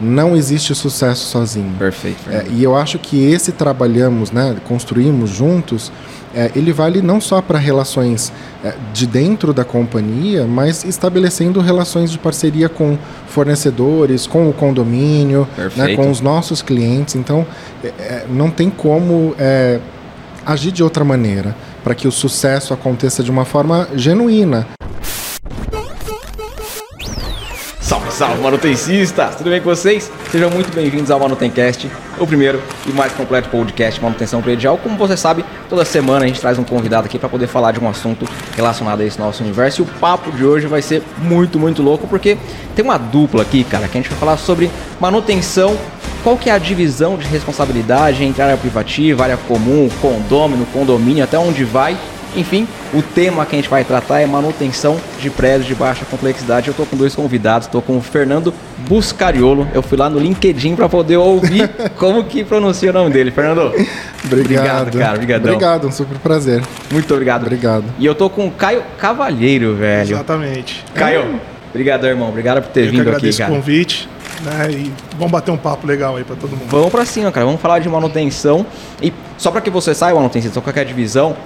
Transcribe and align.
não 0.00 0.36
existe 0.36 0.74
sucesso 0.74 1.26
sozinho. 1.26 1.74
Perfeito. 1.78 2.30
É, 2.30 2.44
e 2.50 2.62
eu 2.62 2.76
acho 2.76 2.98
que 2.98 3.22
esse 3.22 3.52
trabalhamos, 3.52 4.30
né, 4.30 4.56
construímos 4.66 5.30
juntos, 5.30 5.92
é, 6.34 6.50
ele 6.54 6.72
vale 6.72 7.02
não 7.02 7.20
só 7.20 7.42
para 7.42 7.58
relações 7.58 8.32
é, 8.64 8.74
de 8.92 9.06
dentro 9.06 9.52
da 9.52 9.64
companhia, 9.64 10.46
mas 10.46 10.84
estabelecendo 10.84 11.60
relações 11.60 12.10
de 12.10 12.18
parceria 12.18 12.68
com 12.68 12.96
fornecedores, 13.26 14.26
com 14.26 14.48
o 14.48 14.52
condomínio, 14.52 15.46
né, 15.76 15.96
com 15.96 16.10
os 16.10 16.20
nossos 16.20 16.62
clientes. 16.62 17.16
Então, 17.16 17.46
é, 17.82 17.88
é, 17.88 18.26
não 18.30 18.50
tem 18.50 18.70
como 18.70 19.34
é, 19.38 19.80
agir 20.46 20.70
de 20.72 20.82
outra 20.82 21.04
maneira 21.04 21.54
para 21.82 21.94
que 21.94 22.06
o 22.06 22.12
sucesso 22.12 22.72
aconteça 22.72 23.22
de 23.22 23.30
uma 23.30 23.44
forma 23.44 23.88
genuína. 23.96 24.66
Salve, 27.90 28.12
salve, 28.12 28.40
manutencistas! 28.40 29.34
Tudo 29.34 29.50
bem 29.50 29.60
com 29.60 29.68
vocês? 29.68 30.12
Sejam 30.30 30.48
muito 30.48 30.72
bem-vindos 30.72 31.10
ao 31.10 31.18
Manutencast, 31.18 31.90
o 32.20 32.24
primeiro 32.24 32.62
e 32.86 32.92
mais 32.92 33.12
completo 33.12 33.48
podcast 33.48 33.98
de 33.98 34.04
manutenção 34.04 34.40
predial. 34.40 34.78
Como 34.78 34.96
você 34.96 35.16
sabe, 35.16 35.44
toda 35.68 35.84
semana 35.84 36.24
a 36.24 36.28
gente 36.28 36.40
traz 36.40 36.56
um 36.56 36.62
convidado 36.62 37.06
aqui 37.06 37.18
para 37.18 37.28
poder 37.28 37.48
falar 37.48 37.72
de 37.72 37.80
um 37.80 37.88
assunto 37.88 38.28
relacionado 38.54 39.00
a 39.00 39.04
esse 39.04 39.18
nosso 39.18 39.42
universo. 39.42 39.82
E 39.82 39.84
o 39.84 39.86
papo 39.98 40.30
de 40.30 40.44
hoje 40.44 40.68
vai 40.68 40.80
ser 40.80 41.02
muito, 41.18 41.58
muito 41.58 41.82
louco, 41.82 42.06
porque 42.06 42.38
tem 42.76 42.84
uma 42.84 42.96
dupla 42.96 43.42
aqui, 43.42 43.64
cara, 43.64 43.88
que 43.88 43.98
a 43.98 44.00
gente 44.00 44.10
vai 44.10 44.20
falar 44.20 44.36
sobre 44.36 44.70
manutenção 45.00 45.76
qual 46.22 46.36
que 46.36 46.48
é 46.48 46.52
a 46.52 46.58
divisão 46.58 47.16
de 47.16 47.26
responsabilidade 47.26 48.22
entre 48.22 48.40
área 48.40 48.56
privativa, 48.56 49.24
área 49.24 49.36
comum, 49.36 49.88
condomínio, 50.00 50.64
condomínio, 50.66 51.24
até 51.24 51.36
onde 51.36 51.64
vai 51.64 51.98
enfim, 52.36 52.66
o 52.94 53.02
tema 53.02 53.44
que 53.44 53.56
a 53.56 53.58
gente 53.58 53.68
vai 53.68 53.84
tratar 53.84 54.20
é 54.20 54.26
manutenção 54.26 54.98
de 55.20 55.30
prédios 55.30 55.66
de 55.66 55.74
baixa 55.74 56.04
complexidade. 56.04 56.68
Eu 56.68 56.72
estou 56.72 56.86
com 56.86 56.96
dois 56.96 57.14
convidados, 57.14 57.66
estou 57.66 57.82
com 57.82 57.96
o 57.96 58.00
Fernando 58.00 58.52
Buscariolo. 58.88 59.68
Eu 59.74 59.82
fui 59.82 59.98
lá 59.98 60.08
no 60.08 60.18
LinkedIn 60.18 60.76
para 60.76 60.88
poder 60.88 61.16
ouvir 61.16 61.68
como 61.96 62.24
que 62.24 62.44
pronuncia 62.44 62.90
o 62.90 62.92
nome 62.92 63.10
dele. 63.10 63.30
Fernando, 63.30 63.72
obrigado, 64.24 64.82
obrigado 64.82 64.98
cara, 64.98 65.14
obrigadão. 65.14 65.52
Obrigado, 65.52 65.88
um 65.88 65.92
super 65.92 66.18
prazer. 66.18 66.62
Muito 66.90 67.12
obrigado. 67.12 67.42
Obrigado. 67.42 67.84
E 67.98 68.06
eu 68.06 68.12
estou 68.12 68.30
com 68.30 68.46
o 68.46 68.50
Caio 68.50 68.82
Cavalheiro, 68.98 69.74
velho. 69.76 70.14
Exatamente. 70.14 70.84
Caio, 70.94 71.40
obrigado, 71.70 72.06
irmão. 72.06 72.28
Obrigado 72.28 72.62
por 72.62 72.70
ter 72.70 72.86
eu 72.86 72.90
vindo 72.90 73.04
que 73.10 73.28
aqui, 73.28 73.36
cara. 73.36 73.52
o 73.52 73.56
convite. 73.56 74.08
Né, 74.42 74.70
e 74.70 74.92
vamos 75.18 75.30
bater 75.30 75.50
um 75.50 75.56
papo 75.56 75.86
legal 75.86 76.16
aí 76.16 76.24
para 76.24 76.36
todo 76.36 76.50
mundo. 76.50 76.64
Vamos 76.68 76.90
para 76.90 77.04
cima, 77.04 77.30
cara. 77.30 77.44
Vamos 77.44 77.60
falar 77.60 77.78
de 77.78 77.88
manutenção. 77.88 78.64
E 79.02 79.12
só 79.36 79.50
para 79.50 79.60
que 79.60 79.68
você 79.68 79.94
saiba, 79.94 80.16
manutenção, 80.16 80.62
qualquer 80.62 80.84
divisão, 80.84 81.36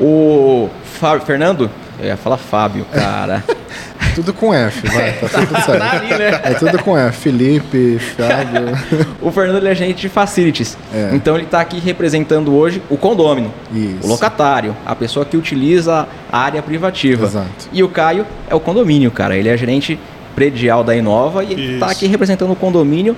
o 0.00 0.68
Fábio, 0.84 1.24
Fernando, 1.26 1.70
eu 2.00 2.06
ia 2.06 2.16
falar 2.16 2.36
Fábio, 2.36 2.84
cara. 2.92 3.44
tudo 4.14 4.32
com 4.32 4.52
F, 4.52 4.88
vai, 4.88 5.12
tá 5.12 5.28
tudo 5.28 5.52
tá 5.52 5.60
certo. 5.60 5.82
ali, 5.82 6.08
né? 6.08 6.40
É 6.42 6.54
tudo 6.54 6.78
com 6.82 6.96
F, 6.96 7.18
Felipe, 7.18 7.98
Fábio. 7.98 8.76
o 9.22 9.30
Fernando 9.30 9.58
ele 9.58 9.68
é 9.68 9.70
agente 9.70 10.00
de 10.00 10.08
facilities. 10.08 10.76
É. 10.92 11.10
Então 11.12 11.36
ele 11.36 11.44
está 11.44 11.60
aqui 11.60 11.78
representando 11.78 12.54
hoje 12.54 12.82
o 12.90 12.96
condômino, 12.96 13.52
Isso. 13.72 13.98
o 14.02 14.06
locatário, 14.08 14.76
a 14.84 14.94
pessoa 14.94 15.24
que 15.24 15.36
utiliza 15.36 16.08
a 16.32 16.38
área 16.38 16.62
privativa. 16.62 17.26
Exato. 17.26 17.68
E 17.72 17.82
o 17.82 17.88
Caio 17.88 18.26
é 18.48 18.54
o 18.54 18.60
condomínio, 18.60 19.10
cara. 19.10 19.36
Ele 19.36 19.48
é 19.48 19.56
gerente 19.56 19.98
predial 20.34 20.84
da 20.84 20.94
Inova 20.94 21.42
e 21.42 21.52
ele 21.52 21.74
está 21.74 21.86
aqui 21.90 22.06
representando 22.06 22.52
o 22.52 22.56
condomínio. 22.56 23.16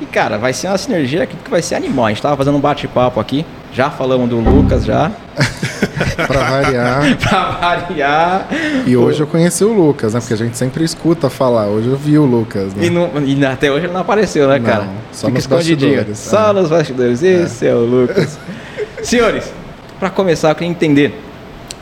E, 0.00 0.06
cara, 0.06 0.36
vai 0.36 0.52
ser 0.52 0.68
uma 0.68 0.78
sinergia 0.78 1.26
que 1.26 1.36
vai 1.48 1.62
ser 1.62 1.76
animal. 1.76 2.06
A 2.06 2.08
gente 2.08 2.18
estava 2.18 2.36
fazendo 2.36 2.56
um 2.56 2.60
bate-papo 2.60 3.20
aqui. 3.20 3.46
Já 3.72 3.90
falamos 3.90 4.28
do 4.28 4.38
Lucas, 4.38 4.84
já. 4.84 5.10
pra 6.26 6.50
variar. 6.50 7.16
pra 7.16 7.50
variar. 7.52 8.48
E 8.86 8.94
hoje 8.94 9.20
eu 9.20 9.26
conheci 9.26 9.64
o 9.64 9.72
Lucas, 9.72 10.12
né? 10.12 10.20
Porque 10.20 10.34
a 10.34 10.36
gente 10.36 10.58
sempre 10.58 10.84
escuta 10.84 11.30
falar. 11.30 11.68
Hoje 11.68 11.88
eu 11.88 11.96
vi 11.96 12.18
o 12.18 12.24
Lucas, 12.26 12.74
né? 12.74 12.84
E, 12.84 12.90
não, 12.90 13.10
e 13.24 13.46
até 13.46 13.72
hoje 13.72 13.86
ele 13.86 13.92
não 13.94 14.02
apareceu, 14.02 14.46
né, 14.46 14.60
cara? 14.60 14.84
Não, 14.84 14.92
só 15.10 15.26
Fica 15.28 15.38
nos. 15.38 16.18
Só 16.18 16.50
é. 16.50 16.52
nos 16.52 16.68
bastidores. 16.68 17.22
Esse 17.22 17.66
é, 17.66 17.70
é 17.70 17.74
o 17.74 17.84
Lucas. 17.84 18.38
Senhores, 19.02 19.50
para 19.98 20.10
começar, 20.10 20.50
eu 20.50 20.54
queria 20.54 20.70
entender 20.70 21.18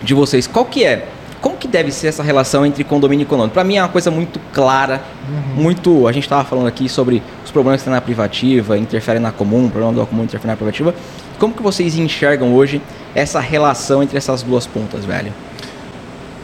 de 0.01 0.15
vocês 0.15 0.47
qual 0.47 0.65
que 0.65 0.85
é 0.85 1.09
como 1.41 1.57
que 1.57 1.67
deve 1.67 1.91
ser 1.91 2.09
essa 2.09 2.23
relação 2.23 2.67
entre 2.67 2.85
condomínio 2.85 3.23
e 3.23 3.27
condomínio? 3.27 3.53
Para 3.53 3.65
mim 3.65 3.79
é 3.79 3.83
uma 3.83 3.89
coisa 3.89 4.11
muito 4.11 4.39
clara, 4.53 5.03
uhum. 5.27 5.63
muito. 5.63 6.07
A 6.07 6.13
gente 6.13 6.25
estava 6.25 6.45
falando 6.45 6.67
aqui 6.67 6.89
sobre 6.89 7.23
os 7.45 7.51
problemas 7.51 7.81
que 7.81 7.87
tem 7.87 7.95
na 7.95 8.01
privativa, 8.01 8.77
interferem 8.77 9.23
na 9.23 9.33
comum, 9.33 9.67
o 9.67 9.71
problema 9.71 9.95
do 9.95 10.07
comum 10.07 10.25
interfere 10.25 10.49
na 10.49 10.57
privativa. 10.57 10.95
Como 11.41 11.55
que 11.55 11.63
vocês 11.63 11.97
enxergam 11.97 12.55
hoje 12.55 12.81
essa 13.15 13.41
relação 13.41 14.03
entre 14.03 14.17
essas 14.17 14.43
duas 14.43 14.67
pontas, 14.67 15.05
velho? 15.05 15.33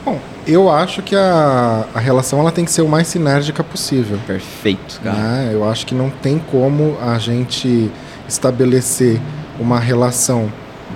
Bom, 0.04 0.18
eu 0.46 0.70
acho 0.70 1.02
que 1.02 1.14
a, 1.14 1.86
a 1.94 2.00
relação 2.00 2.40
ela 2.40 2.50
tem 2.50 2.64
que 2.64 2.70
ser 2.72 2.82
o 2.82 2.88
mais 2.88 3.06
sinérgica 3.06 3.62
possível. 3.62 4.18
Perfeito, 4.26 5.00
cara. 5.04 5.16
Né? 5.16 5.50
Eu 5.52 5.68
acho 5.68 5.86
que 5.86 5.94
não 5.94 6.10
tem 6.10 6.38
como 6.50 6.96
a 7.00 7.18
gente 7.18 7.90
estabelecer 8.26 9.20
uma 9.60 9.78
relação 9.78 10.50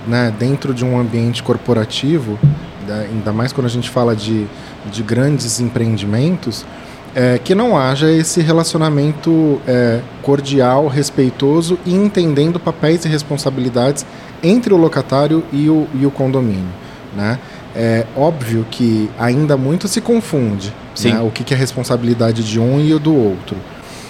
né, 0.07 0.35
dentro 0.39 0.75
de 0.75 0.85
um 0.85 0.99
ambiente 0.99 1.43
corporativo 1.43 2.39
ainda 2.93 3.33
mais 3.33 3.53
quando 3.53 3.67
a 3.67 3.71
gente 3.71 3.89
fala 3.89 4.17
de, 4.17 4.47
de 4.91 5.03
grandes 5.03 5.61
empreendimentos, 5.61 6.65
é, 7.15 7.39
que 7.39 7.55
não 7.55 7.77
haja 7.77 8.11
esse 8.11 8.41
relacionamento 8.41 9.61
é, 9.67 10.01
cordial, 10.23 10.87
respeitoso 10.87 11.79
e 11.85 11.95
entendendo 11.95 12.61
papéis 12.61 13.05
e 13.05 13.09
responsabilidades 13.09 14.07
entre 14.43 14.73
o 14.73 14.77
locatário 14.77 15.45
e 15.53 15.69
o, 15.69 15.87
e 15.95 16.07
o 16.07 16.11
condomínio. 16.11 16.73
Né? 17.15 17.39
É 17.75 18.07
óbvio 18.17 18.67
que 18.71 19.11
ainda 19.19 19.57
muito 19.57 19.87
se 19.89 20.01
confunde 20.01 20.73
né? 21.05 21.21
o 21.21 21.31
que, 21.31 21.45
que 21.45 21.55
é 21.55 21.57
responsabilidade 21.57 22.43
de 22.43 22.59
um 22.59 22.81
e 22.81 22.93
o 22.93 22.99
do 22.99 23.15
outro. 23.15 23.57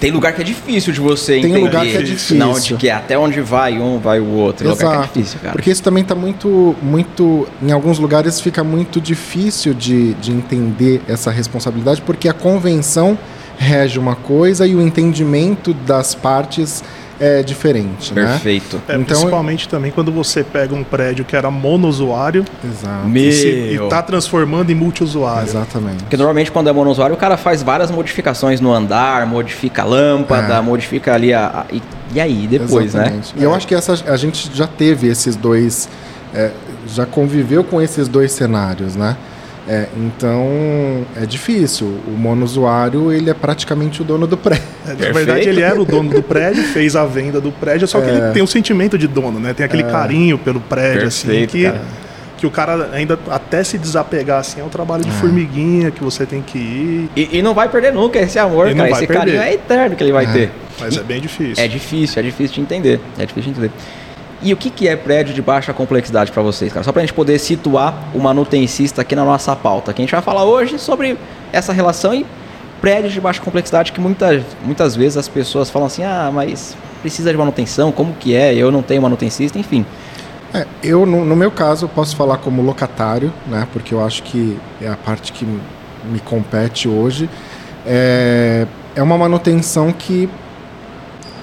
Tem 0.01 0.09
lugar 0.09 0.33
que 0.33 0.41
é 0.41 0.43
difícil 0.43 0.91
de 0.91 0.99
você 0.99 1.33
Tem 1.33 1.39
entender. 1.41 1.53
Tem 1.53 1.63
lugar 1.63 1.85
que 1.85 1.95
é 1.95 2.01
difícil. 2.01 2.35
Não, 2.35 2.59
de 2.59 2.73
que 2.73 2.89
é 2.89 2.91
até 2.91 3.17
onde 3.17 3.39
vai 3.39 3.77
um, 3.77 3.99
vai 3.99 4.19
o 4.19 4.29
outro. 4.29 4.67
Exato. 4.67 4.83
Lugar 4.83 4.97
que 4.97 5.19
é 5.19 5.21
difícil, 5.21 5.39
cara. 5.39 5.53
Porque 5.53 5.69
isso 5.69 5.83
também 5.83 6.01
está 6.01 6.15
muito, 6.15 6.75
muito... 6.81 7.47
Em 7.61 7.71
alguns 7.71 7.99
lugares 7.99 8.41
fica 8.41 8.63
muito 8.63 8.99
difícil 8.99 9.75
de, 9.75 10.15
de 10.15 10.31
entender 10.31 11.03
essa 11.07 11.29
responsabilidade, 11.29 12.01
porque 12.01 12.27
a 12.27 12.33
convenção 12.33 13.15
rege 13.59 13.99
uma 13.99 14.15
coisa 14.15 14.65
e 14.65 14.73
o 14.73 14.81
entendimento 14.81 15.71
das 15.71 16.15
partes 16.15 16.83
é 17.21 17.43
diferente, 17.43 18.15
né? 18.15 18.25
Perfeito. 18.25 18.77
Né? 18.77 18.81
É, 18.87 18.93
então, 18.93 19.05
principalmente 19.05 19.69
também 19.69 19.91
quando 19.91 20.11
você 20.11 20.43
pega 20.43 20.73
um 20.73 20.83
prédio 20.83 21.23
que 21.23 21.35
era 21.35 21.51
monousuário 21.51 22.43
exato. 22.65 23.07
e 23.09 23.75
está 23.75 24.01
transformando 24.01 24.71
em 24.71 24.75
multiusuário. 24.75 25.47
Exatamente. 25.47 26.03
Porque 26.03 26.17
normalmente 26.17 26.51
quando 26.51 26.67
é 26.67 26.73
monousuário 26.73 27.15
o 27.15 27.19
cara 27.19 27.37
faz 27.37 27.61
várias 27.61 27.91
modificações 27.91 28.59
no 28.59 28.73
andar, 28.73 29.27
modifica 29.27 29.83
a 29.83 29.85
lâmpada, 29.85 30.55
é. 30.55 30.61
modifica 30.61 31.13
ali 31.13 31.31
a, 31.31 31.45
a 31.47 31.65
e, 31.71 31.83
e, 32.15 32.19
aí 32.19 32.47
depois, 32.47 32.95
né? 32.95 33.01
Exatamente. 33.01 33.35
né? 33.35 33.41
E 33.41 33.43
eu 33.43 33.53
acho 33.53 33.67
que 33.67 33.75
essa, 33.75 33.93
a 34.11 34.17
gente 34.17 34.49
já 34.51 34.65
teve 34.65 35.07
esses 35.07 35.35
dois, 35.35 35.87
é, 36.33 36.49
já 36.87 37.05
conviveu 37.05 37.63
com 37.63 37.79
esses 37.79 38.07
dois 38.07 38.31
cenários, 38.31 38.95
né? 38.95 39.15
É, 39.67 39.87
então 39.95 41.05
é 41.15 41.25
difícil. 41.25 41.87
O 42.07 42.11
monousuário 42.11 43.11
ele 43.11 43.29
é 43.29 43.33
praticamente 43.33 44.01
o 44.01 44.05
dono 44.05 44.25
do 44.25 44.37
prédio. 44.37 44.63
É, 44.85 44.89
na 44.89 45.13
verdade, 45.13 45.47
ele 45.47 45.61
era 45.61 45.79
o 45.79 45.85
dono 45.85 46.09
do 46.09 46.23
prédio, 46.23 46.63
fez 46.73 46.95
a 46.95 47.05
venda 47.05 47.39
do 47.39 47.51
prédio, 47.51 47.87
só 47.87 48.01
que 48.01 48.09
é. 48.09 48.13
ele 48.13 48.31
tem 48.31 48.41
um 48.41 48.47
sentimento 48.47 48.97
de 48.97 49.07
dono, 49.07 49.39
né? 49.39 49.53
Tem 49.53 49.65
aquele 49.65 49.83
é. 49.83 49.91
carinho 49.91 50.37
pelo 50.37 50.59
prédio, 50.59 51.07
assim, 51.07 51.27
Perfeito, 51.27 51.49
assim, 51.49 51.57
que, 51.57 51.71
cara. 51.71 51.81
que 52.37 52.47
o 52.47 52.51
cara 52.51 52.89
ainda 52.91 53.19
até 53.29 53.63
se 53.63 53.77
desapegar 53.77 54.39
assim 54.39 54.59
é 54.59 54.63
um 54.63 54.69
trabalho 54.69 55.03
de 55.03 55.09
é. 55.11 55.13
formiguinha 55.13 55.91
que 55.91 56.03
você 56.03 56.25
tem 56.25 56.41
que 56.41 56.57
ir. 56.57 57.09
E, 57.15 57.37
e, 57.37 57.41
não 57.41 57.53
vai 57.53 57.69
perder 57.69 57.93
nunca 57.93 58.19
esse 58.19 58.39
amor, 58.39 58.73
cara. 58.73 58.89
Esse 58.89 59.07
perder. 59.07 59.19
carinho 59.19 59.41
é 59.41 59.53
eterno 59.53 59.95
que 59.95 60.03
ele 60.03 60.11
vai 60.11 60.25
é. 60.25 60.31
ter. 60.31 60.51
Mas 60.79 60.95
e 60.95 60.99
é 60.99 61.03
bem 61.03 61.21
difícil. 61.21 61.63
É 61.63 61.67
difícil, 61.67 62.19
é 62.19 62.23
difícil 62.23 62.55
de 62.55 62.61
entender. 62.61 62.99
É 63.19 63.25
difícil 63.25 63.53
de 63.53 63.59
entender. 63.59 63.71
E 64.43 64.51
o 64.53 64.57
que, 64.57 64.69
que 64.69 64.87
é 64.87 64.95
prédio 64.95 65.33
de 65.33 65.41
baixa 65.41 65.71
complexidade 65.71 66.31
para 66.31 66.41
vocês, 66.41 66.73
cara? 66.73 66.83
Só 66.83 66.91
para 66.91 67.01
a 67.01 67.05
gente 67.05 67.13
poder 67.13 67.37
situar 67.37 67.93
o 68.13 68.19
manutencista 68.19 69.01
aqui 69.01 69.15
na 69.15 69.23
nossa 69.23 69.55
pauta. 69.55 69.93
Que 69.93 70.01
a 70.01 70.03
gente 70.03 70.11
vai 70.11 70.21
falar 70.21 70.45
hoje 70.45 70.79
sobre 70.79 71.17
essa 71.53 71.71
relação 71.71 72.13
e 72.13 72.25
prédios 72.81 73.13
de 73.13 73.21
baixa 73.21 73.39
complexidade 73.39 73.91
que 73.91 74.01
muitas, 74.01 74.43
muitas 74.63 74.95
vezes 74.95 75.17
as 75.17 75.27
pessoas 75.27 75.69
falam 75.69 75.85
assim, 75.85 76.03
ah, 76.03 76.31
mas 76.33 76.75
precisa 77.01 77.31
de 77.31 77.37
manutenção, 77.37 77.91
como 77.91 78.13
que 78.13 78.35
é? 78.35 78.55
Eu 78.55 78.71
não 78.71 78.81
tenho 78.81 79.01
manutencista, 79.01 79.59
enfim. 79.59 79.85
É, 80.53 80.65
eu, 80.83 81.05
no, 81.05 81.23
no, 81.23 81.35
meu 81.35 81.51
caso, 81.51 81.87
posso 81.87 82.15
falar 82.15 82.37
como 82.37 82.61
locatário, 82.61 83.31
né? 83.47 83.67
Porque 83.71 83.93
eu 83.93 84.03
acho 84.03 84.23
que 84.23 84.57
é 84.81 84.87
a 84.87 84.97
parte 84.97 85.31
que 85.31 85.45
me 85.45 86.19
compete 86.25 86.89
hoje. 86.89 87.29
É, 87.85 88.65
é 88.95 89.03
uma 89.03 89.17
manutenção 89.17 89.91
que 89.93 90.27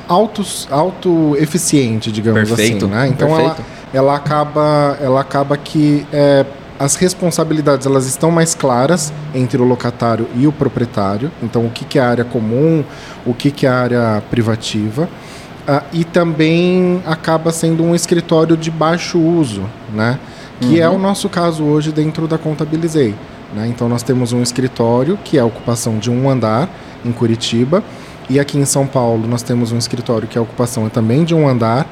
autos, 0.08 0.66
auto 0.70 1.36
eficiente, 1.38 2.10
digamos 2.10 2.48
perfeito, 2.48 2.86
assim, 2.86 2.94
né? 2.94 3.08
Então 3.08 3.38
ela, 3.38 3.56
ela 3.92 4.16
acaba 4.16 4.98
ela 5.00 5.20
acaba 5.20 5.56
que 5.56 6.06
é, 6.12 6.44
as 6.78 6.94
responsabilidades 6.94 7.86
elas 7.86 8.06
estão 8.06 8.30
mais 8.30 8.54
claras 8.54 9.12
entre 9.34 9.60
o 9.60 9.64
locatário 9.64 10.26
e 10.36 10.46
o 10.46 10.52
proprietário. 10.52 11.30
Então 11.42 11.66
o 11.66 11.70
que, 11.70 11.84
que 11.84 11.98
é 11.98 12.02
área 12.02 12.24
comum, 12.24 12.84
o 13.26 13.34
que, 13.34 13.50
que 13.50 13.66
é 13.66 13.70
área 13.70 14.22
privativa. 14.30 15.08
Uh, 15.68 15.84
e 15.92 16.02
também 16.02 17.02
acaba 17.04 17.52
sendo 17.52 17.84
um 17.84 17.94
escritório 17.94 18.56
de 18.56 18.70
baixo 18.70 19.18
uso, 19.18 19.64
né? 19.92 20.18
Que 20.60 20.78
uhum. 20.78 20.82
é 20.82 20.88
o 20.88 20.98
nosso 20.98 21.28
caso 21.28 21.62
hoje 21.62 21.92
dentro 21.92 22.26
da 22.26 22.38
Contabilizei. 22.38 23.14
Né? 23.54 23.68
Então 23.68 23.88
nós 23.88 24.02
temos 24.02 24.32
um 24.32 24.42
escritório 24.42 25.18
que 25.22 25.36
é 25.36 25.40
a 25.40 25.44
ocupação 25.44 25.98
de 25.98 26.10
um 26.10 26.28
andar 26.28 26.68
em 27.04 27.12
Curitiba 27.12 27.82
E 28.30 28.38
aqui 28.38 28.58
em 28.58 28.64
São 28.64 28.86
Paulo 28.86 29.26
nós 29.26 29.42
temos 29.42 29.72
um 29.72 29.78
escritório 29.78 30.28
que 30.28 30.38
a 30.38 30.42
ocupação 30.42 30.86
é 30.86 30.90
também 30.90 31.24
de 31.24 31.34
um 31.34 31.48
andar. 31.48 31.86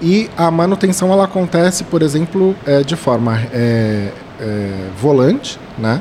E 0.00 0.30
a 0.36 0.50
manutenção 0.50 1.12
ela 1.12 1.24
acontece, 1.24 1.82
por 1.84 2.02
exemplo, 2.02 2.54
é, 2.64 2.82
de 2.82 2.94
forma 2.94 3.40
é, 3.52 4.12
é, 4.40 4.70
volante, 5.00 5.58
né? 5.76 6.00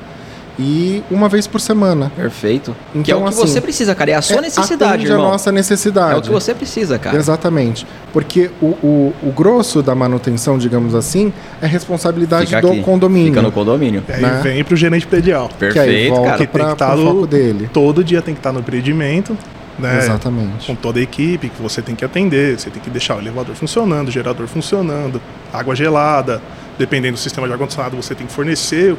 e 0.60 1.04
uma 1.12 1.30
vez 1.30 1.46
por 1.46 1.62
semana. 1.62 2.12
Perfeito. 2.16 2.76
Então, 2.90 3.04
que 3.04 3.12
é 3.12 3.16
o 3.16 3.20
então, 3.20 3.32
que 3.32 3.40
assim, 3.42 3.48
você 3.48 3.62
precisa, 3.62 3.94
cara. 3.94 4.12
É 4.12 4.14
a 4.16 4.22
sua 4.22 4.38
é, 4.38 4.42
necessidade, 4.42 5.06
irmão. 5.06 5.28
a 5.28 5.32
nossa 5.32 5.52
necessidade. 5.52 6.14
É 6.16 6.18
o 6.18 6.22
que 6.22 6.30
você 6.30 6.54
precisa, 6.54 6.98
cara. 6.98 7.16
Exatamente. 7.16 7.86
Porque 8.12 8.50
o, 8.62 8.66
o, 8.66 9.14
o 9.22 9.32
grosso 9.32 9.84
da 9.84 9.94
manutenção, 9.94 10.58
digamos 10.58 10.96
assim, 10.96 11.32
é 11.62 11.68
responsabilidade 11.68 12.48
Fica 12.48 12.62
do 12.62 12.72
aqui. 12.72 12.82
condomínio. 12.82 13.34
Fica 13.34 13.42
no 13.42 13.52
condomínio. 13.52 14.04
E 14.08 14.14
aí 14.14 14.22
né? 14.22 14.40
vem 14.42 14.64
pro 14.64 14.76
gerente 14.76 15.06
predial. 15.06 15.50
Perfeito, 15.60 15.74
que 15.74 15.80
aí 15.80 16.10
volta 16.10 16.26
cara. 16.26 16.38
Que 16.38 16.48
tem 16.48 16.66
que 16.66 16.72
estar 16.72 16.90
tá 16.90 16.96
no 16.96 17.06
foco 17.06 17.28
dele. 17.28 17.70
Todo 17.72 18.04
dia 18.04 18.22
tem 18.22 18.34
que 18.34 18.40
estar 18.40 18.50
tá 18.50 18.54
no 18.54 18.60
empreendimento. 18.60 19.38
Né? 19.78 19.98
Exatamente. 19.98 20.66
Com 20.66 20.76
toda 20.76 21.00
a 21.00 21.04
equipe 21.04 21.50
que 21.50 21.62
você 21.62 21.82
tem 21.82 21.96
que 21.96 22.04
atender, 22.04 22.60
você 22.60 22.70
tem 22.70 22.82
que 22.82 22.90
deixar 22.90 23.16
o 23.16 23.20
elevador 23.20 23.56
funcionando, 23.56 24.08
o 24.08 24.12
gerador 24.12 24.48
funcionando, 24.48 25.22
água 25.54 25.76
gelada, 25.76 26.42
dependendo 26.78 27.14
do 27.14 27.20
sistema 27.20 27.46
de 27.46 27.54
ar-condicionado, 27.54 27.96
você 27.96 28.16
tem 28.16 28.26
que 28.26 28.34
fornecer 28.34 28.96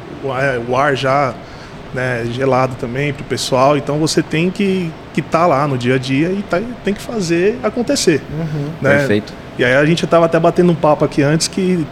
o 0.69 0.76
ar 0.76 0.96
já 0.96 1.34
né, 1.94 2.25
gelado 2.30 2.76
também 2.76 3.12
para 3.12 3.22
o 3.22 3.25
pessoal. 3.25 3.76
Então 3.76 3.98
você 3.98 4.22
tem 4.22 4.50
que 4.50 4.92
estar 5.16 5.40
tá 5.40 5.46
lá 5.46 5.66
no 5.66 5.76
dia 5.76 5.96
a 5.96 5.98
dia 5.98 6.30
e 6.30 6.42
tá, 6.42 6.60
tem 6.84 6.94
que 6.94 7.00
fazer 7.00 7.58
acontecer. 7.62 8.22
Uhum. 8.30 8.69
Né? 8.80 8.98
Perfeito. 8.98 9.32
E 9.58 9.64
aí 9.64 9.75
a 9.75 9.84
gente 9.84 10.04
estava 10.04 10.26
até 10.26 10.38
batendo 10.38 10.70
um 10.70 10.75
papo 10.75 11.04
aqui 11.04 11.22
antes 11.22 11.48
que, 11.48 11.84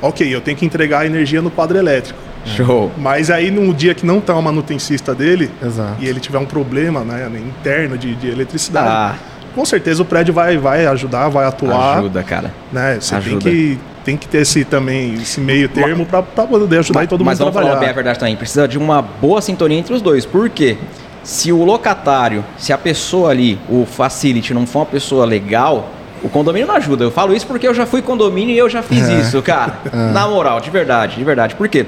ok, 0.00 0.34
eu 0.34 0.40
tenho 0.40 0.56
que 0.56 0.64
entregar 0.64 1.00
a 1.00 1.06
energia 1.06 1.42
no 1.42 1.50
quadro 1.50 1.76
elétrico. 1.76 2.18
Show. 2.44 2.92
Mas 2.98 3.30
aí 3.30 3.50
no 3.50 3.72
dia 3.72 3.94
que 3.94 4.04
não 4.04 4.18
está 4.18 4.34
o 4.34 4.42
manutencista 4.42 5.14
dele 5.14 5.50
Exato. 5.62 5.96
e 6.00 6.06
ele 6.06 6.20
tiver 6.20 6.38
um 6.38 6.44
problema 6.44 7.00
né, 7.00 7.30
interno 7.38 7.96
de, 7.96 8.14
de 8.14 8.28
eletricidade, 8.28 8.88
ah. 8.88 9.14
com 9.54 9.64
certeza 9.64 10.02
o 10.02 10.04
prédio 10.04 10.34
vai, 10.34 10.56
vai 10.56 10.86
ajudar, 10.86 11.28
vai 11.28 11.46
atuar. 11.46 11.98
Ajuda, 11.98 12.22
cara. 12.22 12.52
Né? 12.72 12.98
Você 13.00 13.14
Ajuda. 13.14 13.40
tem 13.40 13.52
que 13.52 13.78
tem 14.04 14.16
que 14.18 14.28
ter 14.28 14.42
esse 14.42 14.64
também 14.66 15.14
esse 15.14 15.40
meio 15.40 15.66
termo 15.66 16.04
para 16.04 16.22
poder 16.22 16.78
ajudar 16.78 17.00
mas, 17.00 17.06
e 17.06 17.08
todo 17.08 17.20
mundo 17.20 17.26
mas 17.26 17.38
vamos 17.38 17.52
trabalhar. 17.52 17.76
Mas 17.76 17.78
falar 17.78 17.80
bem 17.80 17.88
a 17.88 17.92
verdade 17.92 18.18
também, 18.18 18.36
precisa 18.36 18.68
de 18.68 18.76
uma 18.76 19.00
boa 19.00 19.40
sintonia 19.40 19.78
entre 19.78 19.94
os 19.94 20.02
dois. 20.02 20.26
Por 20.26 20.50
quê? 20.50 20.76
Se 21.22 21.50
o 21.50 21.64
locatário, 21.64 22.44
se 22.58 22.70
a 22.70 22.76
pessoa 22.76 23.30
ali, 23.30 23.58
o 23.66 23.86
facility 23.86 24.52
não 24.52 24.66
for 24.66 24.80
uma 24.80 24.86
pessoa 24.86 25.24
legal, 25.24 25.90
o 26.22 26.28
condomínio 26.28 26.68
não 26.68 26.74
ajuda. 26.74 27.04
Eu 27.04 27.10
falo 27.10 27.34
isso 27.34 27.46
porque 27.46 27.66
eu 27.66 27.72
já 27.72 27.86
fui 27.86 28.02
condomínio 28.02 28.54
e 28.54 28.58
eu 28.58 28.68
já 28.68 28.82
fiz 28.82 29.08
é. 29.08 29.20
isso, 29.20 29.40
cara. 29.40 29.78
É. 29.90 30.12
Na 30.12 30.28
moral, 30.28 30.60
de 30.60 30.70
verdade, 30.70 31.16
de 31.16 31.24
verdade. 31.24 31.54
Por 31.54 31.66
quê? 31.66 31.86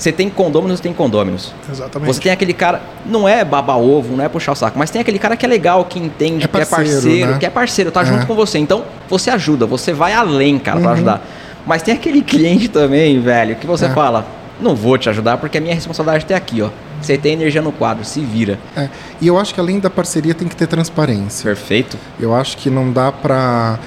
Você 0.00 0.10
tem 0.10 0.30
condôminos 0.30 0.78
e 0.78 0.82
tem 0.82 0.94
condôminos. 0.94 1.52
Exatamente. 1.70 2.14
Você 2.14 2.20
tem 2.22 2.32
aquele 2.32 2.54
cara, 2.54 2.80
não 3.04 3.28
é 3.28 3.44
baba-ovo, 3.44 4.16
não 4.16 4.24
é 4.24 4.30
puxar 4.30 4.52
o 4.52 4.54
saco, 4.54 4.78
mas 4.78 4.88
tem 4.88 4.98
aquele 4.98 5.18
cara 5.18 5.36
que 5.36 5.44
é 5.44 5.48
legal, 5.48 5.84
que 5.84 5.98
entende, 5.98 6.46
é 6.46 6.48
que 6.48 6.56
é 6.56 6.64
parceiro, 6.64 7.32
né? 7.32 7.38
que 7.38 7.44
é 7.44 7.50
parceiro, 7.50 7.90
tá 7.90 8.00
é. 8.00 8.06
junto 8.06 8.26
com 8.26 8.34
você. 8.34 8.58
Então, 8.58 8.82
você 9.10 9.28
ajuda, 9.28 9.66
você 9.66 9.92
vai 9.92 10.14
além, 10.14 10.58
cara, 10.58 10.78
uhum. 10.78 10.82
pra 10.84 10.92
ajudar. 10.92 11.26
Mas 11.66 11.82
tem 11.82 11.92
aquele 11.92 12.22
cliente 12.24 12.66
também, 12.68 13.20
velho, 13.20 13.56
que 13.56 13.66
você 13.66 13.84
é. 13.84 13.90
fala, 13.90 14.26
não 14.58 14.74
vou 14.74 14.96
te 14.96 15.10
ajudar 15.10 15.36
porque 15.36 15.58
a 15.58 15.60
minha 15.60 15.74
responsabilidade 15.74 16.24
está 16.24 16.34
aqui, 16.34 16.62
ó. 16.62 16.70
Você 17.02 17.18
tem 17.18 17.34
energia 17.34 17.60
no 17.60 17.70
quadro, 17.70 18.02
se 18.02 18.20
vira. 18.20 18.58
É. 18.74 18.88
E 19.20 19.26
eu 19.26 19.38
acho 19.38 19.52
que 19.52 19.60
além 19.60 19.78
da 19.78 19.90
parceria 19.90 20.34
tem 20.34 20.48
que 20.48 20.56
ter 20.56 20.66
transparência. 20.66 21.44
Perfeito. 21.44 21.98
Eu 22.18 22.34
acho 22.34 22.56
que 22.56 22.70
não 22.70 22.90
dá 22.90 23.12
para 23.12 23.78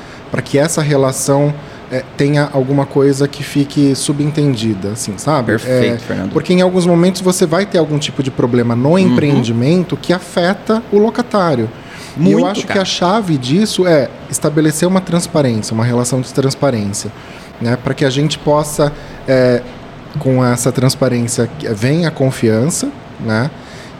que 0.44 0.59
essa 0.59 0.81
relação 0.83 1.51
é, 1.94 2.04
tenha 2.18 2.50
alguma 2.51 2.88
coisa 2.88 3.28
que 3.28 3.44
fique 3.44 3.94
subentendida, 3.94 4.94
assim, 4.94 5.13
sabe? 5.16 5.51
Perfeito, 5.51 5.94
é, 5.94 5.98
Fernando. 6.00 6.31
Porque 6.31 6.51
em 6.51 6.60
alguns 6.60 6.88
momentos 6.88 7.22
você 7.22 7.45
vai 7.45 7.68
ter 7.68 7.78
algum 7.78 8.00
tipo 8.00 8.24
de 8.24 8.31
problema 8.31 8.75
no 8.75 8.90
uhum. 8.90 8.98
empreendimento 8.98 9.95
que 9.95 10.12
afeta 10.12 10.81
o 10.92 10.98
locatário. 10.98 11.69
Muito, 12.18 12.40
e 12.40 12.42
eu 12.42 12.48
acho 12.48 12.62
cara. 12.62 12.74
que 12.74 12.80
a 12.80 12.86
chave 12.86 13.38
disso 13.38 13.86
é 13.86 14.10
estabelecer 14.28 14.88
uma 14.88 15.01
transparência, 15.01 15.72
uma 15.72 15.86
relação 15.86 16.19
de 16.19 16.34
transparência, 16.34 17.12
né? 17.62 17.78
Para 17.78 17.94
que 17.94 18.04
a 18.04 18.10
gente 18.10 18.40
possa, 18.40 18.92
é, 19.28 19.62
com 20.18 20.44
essa 20.44 20.72
transparência, 20.72 21.48
venha 21.75 22.07
a 22.07 22.12
confiança, 22.12 22.90
né? 23.19 23.51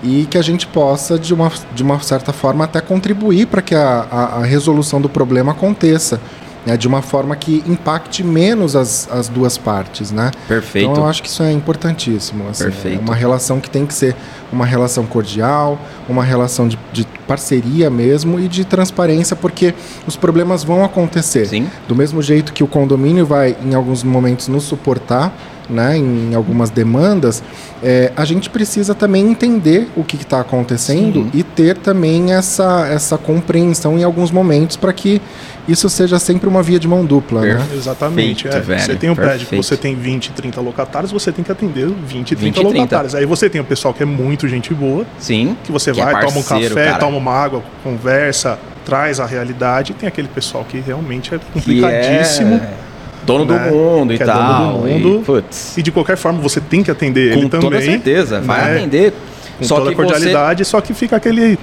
E 0.02 0.26
que 0.26 0.38
a 0.38 0.42
gente 0.42 0.66
possa, 0.66 1.20
de 1.20 1.32
uma, 1.32 1.52
de 1.76 1.84
uma 1.84 2.00
certa 2.00 2.34
forma, 2.34 2.66
até 2.66 2.82
contribuir 2.82 3.46
para 3.46 3.62
que 3.62 3.76
a, 3.76 4.08
a, 4.12 4.24
a 4.40 4.44
resolução 4.44 5.00
do 5.00 5.08
problema 5.08 5.52
aconteça 5.52 6.20
né, 6.66 6.78
de 6.78 6.88
uma 6.88 7.02
forma 7.02 7.36
que 7.36 7.64
impacte 7.68 8.24
menos 8.24 8.76
as, 8.76 9.10
as 9.12 9.28
duas 9.28 9.58
partes, 9.58 10.12
né? 10.12 10.32
Perfeito. 10.48 10.90
Então 10.92 11.04
eu 11.04 11.10
acho 11.10 11.22
que 11.22 11.28
isso 11.28 11.44
é 11.44 11.52
importantíssimo. 11.52 12.48
Assim, 12.50 12.66
Perfeito. 12.66 13.00
É 13.00 13.02
uma 13.02 13.16
relação 13.16 13.60
que 13.60 13.70
tem 13.70 13.86
que 13.86 13.94
ser 13.94 14.16
uma 14.52 14.66
relação 14.66 15.06
cordial, 15.06 15.80
uma 16.08 16.24
relação 16.24 16.68
de, 16.68 16.78
de, 16.92 17.06
parceria 17.28 17.90
mesmo 17.90 18.40
e 18.40 18.48
de 18.48 18.64
transparência, 18.64 19.36
porque 19.36 19.74
os 20.06 20.16
problemas 20.16 20.64
vão 20.64 20.84
acontecer. 20.84 21.48
Sim. 21.48 21.68
Do 21.88 21.96
mesmo 21.96 22.22
jeito 22.22 22.54
que 22.54 22.64
o 22.64 22.68
condomínio 22.68 23.26
vai, 23.26 23.56
em 23.64 23.74
alguns 23.74 24.04
momentos, 24.04 24.48
nos 24.48 24.64
suportar, 24.64 25.34
né, 25.70 25.98
em 25.98 26.34
algumas 26.36 26.70
demandas, 26.70 27.44
é, 27.82 28.12
a 28.16 28.26
gente 28.26 28.50
precisa 28.50 28.94
também 28.94 29.30
entender 29.30 29.90
o 29.96 30.04
que 30.04 30.16
está 30.16 30.40
acontecendo 30.40 31.24
Sim. 31.24 31.32
e 31.34 31.44
ter 31.44 31.78
também 31.78 32.34
essa, 32.34 32.88
essa 32.88 33.18
compreensão 33.18 33.98
em 33.98 34.04
alguns 34.04 34.32
momentos 34.32 34.78
para 34.78 34.94
que 34.94 35.22
isso 35.68 35.90
seja 35.90 36.20
sempre 36.20 36.48
uma 36.48 36.62
via 36.62 36.80
de 36.80 36.88
mão 36.88 37.06
dupla. 37.06 37.42
Né? 37.42 37.68
Exatamente. 37.74 38.48
É. 38.48 38.60
Velho, 38.60 38.82
você 38.82 38.96
tem 38.96 39.10
um 39.10 39.16
prédio 39.16 39.48
que 39.48 39.56
você 39.56 39.78
tem 39.78 39.96
20, 39.96 40.32
30 40.32 40.62
locatários, 40.62 41.12
você 41.12 41.32
tem 41.32 41.44
que 41.44 41.52
atender 41.52 41.88
20, 41.88 42.36
30 42.36 42.62
20, 42.62 42.64
locatários. 42.64 43.12
30. 43.14 43.18
Aí 43.18 43.26
você 43.26 43.50
tem 43.50 43.62
o 43.62 43.64
pessoal 43.64 43.94
que 43.94 44.04
é 44.04 44.06
muito 44.06 44.48
gente 44.48 44.74
boa. 44.74 45.06
Sim. 45.18 45.58
Que 45.64 45.72
você 45.72 45.92
que 45.92 46.02
é 46.02 46.04
vai, 46.04 46.14
é 46.14 46.22
parceiro, 46.22 46.44
toma 46.46 46.60
um 46.60 46.68
café, 46.68 46.86
cara. 46.86 47.00
toma 47.00 47.18
uma 47.18 47.32
água, 47.32 47.64
conversa, 47.84 48.60
traz 48.86 49.20
a 49.20 49.26
realidade. 49.26 49.94
E 49.94 49.96
tem 49.96 50.08
aquele 50.08 50.28
pessoal 50.28 50.66
que 50.66 50.80
realmente 50.80 51.34
é 51.34 51.40
complicadíssimo. 51.54 52.56
É 52.56 52.83
dono 53.26 53.46
né? 53.46 53.70
do 53.70 53.76
mundo 53.76 54.14
e 54.14 54.18
que 54.18 54.26
tal. 54.26 54.38
É 54.38 54.94
dono 54.94 55.00
do 55.00 55.10
mundo. 55.10 55.44
E, 55.76 55.80
e, 55.80 55.84
de 55.84 55.92
qualquer 55.92 56.18
forma 56.18 56.40
você 56.40 56.60
tem 56.62 56.84
que 56.84 56.92
atender 56.92 57.34
com 57.34 57.40
ele 57.40 57.50
também. 57.50 57.70
Com 57.70 57.76
toda 57.76 57.82
certeza, 57.82 58.42
vai 58.42 58.66
né? 58.66 58.78
atender. 58.78 59.14
Com 59.58 59.64
só 59.64 59.78
toda 59.78 59.90
que 59.90 59.96
cordialidade, 59.96 60.64
você... 60.64 60.72
só 60.72 60.82
que 60.82 60.94
fica 60.94 61.16
aquele. 61.16 61.58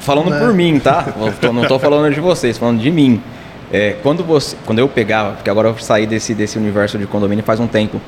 Falando 0.00 0.30
né? 0.30 0.38
por 0.38 0.52
mim, 0.52 0.80
tá? 0.80 1.14
não 1.52 1.62
estou 1.62 1.78
falando 1.78 2.12
de 2.12 2.20
vocês, 2.20 2.58
falando 2.58 2.80
de 2.80 2.90
mim. 2.90 3.22
É, 3.72 3.96
quando, 4.02 4.22
você, 4.22 4.54
quando 4.66 4.80
eu 4.80 4.88
pegava, 4.88 5.32
porque 5.32 5.48
agora 5.48 5.68
eu 5.68 5.78
saí 5.78 6.06
desse, 6.06 6.34
desse 6.34 6.58
universo 6.58 6.98
de 6.98 7.06
condomínio 7.06 7.42
faz 7.42 7.58
um 7.58 7.66
tempo. 7.66 8.00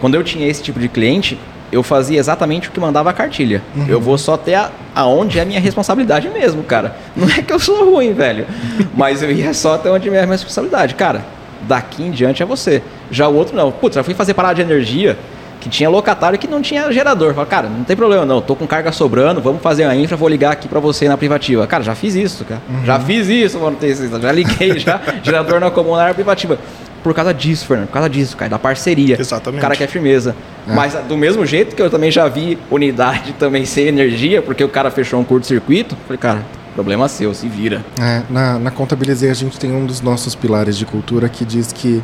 Quando 0.00 0.14
eu 0.14 0.24
tinha 0.24 0.48
esse 0.48 0.62
tipo 0.62 0.80
de 0.80 0.88
cliente, 0.88 1.38
eu 1.70 1.82
fazia 1.82 2.18
exatamente 2.18 2.68
o 2.68 2.72
que 2.72 2.80
mandava 2.80 3.10
a 3.10 3.12
cartilha. 3.12 3.62
Uhum. 3.74 3.86
Eu 3.88 4.00
vou 4.00 4.18
só 4.18 4.36
ter 4.36 4.54
a, 4.54 4.70
aonde 4.94 5.38
é 5.38 5.44
minha 5.44 5.60
responsabilidade 5.60 6.28
mesmo, 6.28 6.62
cara. 6.62 6.96
Não 7.14 7.28
é 7.28 7.42
que 7.42 7.52
eu 7.52 7.58
sou 7.58 7.92
ruim, 7.92 8.12
velho. 8.12 8.46
mas 8.94 9.22
eu 9.22 9.30
ia 9.30 9.52
só 9.54 9.74
até 9.74 9.90
onde 9.90 10.08
é 10.08 10.10
minha 10.10 10.26
responsabilidade. 10.26 10.94
Cara, 10.94 11.24
daqui 11.62 12.02
em 12.02 12.10
diante 12.10 12.42
é 12.42 12.46
você. 12.46 12.82
Já 13.10 13.28
o 13.28 13.34
outro 13.34 13.56
não. 13.56 13.70
Putz, 13.70 13.94
já 13.94 14.02
fui 14.02 14.14
fazer 14.14 14.34
parada 14.34 14.54
de 14.54 14.62
energia 14.62 15.16
que 15.60 15.68
tinha 15.68 15.88
locatário 15.88 16.38
que 16.38 16.46
não 16.46 16.62
tinha 16.62 16.90
gerador. 16.92 17.34
Falei, 17.34 17.50
cara, 17.50 17.68
não 17.68 17.82
tem 17.82 17.96
problema 17.96 18.24
não, 18.24 18.40
tô 18.40 18.54
com 18.54 18.66
carga 18.66 18.92
sobrando, 18.92 19.40
vamos 19.40 19.60
fazer 19.60 19.84
a 19.84 19.96
infra, 19.96 20.16
vou 20.16 20.28
ligar 20.28 20.52
aqui 20.52 20.68
para 20.68 20.78
você 20.78 21.08
na 21.08 21.16
privativa. 21.16 21.66
Cara, 21.66 21.82
já 21.82 21.94
fiz 21.94 22.14
isso, 22.14 22.44
cara. 22.44 22.62
Uhum. 22.68 22.84
Já 22.84 23.00
fiz 23.00 23.28
isso, 23.28 23.58
mano, 23.58 23.76
já 24.20 24.32
liguei 24.32 24.78
já, 24.78 25.00
gerador 25.22 25.58
na 25.58 25.70
comum 25.70 25.96
na 25.96 26.14
privativa. 26.14 26.58
Por 27.02 27.14
causa 27.14 27.32
disso, 27.32 27.66
Fernando, 27.66 27.86
por 27.86 27.94
causa 27.94 28.08
disso, 28.08 28.36
cara, 28.36 28.50
da 28.50 28.58
parceria. 28.58 29.16
Exatamente. 29.18 29.58
O 29.58 29.62
cara 29.62 29.76
quer 29.76 29.86
firmeza. 29.88 30.34
É. 30.68 30.72
Mas 30.72 30.94
do 31.08 31.16
mesmo 31.16 31.44
jeito 31.46 31.74
que 31.74 31.82
eu 31.82 31.90
também 31.90 32.10
já 32.10 32.28
vi 32.28 32.58
unidade 32.70 33.32
também 33.32 33.64
sem 33.64 33.86
energia, 33.86 34.42
porque 34.42 34.62
o 34.62 34.68
cara 34.68 34.90
fechou 34.90 35.20
um 35.20 35.24
curto-circuito, 35.24 35.96
falei, 36.06 36.18
cara, 36.18 36.42
Problema 36.76 37.08
seu, 37.08 37.32
se 37.32 37.48
vira. 37.48 37.82
É, 37.98 38.20
na, 38.28 38.58
na 38.58 38.70
Contabilizei 38.70 39.30
a 39.30 39.34
gente 39.34 39.58
tem 39.58 39.72
um 39.72 39.86
dos 39.86 40.02
nossos 40.02 40.34
pilares 40.34 40.76
de 40.76 40.84
cultura 40.84 41.26
que 41.26 41.42
diz 41.42 41.72
que 41.72 42.02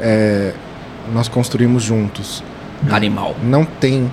é, 0.00 0.52
nós 1.14 1.28
construímos 1.28 1.84
juntos. 1.84 2.42
Animal. 2.90 3.36
Não 3.44 3.64
tem. 3.64 4.10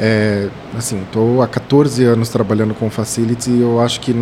É, 0.00 0.48
assim, 0.74 1.02
estou 1.02 1.42
há 1.42 1.46
14 1.46 2.02
anos 2.02 2.30
trabalhando 2.30 2.72
com 2.72 2.88
Facility 2.88 3.50
e 3.50 3.60
eu 3.60 3.78
acho 3.78 4.00
que. 4.00 4.16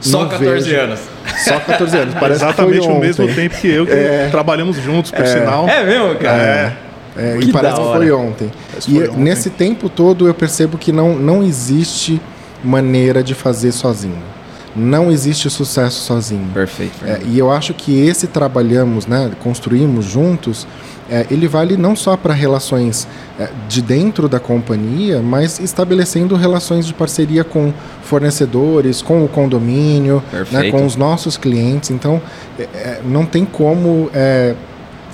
Só 0.00 0.26
14 0.26 0.70
vejo... 0.70 0.80
anos. 0.80 1.00
Só 1.38 1.58
14 1.58 1.96
anos. 1.96 2.14
Parece 2.20 2.44
Exatamente 2.44 2.86
o 2.86 3.00
mesmo 3.00 3.26
tempo 3.34 3.56
que 3.56 3.66
eu, 3.66 3.84
que 3.84 3.92
é, 3.92 4.28
trabalhamos 4.30 4.76
juntos, 4.76 5.10
por 5.10 5.24
é, 5.24 5.26
sinal. 5.26 5.68
É 5.68 5.84
mesmo, 5.84 6.14
cara? 6.20 6.42
É. 6.42 6.76
É, 7.16 7.36
e 7.40 7.50
parece 7.50 7.80
que 7.80 7.82
foi 7.82 8.12
ontem. 8.12 8.48
Foi 8.78 8.94
e 8.94 9.08
ontem. 9.08 9.16
nesse 9.16 9.50
tempo 9.50 9.88
todo 9.88 10.28
eu 10.28 10.34
percebo 10.34 10.78
que 10.78 10.92
não, 10.92 11.16
não 11.16 11.42
existe 11.42 12.20
maneira 12.62 13.24
de 13.24 13.34
fazer 13.34 13.72
sozinho 13.72 14.37
não 14.78 15.10
existe 15.10 15.50
sucesso 15.50 16.00
sozinho. 16.00 16.48
Perfeito. 16.54 17.04
É, 17.04 17.20
e 17.26 17.38
eu 17.38 17.50
acho 17.50 17.74
que 17.74 17.98
esse 18.00 18.26
trabalhamos, 18.26 19.06
né, 19.06 19.30
construímos 19.42 20.04
juntos, 20.04 20.66
é, 21.10 21.26
ele 21.30 21.48
vale 21.48 21.76
não 21.76 21.96
só 21.96 22.16
para 22.16 22.34
relações 22.34 23.08
é, 23.38 23.48
de 23.66 23.80
dentro 23.80 24.28
da 24.28 24.38
companhia, 24.38 25.20
mas 25.22 25.58
estabelecendo 25.58 26.36
relações 26.36 26.86
de 26.86 26.92
parceria 26.92 27.42
com 27.42 27.72
fornecedores, 28.02 29.00
com 29.00 29.24
o 29.24 29.28
condomínio, 29.28 30.22
né, 30.52 30.70
com 30.70 30.84
os 30.84 30.96
nossos 30.96 31.38
clientes. 31.38 31.90
Então, 31.90 32.20
é, 32.58 32.62
é, 32.62 33.00
não 33.04 33.24
tem 33.24 33.44
como 33.46 34.10
é, 34.12 34.54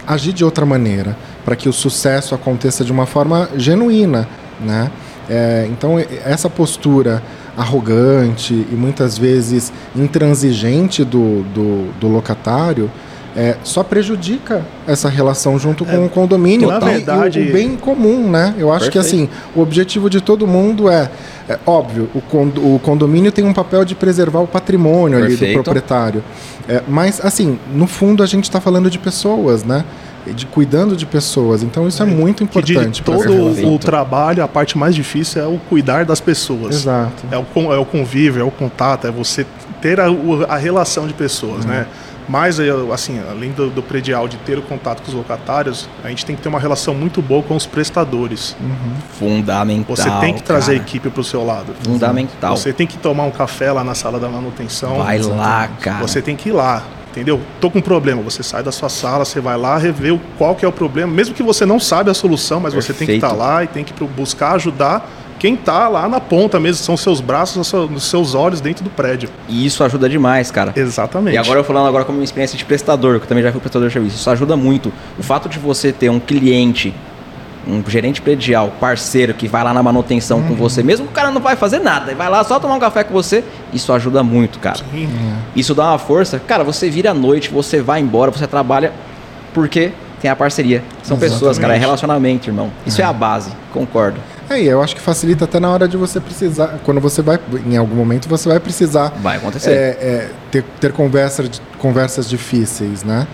agir 0.06 0.32
de 0.32 0.44
outra 0.44 0.66
maneira 0.66 1.16
para 1.44 1.54
que 1.54 1.68
o 1.68 1.72
sucesso 1.72 2.34
aconteça 2.34 2.84
de 2.84 2.90
uma 2.90 3.06
forma 3.06 3.48
genuína, 3.56 4.26
né? 4.60 4.90
então 5.70 5.98
essa 6.24 6.50
postura 6.50 7.22
arrogante 7.56 8.54
e 8.54 8.74
muitas 8.74 9.16
vezes 9.16 9.72
intransigente 9.94 11.04
do, 11.04 11.42
do, 11.54 11.92
do 12.00 12.08
locatário, 12.08 12.90
é, 13.36 13.56
só 13.64 13.82
prejudica 13.82 14.64
essa 14.86 15.08
relação 15.08 15.58
junto 15.58 15.84
com 15.84 15.96
é, 15.96 15.98
o 15.98 16.08
condomínio 16.08 16.68
na 16.68 16.78
verdade, 16.78 17.40
e 17.40 17.46
o, 17.46 17.48
o, 17.48 17.52
bem 17.52 17.76
comum, 17.76 18.30
né? 18.30 18.54
Eu 18.56 18.72
acho 18.72 18.84
Perfeito. 18.90 18.92
que 18.92 18.98
assim, 18.98 19.28
o 19.56 19.60
objetivo 19.60 20.08
de 20.08 20.20
todo 20.20 20.46
mundo 20.46 20.88
é, 20.88 21.10
é 21.48 21.58
óbvio, 21.66 22.08
o, 22.14 22.78
condomínio 22.78 23.32
tem 23.32 23.44
um 23.44 23.52
papel 23.52 23.84
de 23.84 23.94
preservar 23.94 24.40
o 24.40 24.46
patrimônio 24.46 25.18
Perfeito. 25.18 25.44
ali 25.44 25.52
do 25.52 25.62
proprietário. 25.62 26.24
É, 26.68 26.82
mas 26.86 27.20
assim, 27.24 27.58
no 27.72 27.86
fundo 27.86 28.22
a 28.22 28.26
gente 28.26 28.44
está 28.44 28.60
falando 28.60 28.88
de 28.88 28.98
pessoas, 28.98 29.64
né? 29.64 29.84
De 30.32 30.46
cuidando 30.46 30.96
de 30.96 31.06
pessoas. 31.06 31.62
Então 31.62 31.86
isso 31.86 32.02
é, 32.02 32.06
é 32.06 32.08
muito 32.08 32.42
importante. 32.42 33.02
Que 33.02 33.12
de 33.12 33.24
todo 33.24 33.72
o 33.72 33.78
trabalho, 33.78 34.42
a 34.42 34.48
parte 34.48 34.78
mais 34.78 34.94
difícil 34.94 35.42
é 35.42 35.46
o 35.46 35.58
cuidar 35.58 36.04
das 36.04 36.20
pessoas. 36.20 36.76
Exato. 36.76 37.24
É 37.30 37.38
o, 37.38 37.72
é 37.72 37.78
o 37.78 37.84
convívio, 37.84 38.40
é 38.40 38.44
o 38.44 38.50
contato, 38.50 39.06
é 39.06 39.10
você 39.10 39.46
ter 39.80 40.00
a, 40.00 40.06
a 40.48 40.56
relação 40.56 41.06
de 41.06 41.12
pessoas, 41.12 41.64
uhum. 41.64 41.70
né? 41.70 41.86
Mas, 42.26 42.58
assim, 42.90 43.20
além 43.30 43.52
do, 43.52 43.68
do, 43.68 43.82
predial 43.82 44.26
de 44.26 44.38
ter 44.38 44.58
o 44.58 44.62
contato 44.62 45.02
com 45.02 45.08
os 45.08 45.14
locatários, 45.14 45.88
a 46.02 46.08
gente 46.08 46.24
tem 46.24 46.34
que 46.34 46.40
ter 46.40 46.48
uma 46.48 46.58
relação 46.58 46.94
muito 46.94 47.20
boa 47.20 47.42
com 47.42 47.54
os 47.54 47.66
prestadores. 47.66 48.56
Uhum. 48.58 48.94
Fundamental. 49.18 49.94
Você 49.94 50.10
tem 50.20 50.34
que 50.34 50.42
trazer 50.42 50.72
cara. 50.72 50.84
a 50.84 50.88
equipe 50.88 51.10
para 51.10 51.20
o 51.20 51.24
seu 51.24 51.44
lado. 51.44 51.74
Fundamental. 51.84 52.56
Você 52.56 52.72
tem 52.72 52.86
que 52.86 52.96
tomar 52.96 53.24
um 53.24 53.30
café 53.30 53.70
lá 53.72 53.84
na 53.84 53.94
sala 53.94 54.18
da 54.18 54.28
manutenção. 54.28 54.98
Vai 54.98 55.18
lá, 55.18 55.68
cara. 55.80 56.00
Você 56.00 56.22
tem 56.22 56.34
que 56.34 56.48
ir 56.48 56.52
lá 56.52 56.82
entendeu? 57.14 57.40
Tô 57.60 57.70
com 57.70 57.78
um 57.78 57.82
problema, 57.82 58.20
você 58.22 58.42
sai 58.42 58.62
da 58.62 58.72
sua 58.72 58.88
sala, 58.88 59.24
você 59.24 59.40
vai 59.40 59.56
lá 59.56 59.78
rever 59.78 60.18
qual 60.36 60.54
que 60.54 60.64
é 60.64 60.68
o 60.68 60.72
problema, 60.72 61.12
mesmo 61.12 61.34
que 61.34 61.42
você 61.42 61.64
não 61.64 61.78
sabe 61.78 62.10
a 62.10 62.14
solução, 62.14 62.60
mas 62.60 62.74
Perfeito. 62.74 62.98
você 62.98 62.98
tem 62.98 63.06
que 63.06 63.24
estar 63.24 63.30
tá 63.30 63.34
lá 63.34 63.64
e 63.64 63.66
tem 63.68 63.84
que 63.84 63.92
buscar 64.04 64.52
ajudar 64.52 65.08
quem 65.38 65.54
está 65.54 65.88
lá 65.88 66.08
na 66.08 66.20
ponta 66.20 66.58
mesmo, 66.58 66.82
são 66.82 66.96
seus 66.96 67.20
braços, 67.20 67.70
os 67.74 68.04
seus 68.04 68.34
olhos 68.34 68.62
dentro 68.62 68.82
do 68.82 68.88
prédio. 68.88 69.28
E 69.46 69.66
isso 69.66 69.84
ajuda 69.84 70.08
demais, 70.08 70.50
cara. 70.50 70.72
Exatamente. 70.74 71.34
E 71.34 71.38
agora 71.38 71.60
eu 71.60 71.64
falando 71.64 71.86
agora 71.86 72.04
como 72.04 72.18
uma 72.18 72.24
experiência 72.24 72.56
de 72.56 72.64
prestador, 72.64 73.18
que 73.18 73.24
eu 73.24 73.28
também 73.28 73.44
já 73.44 73.52
fui 73.52 73.60
prestador 73.60 73.88
de 73.88 73.92
serviço, 73.92 74.16
isso 74.16 74.30
ajuda 74.30 74.56
muito. 74.56 74.90
O 75.18 75.22
fato 75.22 75.48
de 75.48 75.58
você 75.58 75.92
ter 75.92 76.08
um 76.08 76.18
cliente 76.18 76.94
um 77.66 77.82
gerente 77.88 78.20
predial, 78.20 78.72
parceiro, 78.80 79.34
que 79.34 79.48
vai 79.48 79.64
lá 79.64 79.72
na 79.72 79.82
manutenção 79.82 80.38
uhum. 80.38 80.48
com 80.48 80.54
você, 80.54 80.82
mesmo 80.82 81.06
que 81.06 81.12
o 81.12 81.14
cara 81.14 81.30
não 81.30 81.40
vai 81.40 81.56
fazer 81.56 81.78
nada, 81.78 82.12
e 82.12 82.14
vai 82.14 82.28
lá 82.28 82.42
só 82.44 82.58
tomar 82.60 82.74
um 82.74 82.80
café 82.80 83.04
com 83.04 83.12
você, 83.12 83.44
isso 83.72 83.92
ajuda 83.92 84.22
muito, 84.22 84.58
cara. 84.58 84.78
Sim. 84.90 85.08
Isso 85.54 85.74
dá 85.74 85.90
uma 85.90 85.98
força. 85.98 86.38
Cara, 86.38 86.64
você 86.64 86.90
vira 86.90 87.10
à 87.10 87.14
noite, 87.14 87.50
você 87.50 87.80
vai 87.80 88.00
embora, 88.00 88.30
você 88.30 88.46
trabalha 88.46 88.92
porque 89.52 89.92
tem 90.20 90.30
a 90.30 90.36
parceria. 90.36 90.82
São 91.02 91.16
Exatamente. 91.16 91.32
pessoas, 91.32 91.58
cara, 91.58 91.74
é 91.74 91.78
relacionamento, 91.78 92.48
irmão. 92.48 92.70
Isso 92.86 93.00
é, 93.00 93.04
é 93.04 93.06
a 93.06 93.12
base, 93.12 93.50
concordo. 93.72 94.18
É, 94.48 94.60
e 94.60 94.66
eu 94.66 94.82
acho 94.82 94.94
que 94.94 95.00
facilita 95.00 95.44
até 95.44 95.58
na 95.58 95.70
hora 95.70 95.88
de 95.88 95.96
você 95.96 96.20
precisar, 96.20 96.78
quando 96.84 97.00
você 97.00 97.22
vai, 97.22 97.38
em 97.66 97.76
algum 97.76 97.96
momento 97.96 98.28
você 98.28 98.48
vai 98.48 98.60
precisar. 98.60 99.12
Vai 99.22 99.36
acontecer. 99.38 99.70
É, 99.70 99.74
é, 99.74 100.30
ter, 100.50 100.64
ter 100.80 100.92
conversa, 100.92 101.44
conversas 101.78 102.28
difíceis, 102.28 103.02
né? 103.02 103.26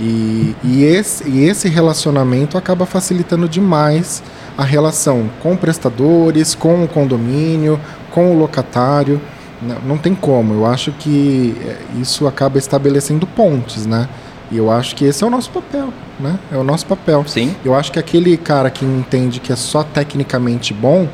E, 0.00 0.56
e, 0.64 0.84
esse, 0.84 1.28
e 1.28 1.44
esse 1.44 1.68
relacionamento 1.68 2.56
acaba 2.56 2.86
facilitando 2.86 3.46
demais 3.46 4.22
a 4.56 4.64
relação 4.64 5.28
com 5.42 5.54
prestadores, 5.56 6.54
com 6.54 6.84
o 6.84 6.88
condomínio, 6.88 7.78
com 8.10 8.34
o 8.34 8.38
locatário. 8.38 9.20
Não, 9.60 9.78
não 9.80 9.98
tem 9.98 10.14
como. 10.14 10.54
Eu 10.54 10.64
acho 10.64 10.90
que 10.92 11.54
é, 11.62 12.00
isso 12.00 12.26
acaba 12.26 12.58
estabelecendo 12.58 13.26
pontes, 13.26 13.84
né? 13.84 14.08
E 14.50 14.56
eu 14.56 14.70
acho 14.70 14.96
que 14.96 15.04
esse 15.04 15.22
é 15.22 15.26
o 15.26 15.30
nosso 15.30 15.50
papel, 15.50 15.92
né? 16.18 16.38
É 16.50 16.56
o 16.56 16.64
nosso 16.64 16.86
papel. 16.86 17.24
Sim. 17.26 17.54
Eu 17.64 17.74
acho 17.74 17.92
que 17.92 17.98
aquele 17.98 18.36
cara 18.38 18.70
que 18.70 18.84
entende 18.84 19.38
que 19.38 19.52
é 19.52 19.56
só 19.56 19.82
tecnicamente 19.82 20.72
bom, 20.72 21.06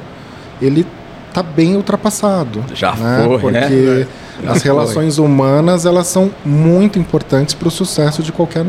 ele 0.62 0.86
tá 1.36 1.42
bem 1.42 1.76
ultrapassado. 1.76 2.64
Já 2.74 2.94
né? 2.94 3.38
foi, 3.38 3.52
né? 3.52 3.60
Porque 3.60 3.74
né? 4.40 4.50
as 4.50 4.62
relações 4.62 5.18
humanas, 5.18 5.84
elas 5.84 6.06
são 6.06 6.30
muito 6.42 6.98
importantes 6.98 7.54
para 7.54 7.68
o 7.68 7.70
sucesso 7.70 8.22
de 8.22 8.32
qualquer 8.32 8.64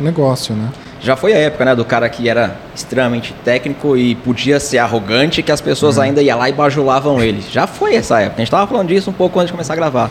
negócio, 0.00 0.54
né? 0.54 0.68
Já 1.00 1.16
foi 1.16 1.32
a 1.32 1.36
época, 1.36 1.64
né, 1.64 1.74
do 1.74 1.84
cara 1.84 2.08
que 2.08 2.28
era 2.28 2.56
extremamente 2.76 3.34
técnico 3.44 3.96
e 3.96 4.14
podia 4.14 4.60
ser 4.60 4.78
arrogante 4.78 5.42
que 5.42 5.50
as 5.50 5.60
pessoas 5.60 5.96
uhum. 5.96 6.04
ainda 6.04 6.22
iam 6.22 6.38
lá 6.38 6.48
e 6.48 6.52
bajulavam 6.52 7.20
ele. 7.20 7.42
Já 7.50 7.66
foi 7.66 7.96
essa 7.96 8.20
época. 8.20 8.36
A 8.36 8.38
gente 8.38 8.46
estava 8.46 8.68
falando 8.68 8.86
disso 8.86 9.10
um 9.10 9.12
pouco 9.12 9.40
antes 9.40 9.48
de 9.48 9.52
começar 9.52 9.72
a 9.72 9.76
gravar. 9.76 10.08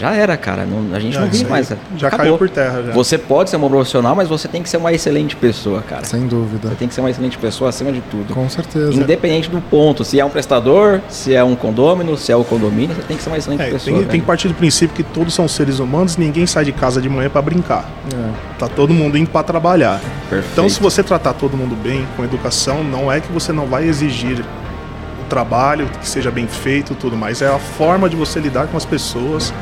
Já 0.00 0.14
era, 0.14 0.34
cara. 0.34 0.64
Não, 0.64 0.96
a 0.96 0.98
gente 0.98 1.18
não 1.18 1.28
vive 1.28 1.44
mais. 1.44 1.70
Já 1.98 2.08
Acabou. 2.08 2.24
caiu 2.24 2.38
por 2.38 2.48
terra. 2.48 2.82
Já. 2.84 2.92
Você 2.92 3.18
pode 3.18 3.50
ser 3.50 3.58
um 3.58 3.68
profissional, 3.68 4.16
mas 4.16 4.28
você 4.28 4.48
tem 4.48 4.62
que 4.62 4.68
ser 4.70 4.78
uma 4.78 4.90
excelente 4.90 5.36
pessoa, 5.36 5.82
cara. 5.82 6.06
Sem 6.06 6.26
dúvida. 6.26 6.70
Você 6.70 6.74
tem 6.74 6.88
que 6.88 6.94
ser 6.94 7.02
uma 7.02 7.10
excelente 7.10 7.36
pessoa 7.36 7.68
acima 7.68 7.92
de 7.92 8.00
tudo. 8.00 8.32
Com 8.32 8.48
certeza. 8.48 8.94
Independente 8.94 9.50
do 9.50 9.60
ponto. 9.60 10.02
Se 10.02 10.18
é 10.18 10.24
um 10.24 10.30
prestador, 10.30 11.02
se 11.10 11.34
é 11.34 11.44
um 11.44 11.54
condômino, 11.54 12.16
se 12.16 12.32
é 12.32 12.36
o 12.36 12.42
condomínio, 12.42 12.96
você 12.96 13.02
tem 13.02 13.14
que 13.14 13.22
ser 13.22 13.28
uma 13.28 13.36
excelente 13.36 13.62
é, 13.62 13.70
pessoa. 13.72 13.98
Tem, 13.98 14.06
tem, 14.06 14.20
que 14.20 14.26
partir 14.26 14.48
do 14.48 14.54
princípio 14.54 14.96
que 14.96 15.02
todos 15.02 15.34
são 15.34 15.46
seres 15.46 15.80
humanos, 15.80 16.16
ninguém 16.16 16.46
sai 16.46 16.64
de 16.64 16.72
casa 16.72 17.02
de 17.02 17.08
manhã 17.10 17.28
para 17.28 17.42
brincar. 17.42 17.86
É. 18.10 18.30
Tá 18.58 18.68
todo 18.68 18.94
mundo 18.94 19.18
indo 19.18 19.28
para 19.28 19.42
trabalhar. 19.42 20.00
Perfeito. 20.30 20.52
Então, 20.52 20.66
se 20.70 20.80
você 20.80 21.02
tratar 21.02 21.34
todo 21.34 21.58
mundo 21.58 21.76
bem, 21.76 22.08
com 22.16 22.24
educação, 22.24 22.82
não 22.82 23.12
é 23.12 23.20
que 23.20 23.30
você 23.30 23.52
não 23.52 23.66
vai 23.66 23.86
exigir 23.86 24.40
o 24.40 25.28
trabalho, 25.28 25.86
que 26.00 26.08
seja 26.08 26.30
bem 26.30 26.46
feito, 26.46 26.94
tudo 26.94 27.18
mais. 27.18 27.42
É 27.42 27.48
a 27.48 27.58
forma 27.58 28.08
de 28.08 28.16
você 28.16 28.40
lidar 28.40 28.66
com 28.68 28.78
as 28.78 28.86
pessoas 28.86 29.52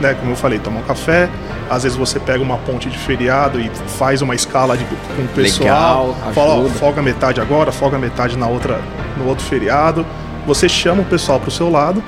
né, 0.00 0.14
como 0.14 0.32
eu 0.32 0.36
falei, 0.36 0.58
tomar 0.58 0.80
um 0.80 0.84
café. 0.84 1.28
Às 1.70 1.82
vezes 1.82 1.98
você 1.98 2.18
pega 2.18 2.42
uma 2.42 2.56
ponte 2.58 2.88
de 2.88 2.98
feriado 2.98 3.60
e 3.60 3.70
faz 3.98 4.22
uma 4.22 4.34
escala 4.34 4.76
de, 4.76 4.84
com 4.84 5.22
o 5.22 5.28
pessoal. 5.28 6.08
Legal, 6.08 6.32
fala, 6.32 6.54
ó, 6.54 6.68
folga 6.68 7.02
metade 7.02 7.40
agora, 7.40 7.70
folga 7.70 7.98
metade 7.98 8.36
na 8.36 8.46
outra, 8.46 8.80
no 9.16 9.26
outro 9.26 9.44
feriado. 9.44 10.04
Você 10.46 10.68
chama 10.68 11.02
o 11.02 11.04
pessoal 11.04 11.38
para 11.38 11.48
o 11.48 11.52
seu 11.52 11.70
lado, 11.70 12.02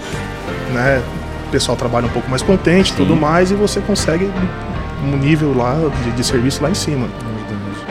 né? 0.73 1.03
O 1.47 1.51
pessoal 1.51 1.77
trabalha 1.77 2.07
um 2.07 2.11
pouco 2.11 2.31
mais 2.31 2.43
contente, 2.43 2.91
Sim. 2.91 2.97
tudo 2.97 3.17
mais, 3.17 3.51
e 3.51 3.55
você 3.55 3.81
consegue 3.81 4.31
um 5.05 5.17
nível 5.17 5.55
lá 5.55 5.75
de, 6.05 6.13
de, 6.13 6.25
serviço 6.25 6.63
lá 6.63 6.71
em 6.71 6.75
cima. 6.75 7.09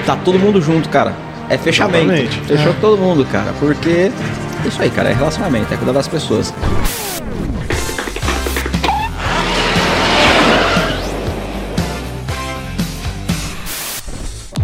Tá 0.05 0.15
todo 0.15 0.39
mundo 0.39 0.61
junto, 0.61 0.89
cara. 0.89 1.13
É 1.49 1.57
fechamento. 1.57 1.97
Exatamente. 1.97 2.39
Fechou 2.41 2.71
é. 2.71 2.75
todo 2.79 2.97
mundo, 2.97 3.25
cara. 3.25 3.53
Porque 3.59 4.11
isso 4.65 4.81
aí, 4.81 4.89
cara, 4.89 5.09
é 5.09 5.13
relacionamento, 5.13 5.73
é 5.73 5.77
cuidar 5.77 5.93
das 5.93 6.07
pessoas. 6.07 6.53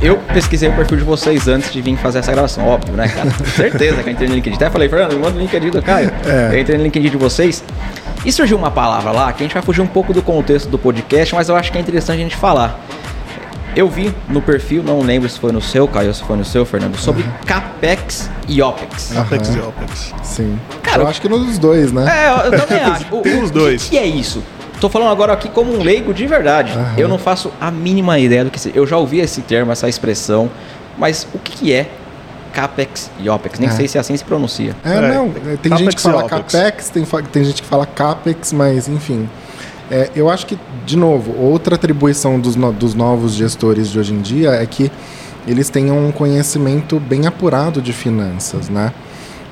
Eu 0.06 0.18
pesquisei 0.18 0.70
o 0.70 0.74
perfil 0.74 0.98
de 0.98 1.04
vocês 1.04 1.48
antes 1.48 1.74
de 1.74 1.82
vir 1.82 1.98
fazer 1.98 2.20
essa 2.20 2.32
gravação, 2.32 2.68
óbvio, 2.68 2.94
né, 2.94 3.08
cara? 3.08 3.32
Certeza 3.56 4.04
que 4.04 4.10
eu 4.10 4.14
entrei 4.14 4.30
no 4.30 4.36
LinkedIn. 4.36 4.56
Até 4.56 4.70
falei, 4.70 4.88
Fernando, 4.88 5.14
me 5.14 5.20
manda 5.20 5.36
o 5.36 5.40
LinkedIn 5.40 5.72
do 5.72 5.82
Caio. 5.82 6.12
É. 6.24 6.54
Eu 6.54 6.60
entrei 6.60 6.78
no 6.78 6.84
LinkedIn 6.84 7.10
de 7.10 7.18
vocês. 7.18 7.64
E 8.24 8.32
surgiu 8.32 8.56
uma 8.56 8.70
palavra 8.70 9.12
lá 9.12 9.34
que 9.34 9.42
a 9.42 9.46
gente 9.48 9.54
vai 9.56 9.64
fugir 9.64 9.82
um 9.82 9.88
pouco 9.88 10.14
do 10.14 10.22
contexto 10.22 10.70
do 10.70 10.78
podcast, 10.78 11.34
mas 11.34 11.50
eu 11.50 11.56
acho 11.56 11.72
que 11.72 11.80
é 11.80 11.82
interessante 11.82 12.20
a 12.20 12.24
gente 12.24 12.36
falar. 12.36 12.80
Eu 13.76 13.90
vi 13.90 14.14
no 14.30 14.44
perfil, 14.44 14.84
não 14.84 15.02
lembro 15.02 15.28
se 15.28 15.40
foi 15.40 15.52
no 15.52 15.60
seu, 15.60 15.88
Caio, 15.88 16.10
ou 16.10 16.14
se 16.14 16.24
foi 16.24 16.38
no 16.38 16.46
seu, 16.46 16.68
Fernando, 16.68 16.98
sobre 16.98 17.24
uhum. 17.24 17.30
CAPEX 17.48 18.30
e 18.48 18.62
OPEX. 18.62 19.12
CAPEX 19.12 19.50
uhum. 19.50 19.56
e 19.56 19.60
OPEX. 19.62 20.14
Sim. 20.22 20.60
Cara, 20.84 21.02
eu 21.02 21.08
acho 21.08 21.20
que 21.20 21.28
nos 21.28 21.58
dois, 21.58 21.92
né? 21.92 22.06
É, 22.08 22.48
eu 22.48 22.52
também 22.52 22.78
acho. 22.86 23.06
Tem 23.22 23.42
os 23.42 23.50
dois. 23.50 23.88
O 23.88 23.90
que 23.90 23.98
é 23.98 24.06
isso? 24.06 24.44
Tô 24.80 24.90
falando 24.90 25.12
agora 25.12 25.34
aqui 25.34 25.50
como 25.50 25.74
um 25.74 25.82
leigo 25.82 26.14
de 26.14 26.28
verdade. 26.28 26.78
Uhum. 26.78 26.94
Eu 26.98 27.08
não 27.08 27.18
faço 27.18 27.52
a 27.60 27.72
mínima 27.72 28.20
ideia 28.20 28.44
do 28.44 28.52
que 28.52 28.60
seja. 28.60 28.76
Eu 28.76 28.86
já 28.86 28.98
ouvi 28.98 29.20
esse 29.20 29.42
termo, 29.42 29.72
essa 29.72 29.88
expressão, 29.88 30.50
mas 30.98 31.28
o 31.34 31.40
que, 31.40 31.52
que 31.52 31.74
é 31.74 31.90
CAPEX 32.54 33.12
e 33.20 33.30
OPEX? 33.30 33.60
Nem 33.60 33.70
é. 33.70 33.72
sei 33.72 33.88
se 33.88 33.98
assim 33.98 34.16
se 34.16 34.24
pronuncia. 34.24 34.76
É, 34.84 34.98
é 34.98 35.02
não. 35.02 35.30
Tem 35.30 35.72
CAPEX 35.72 35.80
gente 35.80 35.96
que 35.96 36.02
fala 36.02 36.24
CAPEX, 36.28 36.90
tem, 36.90 37.06
tem 37.32 37.44
gente 37.44 37.62
que 37.62 37.68
fala 37.68 37.86
CAPEX, 37.86 38.54
mas 38.54 38.88
enfim. 38.88 39.30
É, 39.90 40.10
eu 40.16 40.30
acho 40.30 40.48
que, 40.48 40.58
de 40.86 40.98
novo, 40.98 41.36
outra 41.40 41.76
atribuição 41.76 42.40
dos, 42.40 42.56
no, 42.56 42.74
dos 42.74 42.96
novos 42.96 43.34
gestores 43.34 43.90
de 43.90 44.00
hoje 44.00 44.14
em 44.14 44.22
dia 44.22 44.50
é 44.52 44.66
que 44.66 44.92
eles 45.48 45.70
tenham 45.70 46.08
um 46.08 46.12
conhecimento 46.12 47.00
bem 47.00 47.28
apurado 47.28 47.82
de 47.82 47.94
finanças, 47.94 48.68
né? 48.68 48.92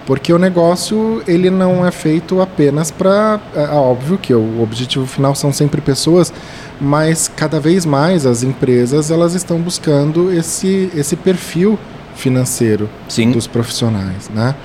Porque 0.05 0.33
o 0.33 0.37
negócio 0.37 1.23
ele 1.27 1.49
não 1.49 1.85
é 1.85 1.91
feito 1.91 2.41
apenas 2.41 2.91
para, 2.91 3.39
é, 3.55 3.63
é 3.63 3.69
óbvio 3.69 4.17
que 4.17 4.33
o 4.33 4.61
objetivo 4.61 5.05
final 5.05 5.33
são 5.33 5.53
sempre 5.53 5.79
pessoas, 5.79 6.33
mas 6.79 7.31
cada 7.33 7.59
vez 7.59 7.85
mais 7.85 8.25
as 8.25 8.43
empresas 8.43 9.09
elas 9.09 9.33
estão 9.33 9.59
buscando 9.59 10.31
esse 10.31 10.91
esse 10.93 11.15
perfil 11.15 11.79
financeiro 12.15 12.89
Sim. 13.07 13.31
dos 13.31 13.47
profissionais, 13.47 14.29
né? 14.29 14.55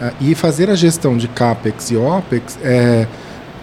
É, 0.00 0.12
e 0.20 0.34
fazer 0.34 0.68
a 0.70 0.74
gestão 0.74 1.16
de 1.16 1.28
capex 1.28 1.90
e 1.90 1.96
opex 1.96 2.58
é 2.62 3.06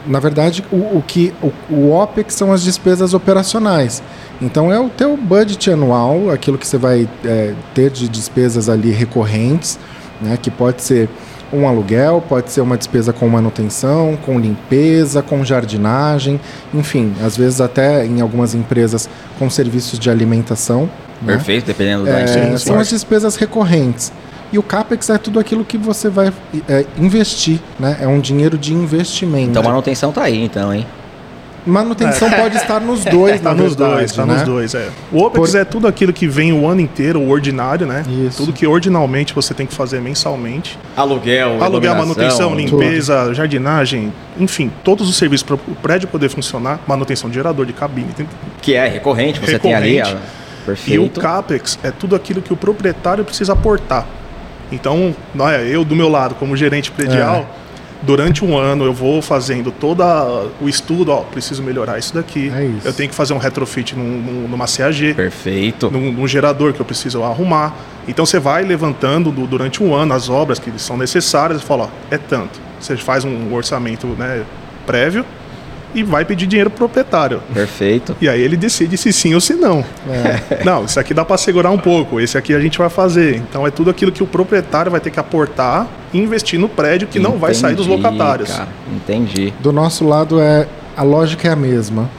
na 0.08 0.20
verdade, 0.20 0.64
o, 0.72 0.98
o 0.98 1.04
que 1.06 1.34
o, 1.42 1.52
o, 1.74 1.92
OPEX 1.92 2.36
são 2.36 2.52
as 2.52 2.62
despesas 2.62 3.14
operacionais. 3.14 4.04
Então, 4.42 4.72
é 4.72 4.80
o 4.80 4.90
teu 4.90 5.18
budget 5.18 5.72
anual, 5.72 6.30
aquilo 6.30 6.58
que 6.58 6.68
você 6.68 6.78
vai 6.78 7.10
é, 7.24 7.54
ter 7.74 7.90
de 7.90 8.08
despesas 8.08 8.70
ali 8.70 8.92
recorrentes, 8.92 9.80
né, 10.22 10.38
que 10.42 10.50
pode 10.50 10.82
ser 10.82 11.10
um 11.54 11.68
aluguel, 11.68 12.24
pode 12.28 12.52
ser 12.52 12.62
uma 12.62 12.78
despesa 12.78 13.14
com 13.14 13.28
manutenção, 13.30 14.18
com 14.26 14.40
limpeza, 14.40 15.22
com 15.22 15.44
jardinagem, 15.44 16.40
enfim, 16.74 17.14
às 17.24 17.38
vezes 17.38 17.62
até 17.62 18.06
em 18.06 18.22
algumas 18.22 18.56
empresas 18.56 19.10
com 19.38 19.50
serviços 19.50 20.00
de 20.00 20.10
alimentação. 20.10 20.90
Né? 21.22 21.34
Perfeito, 21.34 21.68
né? 21.68 21.74
dependendo 21.74 22.06
da 22.06 22.20
é, 22.20 22.58
São 22.58 22.80
as 22.80 22.90
despesas 22.90 23.36
recorrentes. 23.36 24.12
E 24.52 24.58
o 24.58 24.64
CAPEX 24.64 25.10
é 25.10 25.18
tudo 25.18 25.40
aquilo 25.40 25.66
que 25.66 25.78
você 25.78 26.10
vai 26.10 26.32
é, 26.70 26.86
investir, 26.98 27.60
né? 27.80 27.98
É 28.00 28.08
um 28.08 28.20
dinheiro 28.20 28.58
de 28.58 28.74
investimento. 28.74 29.50
Então 29.50 29.62
a 29.62 29.66
manutenção 29.66 30.12
tá 30.12 30.24
aí, 30.24 30.44
então, 30.44 30.74
hein? 30.74 30.86
Manutenção 31.66 32.28
é. 32.32 32.42
pode 32.42 32.58
estar 32.58 32.80
nos 32.80 33.04
dois, 33.04 33.42
tá 33.42 33.54
nos 33.54 33.76
verdade, 33.76 33.98
dois, 33.98 34.12
tá 34.12 34.26
né? 34.26 34.34
nos 34.34 34.44
dois, 34.44 34.76
é. 34.76 34.90
O 35.12 35.24
OPEX 35.24 35.52
Por... 35.52 35.58
é 35.58 35.66
tudo 35.66 35.88
aquilo 35.88 36.14
que 36.14 36.28
vem 36.28 36.54
o 36.54 36.68
ano 36.68 36.82
inteiro, 36.82 37.20
o 37.20 37.30
ordinário, 37.30 37.88
né? 37.88 38.04
Isso. 38.28 38.38
Tudo 38.38 38.54
que 38.54 38.68
ordinalmente 38.68 39.34
você 39.34 39.54
tem 39.54 39.66
que 39.66 39.74
fazer 39.74 40.00
mensalmente. 40.02 40.78
Aluguel, 40.96 41.64
Aluguel, 41.64 41.96
manutenção, 41.96 42.56
limpeza, 42.56 43.24
tudo. 43.24 43.34
jardinagem, 43.34 44.14
enfim, 44.40 44.72
todos 44.84 45.10
os 45.10 45.18
serviços 45.18 45.44
para 45.44 45.56
o 45.56 45.76
prédio 45.82 46.08
poder 46.08 46.30
funcionar, 46.30 46.80
manutenção 46.88 47.30
de 47.30 47.36
gerador, 47.36 47.66
de 47.66 47.74
cabine. 47.74 48.14
Tem... 48.16 48.28
Que 48.62 48.74
é 48.76 48.88
recorrente, 48.88 49.40
você 49.40 49.54
recorrente. 49.54 49.82
tem 49.82 50.02
ali. 50.02 50.16
A... 50.16 50.46
Perfeito. 50.66 51.02
E 51.02 51.06
o 51.06 51.10
CAPEX 51.10 51.78
é 51.84 51.92
tudo 51.92 52.16
aquilo 52.16 52.42
que 52.42 52.52
o 52.52 52.58
proprietário 52.58 53.24
precisa 53.24 53.54
aportar. 53.54 54.06
Então, 54.72 55.16
eu 55.70 55.86
do 55.86 55.96
meu 55.96 56.10
lado, 56.10 56.36
como 56.36 56.58
gerente 56.58 56.92
predial, 56.92 57.48
é 57.52 57.65
durante 58.06 58.46
um 58.46 58.58
ano 58.58 58.86
eu 58.86 58.94
vou 58.94 59.22
fazendo 59.22 59.72
todo 59.72 60.04
o 60.62 60.70
estudo, 60.70 61.12
ó, 61.12 61.22
preciso 61.22 61.64
melhorar 61.64 61.98
isso 61.98 62.14
daqui. 62.14 62.52
É 62.56 62.66
isso. 62.66 62.88
Eu 62.88 62.94
tenho 62.94 63.10
que 63.10 63.16
fazer 63.16 63.34
um 63.34 63.38
retrofit 63.38 63.96
num, 63.96 64.48
numa 64.48 64.66
CAG. 64.66 65.14
Perfeito. 65.14 65.90
Num, 65.90 66.12
num, 66.12 66.28
gerador 66.28 66.74
que 66.74 66.80
eu 66.80 66.86
preciso 66.86 67.24
arrumar. 67.24 67.76
Então 68.08 68.26
você 68.26 68.40
vai 68.40 68.64
levantando 68.64 69.32
do, 69.32 69.48
durante 69.48 69.84
um 69.84 69.94
ano 69.94 70.14
as 70.14 70.30
obras 70.30 70.60
que 70.60 70.72
são 70.78 70.98
necessárias 70.98 71.62
e 71.62 71.66
fala, 71.66 71.86
ó, 71.86 71.90
é 72.14 72.18
tanto. 72.18 72.60
Você 72.80 72.96
faz 72.98 73.26
um 73.26 73.54
orçamento 73.54 74.08
né, 74.08 74.44
prévio 74.86 75.26
e 75.96 76.04
vai 76.04 76.26
pedir 76.26 76.46
dinheiro 76.46 76.70
pro 76.70 76.86
proprietário. 76.86 77.42
Perfeito. 77.54 78.16
E 78.22 78.30
aí 78.30 78.42
ele 78.42 78.56
decide 78.58 78.98
se 78.98 79.12
sim 79.12 79.34
ou 79.34 79.42
se 79.42 79.54
não. 79.54 79.84
É. 80.10 80.64
Não, 80.64 80.86
isso 80.86 81.00
aqui 81.00 81.14
dá 81.14 81.26
para 81.26 81.38
segurar 81.38 81.72
um 81.72 81.78
pouco, 81.78 82.20
esse 82.20 82.38
aqui 82.38 82.54
a 82.54 82.60
gente 82.60 82.78
vai 82.78 82.90
fazer. 82.90 83.38
Então 83.38 83.66
é 83.66 83.72
tudo 83.72 83.90
aquilo 83.90 84.12
que 84.12 84.22
o 84.22 84.28
proprietário 84.28 84.92
vai 84.92 85.00
ter 85.00 85.10
que 85.10 85.20
aportar 85.20 85.88
e 86.14 86.20
investir 86.20 86.60
no 86.60 86.70
prédio 86.70 87.08
que 87.08 87.18
Entendi, 87.18 87.34
não 87.34 87.40
vai 87.40 87.54
sair 87.54 87.76
dos 87.76 87.88
locatários. 87.88 88.52
Cara. 88.52 88.68
Entendi. 88.94 89.54
Do 89.60 89.72
nosso 89.72 90.06
lado 90.06 90.40
é 90.40 90.68
a 90.96 91.04
lógica 91.04 91.48
é 91.48 91.52
a 91.52 91.56
mesma. 91.56 92.10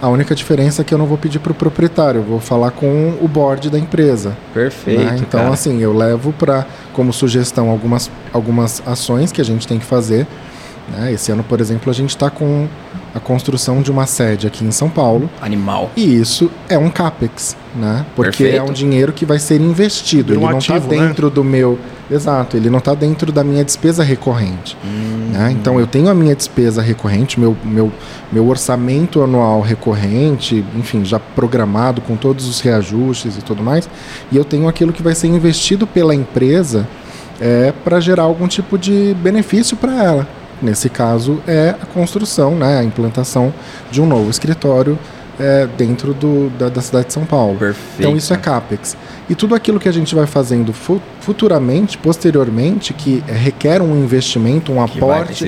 A 0.00 0.08
única 0.08 0.34
diferença 0.34 0.82
é 0.82 0.84
que 0.84 0.92
eu 0.92 0.98
não 0.98 1.06
vou 1.06 1.16
pedir 1.16 1.38
para 1.38 1.52
o 1.52 1.54
proprietário, 1.54 2.18
eu 2.18 2.24
vou 2.24 2.40
falar 2.40 2.72
com 2.72 3.16
o 3.20 3.28
board 3.28 3.70
da 3.70 3.78
empresa. 3.78 4.36
Perfeito. 4.52 5.00
Né? 5.00 5.16
Então, 5.20 5.42
cara. 5.42 5.54
assim, 5.54 5.80
eu 5.80 5.96
levo 5.96 6.32
para 6.32 6.66
como 6.92 7.12
sugestão 7.12 7.70
algumas, 7.70 8.10
algumas 8.32 8.82
ações 8.84 9.30
que 9.30 9.40
a 9.40 9.44
gente 9.44 9.64
tem 9.64 9.78
que 9.78 9.84
fazer. 9.84 10.26
Né? 10.88 11.12
Esse 11.12 11.30
ano, 11.30 11.44
por 11.44 11.60
exemplo, 11.60 11.88
a 11.88 11.94
gente 11.94 12.10
está 12.10 12.28
com 12.28 12.66
a 13.14 13.20
construção 13.20 13.82
de 13.82 13.90
uma 13.90 14.06
sede 14.06 14.46
aqui 14.46 14.64
em 14.64 14.70
São 14.70 14.88
Paulo. 14.88 15.28
Animal. 15.40 15.90
E 15.96 16.20
isso 16.20 16.50
é 16.68 16.78
um 16.78 16.90
CAPEX, 16.90 17.56
né? 17.74 18.06
Porque 18.16 18.44
Perfeito. 18.44 18.56
é 18.56 18.62
um 18.62 18.72
dinheiro 18.72 19.12
que 19.12 19.26
vai 19.26 19.38
ser 19.38 19.60
investido. 19.60 20.32
Um 20.32 20.36
ele 20.36 20.46
não 20.46 20.58
está 20.58 20.78
dentro 20.78 21.28
né? 21.28 21.34
do 21.34 21.44
meu. 21.44 21.78
Exato, 22.10 22.56
ele 22.56 22.68
não 22.68 22.78
está 22.78 22.94
dentro 22.94 23.32
da 23.32 23.42
minha 23.42 23.64
despesa 23.64 24.02
recorrente. 24.02 24.76
Hum. 24.84 25.30
Né? 25.32 25.52
Então 25.52 25.80
eu 25.80 25.86
tenho 25.86 26.08
a 26.08 26.14
minha 26.14 26.34
despesa 26.36 26.82
recorrente, 26.82 27.40
meu, 27.40 27.56
meu, 27.64 27.90
meu 28.30 28.46
orçamento 28.46 29.22
anual 29.22 29.62
recorrente, 29.62 30.64
enfim, 30.76 31.04
já 31.04 31.18
programado 31.18 32.02
com 32.02 32.16
todos 32.16 32.46
os 32.46 32.60
reajustes 32.60 33.38
e 33.38 33.42
tudo 33.42 33.62
mais. 33.62 33.88
E 34.30 34.36
eu 34.36 34.44
tenho 34.44 34.68
aquilo 34.68 34.92
que 34.92 35.02
vai 35.02 35.14
ser 35.14 35.28
investido 35.28 35.86
pela 35.86 36.14
empresa 36.14 36.86
é, 37.40 37.72
para 37.84 37.98
gerar 37.98 38.24
algum 38.24 38.46
tipo 38.46 38.78
de 38.78 39.16
benefício 39.22 39.76
para 39.76 40.02
ela. 40.02 40.28
Nesse 40.62 40.88
caso, 40.88 41.42
é 41.46 41.70
a 41.70 41.86
construção, 41.86 42.54
né, 42.54 42.78
a 42.78 42.84
implantação 42.84 43.52
de 43.90 44.00
um 44.00 44.06
novo 44.06 44.30
escritório 44.30 44.96
é, 45.38 45.66
dentro 45.76 46.14
do, 46.14 46.50
da, 46.50 46.68
da, 46.68 46.80
cidade 46.80 47.08
de 47.08 47.12
São 47.12 47.24
Paulo. 47.24 47.58
Perfeito. 47.58 47.98
Então, 47.98 48.16
isso 48.16 48.32
é 48.32 48.36
CAPEX. 48.36 48.96
E 49.28 49.34
tudo 49.34 49.54
aquilo 49.54 49.80
que 49.80 49.88
a 49.88 49.92
gente 49.92 50.14
vai 50.14 50.26
fazendo 50.26 50.72
fu 50.72 51.00
futuramente, 51.20 51.98
posteriormente, 51.98 52.92
que 52.92 53.22
requer 53.26 53.82
um 53.82 53.96
investimento, 53.96 54.72
um 54.72 54.86
que 54.86 54.98
aporte. 54.98 55.44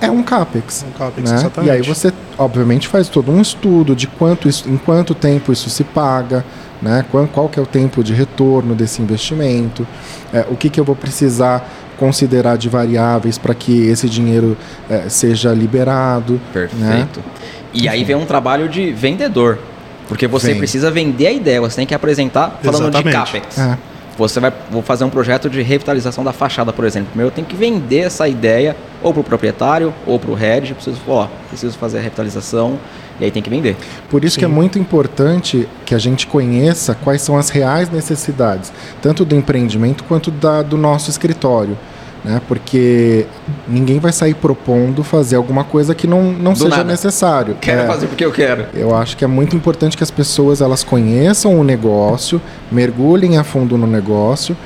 É 0.00 0.10
um 0.10 0.22
CAPEX. 0.22 0.84
Um 0.88 0.98
CAPEX, 0.98 1.30
né? 1.30 1.36
exatamente. 1.36 1.68
E 1.68 1.70
aí 1.70 1.82
você, 1.82 2.12
obviamente, 2.36 2.88
faz 2.88 3.08
todo 3.08 3.30
um 3.30 3.40
estudo 3.40 3.94
de 3.94 4.06
quanto 4.06 4.48
isso, 4.48 4.68
em 4.68 4.76
quanto 4.76 5.14
tempo 5.14 5.52
isso 5.52 5.70
se 5.70 5.84
paga, 5.84 6.44
né? 6.82 7.04
qual, 7.10 7.26
qual 7.28 7.48
que 7.48 7.58
é 7.58 7.62
o 7.62 7.66
tempo 7.66 8.02
de 8.02 8.12
retorno 8.12 8.74
desse 8.74 9.00
investimento, 9.00 9.86
é, 10.32 10.44
o 10.50 10.56
que, 10.56 10.68
que 10.68 10.80
eu 10.80 10.84
vou 10.84 10.96
precisar 10.96 11.68
considerar 12.02 12.58
de 12.58 12.68
variáveis 12.68 13.38
para 13.38 13.54
que 13.54 13.86
esse 13.86 14.08
dinheiro 14.08 14.56
é, 14.90 15.08
seja 15.08 15.52
liberado. 15.52 16.32
Né? 16.32 16.40
Perfeito. 16.52 17.20
Né? 17.20 17.24
E 17.72 17.88
aí 17.88 18.02
vem 18.02 18.16
um 18.16 18.26
trabalho 18.26 18.68
de 18.68 18.90
vendedor. 18.90 19.60
Porque 20.08 20.26
você 20.26 20.48
vem. 20.48 20.58
precisa 20.58 20.90
vender 20.90 21.28
a 21.28 21.32
ideia, 21.32 21.60
você 21.60 21.76
tem 21.76 21.86
que 21.86 21.94
apresentar 21.94 22.58
falando 22.60 22.88
Exatamente. 22.88 23.04
de 23.04 23.12
CAPEX. 23.12 23.58
É. 23.58 23.78
Você 24.18 24.40
vai 24.40 24.52
vou 24.68 24.82
fazer 24.82 25.04
um 25.04 25.10
projeto 25.10 25.48
de 25.48 25.62
revitalização 25.62 26.24
da 26.24 26.32
fachada, 26.32 26.72
por 26.72 26.84
exemplo. 26.84 27.10
Primeiro 27.10 27.30
eu 27.30 27.34
tenho 27.34 27.46
que 27.46 27.54
vender 27.54 28.00
essa 28.00 28.26
ideia 28.26 28.76
ou 29.00 29.12
para 29.12 29.20
o 29.20 29.24
proprietário 29.24 29.94
ou 30.04 30.18
para 30.18 30.30
o 30.32 30.34
head. 30.34 30.74
Preciso, 30.74 31.00
ó, 31.06 31.28
preciso 31.48 31.78
fazer 31.78 31.98
a 31.98 32.00
revitalização 32.02 32.80
e 33.20 33.24
aí 33.24 33.30
tem 33.30 33.40
que 33.40 33.48
vender. 33.48 33.76
Por 34.10 34.24
isso 34.24 34.34
Sim. 34.34 34.40
que 34.40 34.44
é 34.44 34.48
muito 34.48 34.76
importante 34.76 35.68
que 35.86 35.94
a 35.94 35.98
gente 35.98 36.26
conheça 36.26 36.96
quais 36.96 37.22
são 37.22 37.38
as 37.38 37.48
reais 37.48 37.88
necessidades, 37.90 38.72
tanto 39.00 39.24
do 39.24 39.36
empreendimento 39.36 40.02
quanto 40.04 40.32
da, 40.32 40.62
do 40.62 40.76
nosso 40.76 41.08
escritório 41.08 41.78
né? 42.24 42.40
Porque 42.46 43.26
ninguém 43.66 43.98
vai 43.98 44.12
sair 44.12 44.34
propondo 44.34 45.02
fazer 45.02 45.36
alguma 45.36 45.64
coisa 45.64 45.94
que 45.94 46.06
não, 46.06 46.32
não 46.32 46.54
seja 46.54 46.70
nada. 46.70 46.84
necessário. 46.84 47.56
Quero 47.60 47.82
é, 47.82 47.86
fazer 47.86 48.06
porque 48.06 48.24
eu 48.24 48.32
quero. 48.32 48.66
Eu 48.74 48.94
acho 48.94 49.16
que 49.16 49.24
é 49.24 49.26
muito 49.26 49.56
importante 49.56 49.96
que 49.96 50.02
as 50.02 50.10
pessoas 50.10 50.60
elas 50.60 50.84
conheçam 50.84 51.58
o 51.58 51.64
negócio, 51.64 52.40
mergulhem 52.70 53.38
a 53.38 53.44
fundo 53.44 53.76
no 53.76 53.86
negócio 53.86 54.56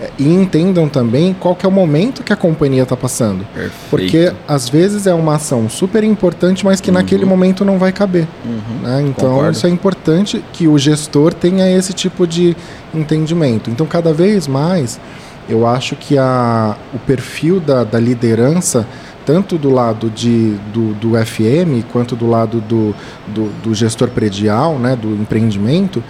é, 0.00 0.10
e 0.18 0.28
entendam 0.28 0.88
também 0.88 1.34
qual 1.38 1.54
que 1.54 1.64
é 1.64 1.68
o 1.68 1.72
momento 1.72 2.22
que 2.22 2.32
a 2.32 2.36
companhia 2.36 2.82
está 2.82 2.96
passando. 2.96 3.46
Perfeito. 3.54 3.72
Porque 3.88 4.32
às 4.46 4.68
vezes 4.68 5.06
é 5.06 5.14
uma 5.14 5.36
ação 5.36 5.70
super 5.70 6.04
importante, 6.04 6.66
mas 6.66 6.82
que 6.82 6.90
uhum. 6.90 6.94
naquele 6.94 7.24
momento 7.24 7.64
não 7.64 7.78
vai 7.78 7.92
caber. 7.92 8.26
Uhum. 8.44 8.82
Né? 8.82 9.04
Então 9.08 9.30
Concordo. 9.30 9.52
isso 9.52 9.66
é 9.66 9.70
importante 9.70 10.44
que 10.52 10.68
o 10.68 10.76
gestor 10.76 11.32
tenha 11.32 11.70
esse 11.70 11.94
tipo 11.94 12.26
de 12.26 12.54
entendimento. 12.94 13.70
Então 13.70 13.86
cada 13.86 14.12
vez 14.12 14.46
mais 14.46 15.00
eu 15.48 15.66
acho 15.66 15.96
que 15.96 16.18
a, 16.18 16.76
o 16.92 16.98
perfil 16.98 17.60
da, 17.60 17.84
da 17.84 17.98
liderança, 17.98 18.86
tanto 19.24 19.58
do 19.58 19.70
lado 19.70 20.10
de, 20.10 20.54
do, 20.72 20.94
do 20.94 21.12
FM 21.24 21.84
quanto 21.92 22.14
do 22.14 22.28
lado 22.28 22.60
do, 22.60 22.94
do, 23.28 23.50
do 23.62 23.74
gestor 23.74 24.08
predial, 24.08 24.78
né, 24.78 24.96
do 24.96 25.08
empreendimento, 25.14 26.02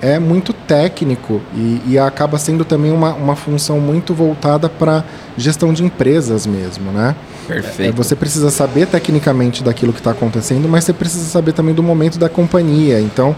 é 0.00 0.18
muito 0.18 0.52
técnico 0.52 1.40
e, 1.54 1.82
e, 1.86 1.98
acaba 1.98 2.38
sendo 2.38 2.64
também 2.64 2.92
uma, 2.92 3.12
uma 3.14 3.34
função 3.34 3.80
muito 3.80 4.14
voltada 4.14 4.68
para 4.68 5.04
gestão 5.36 5.72
de 5.72 5.84
empresas 5.84 6.46
mesmo, 6.46 6.92
né? 6.92 7.16
Perfeito. 7.46 7.88
É, 7.88 7.92
você 7.92 8.14
precisa 8.14 8.50
saber 8.50 8.86
tecnicamente 8.86 9.64
daquilo 9.64 9.92
que 9.92 9.98
está 9.98 10.12
acontecendo, 10.12 10.68
mas 10.68 10.84
você 10.84 10.92
precisa 10.92 11.24
saber 11.24 11.52
também 11.52 11.74
do 11.74 11.82
momento 11.82 12.18
da 12.18 12.28
companhia. 12.28 13.00
Então, 13.00 13.34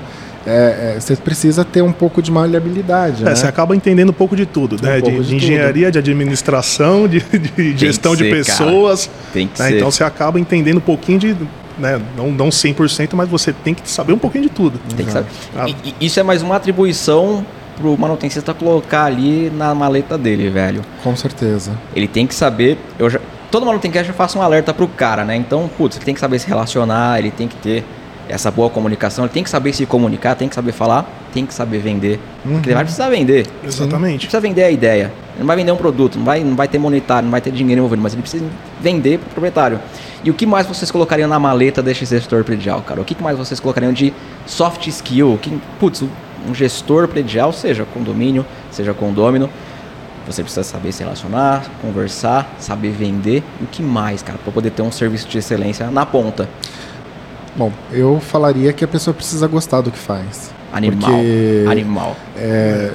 é, 0.47 0.95
é, 0.97 1.01
você 1.01 1.17
precisa 1.17 1.65
ter 1.65 1.83
um 1.83 1.93
pouco 1.93 2.23
de 2.23 2.31
maleabilidade. 2.31 3.23
É, 3.23 3.27
né? 3.27 3.35
Você 3.35 3.47
acaba 3.47 3.77
entendendo 3.77 4.11
um 4.11 4.15
pouco 4.15 4.35
de 4.35 4.47
tudo, 4.47 4.77
um 4.83 4.87
né? 4.87 5.01
De, 5.01 5.11
de, 5.11 5.25
de 5.25 5.37
engenharia, 5.37 5.87
tudo. 5.87 5.93
de 5.93 5.99
administração, 5.99 7.07
de, 7.07 7.21
de 7.21 7.77
gestão 7.77 8.17
de 8.17 8.25
pessoas. 8.25 9.11
Tem 9.33 9.47
que 9.47 9.61
né? 9.61 9.69
ser. 9.69 9.77
Então 9.77 9.91
você 9.91 10.05
acaba 10.05 10.41
entendendo 10.41 10.79
um 10.79 10.83
pouquinho 10.83 11.19
de. 11.19 11.37
Né? 11.79 12.01
Não, 12.17 12.31
não 12.31 12.49
100%, 12.49 13.11
mas 13.15 13.29
você 13.29 13.53
tem 13.53 13.75
que 13.75 13.89
saber 13.89 14.13
um 14.13 14.19
pouquinho 14.19 14.45
de 14.45 14.51
tudo. 14.51 14.79
Tem 14.97 15.07
que 15.07 15.13
saber. 15.13 15.29
Ah. 15.57 15.69
E, 15.69 15.95
e 16.01 16.07
isso 16.07 16.19
é 16.19 16.23
mais 16.23 16.43
uma 16.43 16.57
atribuição 16.57 17.45
pro 17.81 17.97
manutencista 17.97 18.53
colocar 18.53 19.05
ali 19.05 19.51
na 19.51 19.75
maleta 19.75 20.17
dele, 20.19 20.51
velho. 20.51 20.83
Com 21.03 21.17
certeza. 21.17 21.73
Ele 21.95 22.07
tem 22.07 22.27
que 22.27 22.35
saber. 22.35 22.79
Eu 22.99 23.09
já, 23.09 23.19
todo 23.51 23.65
manutencista 23.65 24.05
já 24.05 24.13
faça 24.13 24.39
um 24.39 24.43
alerta 24.43 24.73
pro 24.73 24.87
cara, 24.87 25.25
né? 25.25 25.37
Então, 25.37 25.69
putz, 25.77 25.97
ele 25.97 26.05
tem 26.05 26.15
que 26.15 26.21
saber 26.21 26.39
se 26.39 26.47
relacionar, 26.47 27.19
ele 27.19 27.31
tem 27.31 27.49
que 27.49 27.57
ter 27.57 27.85
essa 28.31 28.51
boa 28.51 28.71
comunicação, 28.71 29.25
ele 29.25 29.33
tem 29.33 29.43
que 29.43 29.51
saber 29.51 29.73
se 29.73 29.85
comunicar, 29.87 30.35
tem 30.35 30.49
que 30.49 30.55
saber 30.55 30.73
falar, 30.73 31.09
tem 31.33 31.45
que 31.45 31.53
saber 31.53 31.79
vender. 31.79 32.21
Uhum. 32.45 32.53
Porque 32.53 32.69
ele 32.69 32.75
vai 32.75 32.85
precisar 32.85 33.11
vender. 33.11 33.47
Exatamente. 33.65 34.13
Ele 34.13 34.19
precisa 34.19 34.41
vender 34.41 34.65
a 34.65 34.71
ideia. 34.71 35.13
Ele 35.33 35.41
não 35.41 35.47
vai 35.47 35.57
vender 35.57 35.73
um 35.73 35.77
produto, 35.77 36.19
não 36.19 36.25
vai, 36.25 36.45
não 36.45 36.55
vai 36.55 36.69
ter 36.69 36.79
monetário, 36.79 37.25
não 37.25 37.31
vai 37.31 37.41
ter 37.41 37.51
dinheiro 37.51 37.81
envolvido, 37.81 38.03
mas 38.03 38.13
ele 38.13 38.23
precisa 38.23 38.45
vender 38.81 39.19
para 39.19 39.27
o 39.27 39.31
proprietário. 39.31 39.81
E 40.23 40.31
o 40.31 40.35
que 40.35 40.47
mais 40.47 40.67
vocês 40.67 40.91
colocariam 40.91 41.29
na 41.29 41.39
maleta 41.39 41.83
deste 41.83 42.05
gestor 42.05 42.45
predial, 42.45 42.83
cara? 42.83 43.01
O 43.01 43.05
que 43.05 43.21
mais 43.23 43.37
vocês 43.37 43.59
colocariam 43.59 43.93
de 43.93 44.13
soft 44.47 44.87
skill? 44.87 45.39
Que, 45.41 45.59
putz, 45.79 46.03
um 46.49 46.55
gestor 46.55 47.09
predial, 47.09 47.53
seja 47.53 47.85
condomínio, 47.85 48.45
seja 48.71 48.95
condômino, 48.95 49.49
você 50.27 50.43
precisa 50.43 50.63
saber 50.63 50.93
se 50.93 51.03
relacionar, 51.03 51.65
conversar, 51.81 52.55
saber 52.59 52.91
vender. 52.91 53.43
E 53.61 53.65
o 53.65 53.67
que 53.67 53.83
mais, 53.83 54.23
cara, 54.23 54.39
para 54.39 54.53
poder 54.53 54.71
ter 54.71 54.83
um 54.83 54.93
serviço 54.93 55.27
de 55.29 55.39
excelência 55.39 55.91
na 55.91 56.07
ponta? 56.07 56.49
Bom, 57.57 57.73
eu 57.93 58.21
falaria 58.21 58.73
que 58.73 58.85
a 58.85 58.89
pessoa 58.89 59.13
precisa 59.15 59.47
gostar 59.47 59.81
do 59.81 59.91
que 59.91 59.99
faz. 59.99 60.53
Animal. 60.73 61.11
Porque, 61.11 61.65
Animal. 61.69 62.17
É, 62.37 62.93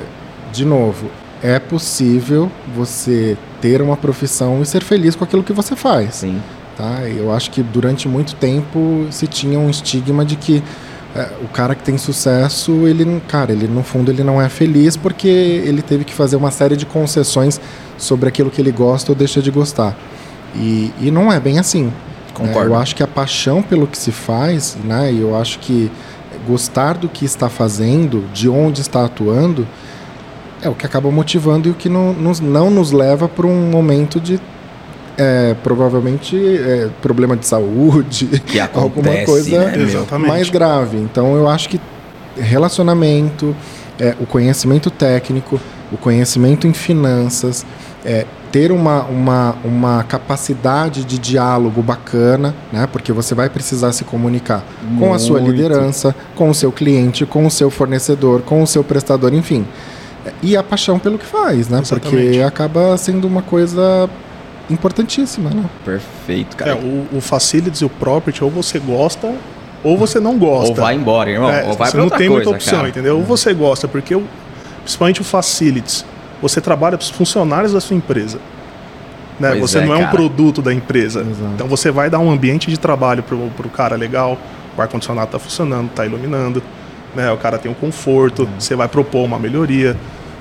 de 0.51 0.65
novo, 0.65 1.09
é 1.43 1.59
possível 1.59 2.51
você 2.75 3.37
ter 3.61 3.81
uma 3.81 3.97
profissão 3.97 4.61
e 4.61 4.65
ser 4.65 4.83
feliz 4.83 5.15
com 5.15 5.23
aquilo 5.23 5.43
que 5.43 5.53
você 5.53 5.75
faz. 5.75 6.15
Sim. 6.15 6.41
Tá? 6.77 7.01
Eu 7.07 7.31
acho 7.31 7.51
que 7.51 7.61
durante 7.61 8.07
muito 8.07 8.35
tempo 8.35 9.07
se 9.09 9.27
tinha 9.27 9.59
um 9.59 9.69
estigma 9.69 10.25
de 10.25 10.35
que 10.35 10.63
é, 11.15 11.29
o 11.41 11.47
cara 11.47 11.73
que 11.75 11.83
tem 11.83 11.97
sucesso, 11.97 12.85
ele, 12.85 13.21
cara, 13.27 13.53
ele 13.53 13.67
no 13.67 13.83
fundo 13.83 14.11
ele 14.11 14.23
não 14.23 14.41
é 14.41 14.49
feliz 14.49 14.97
porque 14.97 15.27
ele 15.27 15.81
teve 15.81 16.03
que 16.03 16.13
fazer 16.13 16.35
uma 16.35 16.51
série 16.51 16.75
de 16.75 16.85
concessões 16.85 17.61
sobre 17.97 18.27
aquilo 18.27 18.51
que 18.51 18.61
ele 18.61 18.71
gosta 18.71 19.11
ou 19.11 19.15
deixa 19.15 19.41
de 19.41 19.49
gostar. 19.49 19.95
E, 20.53 20.91
e 20.99 21.11
não 21.11 21.31
é 21.31 21.39
bem 21.39 21.59
assim. 21.59 21.91
Concordo. 22.35 22.69
É, 22.69 22.71
eu 22.71 22.75
acho 22.75 22.95
que 22.95 23.01
a 23.01 23.07
paixão 23.07 23.63
pelo 23.63 23.87
que 23.87 23.97
se 23.97 24.11
faz, 24.11 24.77
né? 24.83 25.11
E 25.11 25.21
eu 25.21 25.35
acho 25.35 25.57
que 25.59 25.89
gostar 26.45 26.93
do 26.97 27.09
que 27.09 27.25
está 27.25 27.49
fazendo, 27.49 28.25
de 28.33 28.47
onde 28.47 28.81
está 28.81 29.05
atuando, 29.05 29.65
é 30.61 30.69
o 30.69 30.75
que 30.75 30.85
acaba 30.85 31.09
motivando 31.09 31.69
e 31.69 31.71
o 31.71 31.73
que 31.73 31.89
não 31.89 32.13
nos, 32.13 32.39
não 32.39 32.69
nos 32.69 32.91
leva 32.91 33.27
para 33.27 33.47
um 33.47 33.69
momento 33.69 34.19
de 34.19 34.39
é, 35.17 35.55
provavelmente 35.63 36.35
é, 36.35 36.89
problema 37.01 37.37
de 37.37 37.47
saúde, 37.47 38.27
que 38.45 38.59
acontece, 38.59 38.83
alguma 38.83 39.25
coisa 39.25 39.71
né, 39.71 40.17
mais 40.17 40.49
grave. 40.49 40.97
Então 40.97 41.35
eu 41.35 41.47
acho 41.47 41.69
que 41.69 41.79
relacionamento, 42.37 43.55
é, 43.97 44.13
o 44.19 44.25
conhecimento 44.25 44.91
técnico, 44.91 45.59
o 45.89 45.97
conhecimento 45.97 46.67
em 46.67 46.73
finanças, 46.73 47.65
é, 48.03 48.25
ter 48.55 48.71
uma, 48.71 49.03
uma, 49.03 49.55
uma 49.65 50.03
capacidade 50.03 51.03
de 51.03 51.17
diálogo 51.17 51.83
bacana, 51.83 52.55
né? 52.71 52.87
Porque 52.89 53.11
você 53.11 53.35
vai 53.35 53.49
precisar 53.49 53.91
se 53.91 54.05
comunicar 54.05 54.63
Muito. 54.81 54.99
com 55.01 55.13
a 55.13 55.19
sua 55.19 55.41
liderança, 55.41 56.15
com 56.35 56.49
o 56.49 56.55
seu 56.55 56.71
cliente, 56.71 57.25
com 57.25 57.45
o 57.45 57.51
seu 57.51 57.69
fornecedor, 57.69 58.43
com 58.43 58.63
o 58.63 58.65
seu 58.65 58.81
prestador, 58.81 59.33
enfim. 59.33 59.67
E 60.41 60.55
a 60.55 60.63
paixão 60.63 60.97
pelo 60.97 61.17
que 61.17 61.25
faz, 61.25 61.67
né? 61.67 61.81
Exatamente. 61.81 62.27
Porque 62.27 62.41
acaba 62.41 62.95
sendo 62.95 63.27
uma 63.27 63.41
coisa 63.41 64.09
importantíssima, 64.69 65.49
né? 65.49 65.65
Perfeito, 65.83 66.55
cara. 66.55 66.71
É, 66.71 66.75
o, 66.75 67.17
o 67.17 67.19
facilities 67.19 67.81
e 67.81 67.85
o 67.85 67.89
property, 67.89 68.41
ou 68.41 68.49
você 68.49 68.79
gosta 68.79 69.33
ou 69.83 69.97
você 69.97 70.17
não 70.17 70.37
gosta. 70.37 70.69
Ou 70.69 70.75
vai 70.75 70.95
embora, 70.95 71.29
irmão. 71.29 71.49
É, 71.49 71.65
ou 71.65 71.73
vai 71.73 71.91
você 71.91 71.97
não 71.97 72.07
tem 72.07 72.29
coisa, 72.29 72.33
muita 72.33 72.49
opção, 72.51 72.77
cara. 72.77 72.87
entendeu? 72.87 73.17
Ou 73.17 73.23
você 73.23 73.53
gosta, 73.53 73.85
porque 73.85 74.17
principalmente 74.81 75.19
o 75.19 75.25
facilities, 75.25 76.05
você 76.41 76.61
trabalha 76.61 76.97
para 76.97 77.03
os 77.03 77.09
funcionários 77.09 77.73
da 77.73 77.79
sua 77.79 77.95
empresa. 77.95 78.39
Né? 79.39 79.55
Você 79.55 79.79
é, 79.79 79.85
não 79.85 79.93
é 79.93 79.99
cara. 79.99 80.09
um 80.09 80.11
produto 80.11 80.61
da 80.61 80.73
empresa. 80.73 81.21
Exato. 81.21 81.51
Então 81.53 81.67
você 81.67 81.91
vai 81.91 82.09
dar 82.09 82.19
um 82.19 82.31
ambiente 82.31 82.69
de 82.69 82.79
trabalho 82.79 83.23
para 83.23 83.35
o 83.35 83.69
cara 83.69 83.95
legal, 83.95 84.37
o 84.77 84.81
ar-condicionado 84.81 85.27
está 85.27 85.39
funcionando, 85.39 85.87
está 85.89 86.05
iluminando, 86.05 86.61
né? 87.15 87.31
o 87.31 87.37
cara 87.37 87.57
tem 87.57 87.71
um 87.71 87.75
conforto, 87.75 88.43
uhum. 88.43 88.59
você 88.59 88.75
vai 88.75 88.87
propor 88.87 89.25
uma 89.25 89.39
melhoria. 89.39 89.95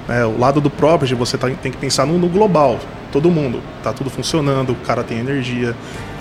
Né? 0.09 0.25
O 0.25 0.39
lado 0.39 0.61
do 0.61 0.71
property, 0.71 1.15
você 1.15 1.37
tá, 1.37 1.49
tem 1.51 1.73
que 1.73 1.79
pensar 1.79 2.07
no, 2.07 2.19
no 2.19 2.29
global 2.29 2.79
todo 3.15 3.31
mundo. 3.31 3.61
Tá 3.83 3.93
tudo 3.93 4.11
funcionando, 4.11 4.71
o 4.71 4.77
cara 4.77 5.05
tem 5.05 5.19
energia. 5.19 5.75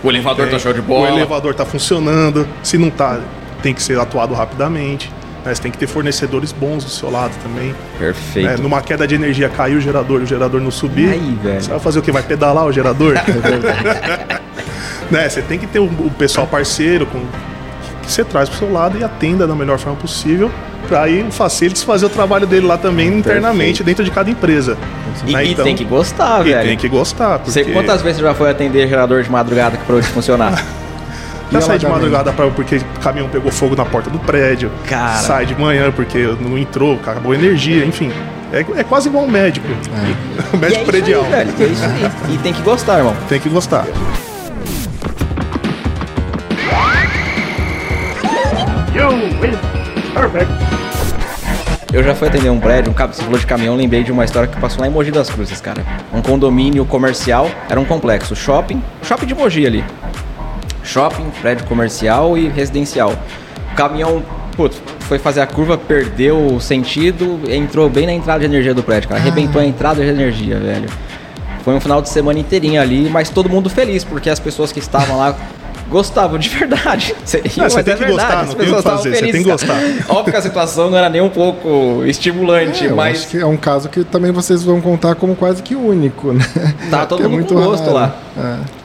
O 0.03 0.09
elevador 0.09 0.45
tem, 0.45 0.53
tá 0.53 0.59
show 0.59 0.73
de 0.73 0.81
bola. 0.81 1.09
O 1.09 1.17
elevador 1.17 1.55
tá 1.55 1.65
funcionando. 1.65 2.47
Se 2.61 2.77
não 2.77 2.91
tá, 2.91 3.19
tem 3.63 3.73
que 3.73 3.81
ser 3.81 3.99
atuado 3.99 4.33
rapidamente. 4.35 5.11
Né? 5.45 5.53
Você 5.53 5.61
tem 5.61 5.71
que 5.71 5.77
ter 5.77 5.87
fornecedores 5.87 6.51
bons 6.51 6.83
do 6.83 6.89
seu 6.89 7.09
lado 7.09 7.33
também. 7.43 7.75
Perfeito. 7.97 8.47
Né? 8.47 8.57
Numa 8.57 8.81
queda 8.81 9.07
de 9.07 9.15
energia, 9.15 9.49
caiu 9.49 9.77
o 9.77 9.81
gerador 9.81 10.21
e 10.21 10.23
o 10.23 10.27
gerador 10.27 10.61
não 10.61 10.71
subir. 10.71 11.09
Aí, 11.09 11.37
velho. 11.41 11.61
Você 11.61 11.69
vai 11.69 11.79
fazer 11.79 11.99
o 11.99 12.01
que? 12.01 12.11
Vai 12.11 12.23
pedalar 12.23 12.65
o 12.65 12.71
gerador? 12.71 13.15
né? 15.11 15.29
Você 15.29 15.41
tem 15.41 15.59
que 15.59 15.67
ter 15.67 15.79
o, 15.79 15.85
o 15.85 16.11
pessoal 16.17 16.47
parceiro 16.47 17.05
com, 17.05 17.19
que 18.01 18.11
você 18.11 18.23
traz 18.23 18.49
pro 18.49 18.57
seu 18.57 18.71
lado 18.71 18.97
e 18.97 19.03
atenda 19.03 19.45
da 19.45 19.55
melhor 19.55 19.77
forma 19.79 19.97
possível 19.97 20.51
para 20.87 21.03
aí 21.03 21.23
o 21.23 21.31
Facilities 21.31 21.83
fazer 21.83 22.05
o 22.05 22.09
trabalho 22.09 22.45
dele 22.45 22.67
lá 22.67 22.77
também 22.77 23.07
internamente 23.07 23.83
Perfeito. 23.83 23.83
dentro 23.83 24.03
de 24.03 24.11
cada 24.11 24.29
empresa. 24.29 24.77
E, 25.25 25.31
né? 25.31 25.45
então, 25.45 25.63
tem 25.63 25.75
que 25.75 25.85
gostar, 25.85 26.45
e 26.45 26.51
velho. 26.51 26.67
tem 26.69 26.77
que 26.77 26.89
gostar. 26.89 27.39
Porque... 27.39 27.51
Você 27.51 27.71
quantas 27.71 28.01
vezes 28.01 28.17
você 28.17 28.23
já 28.23 28.33
foi 28.33 28.49
atender 28.49 28.87
gerador 28.87 29.23
de 29.23 29.31
madrugada 29.31 29.77
que 29.77 29.85
parou 29.85 30.01
de 30.01 30.07
funcionar? 30.07 30.63
Já 31.51 31.61
sai 31.61 31.77
de 31.77 31.87
madrugada 31.87 32.31
pra, 32.33 32.49
porque 32.49 32.77
o 32.77 32.99
caminhão 32.99 33.29
pegou 33.29 33.51
fogo 33.51 33.75
na 33.75 33.85
porta 33.85 34.09
do 34.09 34.19
prédio. 34.19 34.71
Cara. 34.87 35.17
Sai 35.19 35.45
de 35.45 35.55
manhã 35.55 35.91
porque 35.91 36.35
não 36.39 36.57
entrou, 36.57 36.95
acabou 36.95 37.31
a 37.31 37.35
energia, 37.35 37.85
enfim. 37.85 38.11
É, 38.51 38.59
é 38.79 38.83
quase 38.83 39.09
igual 39.09 39.25
um 39.25 39.31
médico. 39.31 39.67
É. 40.53 40.57
médico 40.57 40.81
é 40.81 40.85
predial. 40.85 41.23
Aí, 41.23 41.31
velho, 41.31 41.53
é 41.59 41.65
isso 41.65 41.83
aí. 41.83 42.35
E 42.35 42.37
tem 42.39 42.53
que 42.53 42.61
gostar, 42.61 42.97
irmão. 42.97 43.15
Tem 43.27 43.39
que 43.39 43.49
gostar. 43.49 43.85
You 48.95 49.09
win. 49.41 49.57
Perfect. 50.13 50.83
Eu 51.91 52.03
já 52.03 52.15
fui 52.15 52.27
atender 52.27 52.49
um 52.49 52.59
prédio, 52.59 52.91
um 52.91 52.93
cabo, 52.93 53.13
falou 53.13 53.37
de 53.37 53.45
caminhão, 53.45 53.75
lembrei 53.75 54.03
de 54.03 54.11
uma 54.11 54.25
história 54.25 54.47
que 54.47 54.59
passou 54.59 54.81
lá 54.81 54.87
em 54.87 54.89
Mogi 54.89 55.11
das 55.11 55.29
Cruzes, 55.29 55.61
cara. 55.61 55.85
Um 56.11 56.23
condomínio 56.23 56.83
comercial, 56.85 57.47
era 57.69 57.79
um 57.79 57.85
complexo, 57.85 58.35
shopping, 58.35 58.81
shopping 59.03 59.27
de 59.27 59.35
Mogi 59.35 59.65
ali. 59.65 59.83
Shopping, 60.83 61.29
prédio 61.41 61.65
comercial 61.65 62.37
e 62.37 62.47
residencial. 62.49 63.13
O 63.71 63.75
caminhão, 63.75 64.23
putz, 64.55 64.81
foi 65.01 65.17
fazer 65.17 65.41
a 65.41 65.47
curva, 65.47 65.77
perdeu 65.77 66.53
o 66.53 66.59
sentido, 66.59 67.39
entrou 67.47 67.89
bem 67.89 68.05
na 68.05 68.13
entrada 68.13 68.39
de 68.39 68.45
energia 68.45 68.73
do 68.73 68.83
prédio, 68.83 69.09
cara. 69.09 69.21
Arrebentou 69.21 69.61
a 69.61 69.65
entrada 69.65 70.03
de 70.03 70.09
energia, 70.09 70.59
velho. 70.59 70.89
Foi 71.63 71.73
um 71.73 71.79
final 71.79 72.01
de 72.01 72.09
semana 72.09 72.39
inteirinho 72.39 72.81
ali, 72.81 73.09
mas 73.09 73.29
todo 73.29 73.49
mundo 73.49 73.69
feliz, 73.69 74.03
porque 74.03 74.29
as 74.29 74.39
pessoas 74.39 74.71
que 74.71 74.79
estavam 74.79 75.17
lá 75.17 75.35
gostavam 75.93 76.39
de 76.39 76.49
verdade. 76.49 77.15
Você, 77.23 77.41
não, 77.55 77.69
você 77.69 77.83
tem 77.83 77.93
é 77.93 77.97
que 77.97 78.03
verdade, 78.03 78.11
gostar, 78.11 78.45
não 78.47 78.55
tem 78.55 78.71
o 78.71 78.75
que 78.75 78.81
fazer, 78.81 79.15
você 79.15 79.21
tem 79.21 79.43
que 79.43 79.49
gostar. 79.49 79.77
Óbvio 80.09 80.33
que 80.33 80.37
a 80.37 80.41
situação 80.41 80.89
não 80.89 80.97
era 80.97 81.07
nem 81.07 81.21
um 81.21 81.29
pouco 81.29 82.03
estimulante, 82.05 82.87
é, 82.87 82.91
mas. 82.91 83.19
acho 83.19 83.27
que 83.29 83.37
é 83.37 83.45
um 83.45 83.55
caso 83.55 83.87
que 83.89 84.03
também 84.03 84.31
vocês 84.31 84.63
vão 84.63 84.81
contar 84.81 85.15
como 85.15 85.35
quase 85.35 85.61
que 85.61 85.75
único, 85.75 86.33
né? 86.33 86.43
Tá 86.89 87.05
todo 87.07 87.23
é 87.23 87.27
mundo 87.27 87.45
com 87.45 87.55
gosto 87.55 87.85
raro. 87.85 87.93
lá. 87.93 88.15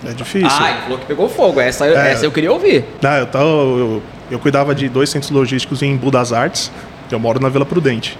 É. 0.05 0.11
é 0.11 0.13
difícil. 0.13 0.49
Ah, 0.51 0.71
ele 0.71 0.81
falou 0.83 0.99
que 0.99 1.07
pegou 1.07 1.29
fogo. 1.29 1.61
Essa, 1.61 1.87
é. 1.87 2.13
essa 2.13 2.27
eu 2.27 2.31
queria 2.31 2.53
ouvir. 2.53 2.85
Não, 3.01 3.13
eu, 3.13 3.27
tava, 3.27 3.45
eu, 3.45 4.03
eu 4.31 4.39
cuidava 4.39 4.75
de 4.75 4.89
dois 4.89 5.09
centros 5.09 5.31
logísticos 5.31 5.83
em 5.83 5.93
Embu 5.93 6.11
das 6.11 6.33
Artes. 6.33 6.71
Eu 7.11 7.19
moro 7.19 7.41
na 7.41 7.49
Vila 7.49 7.65
Prudente. 7.65 8.19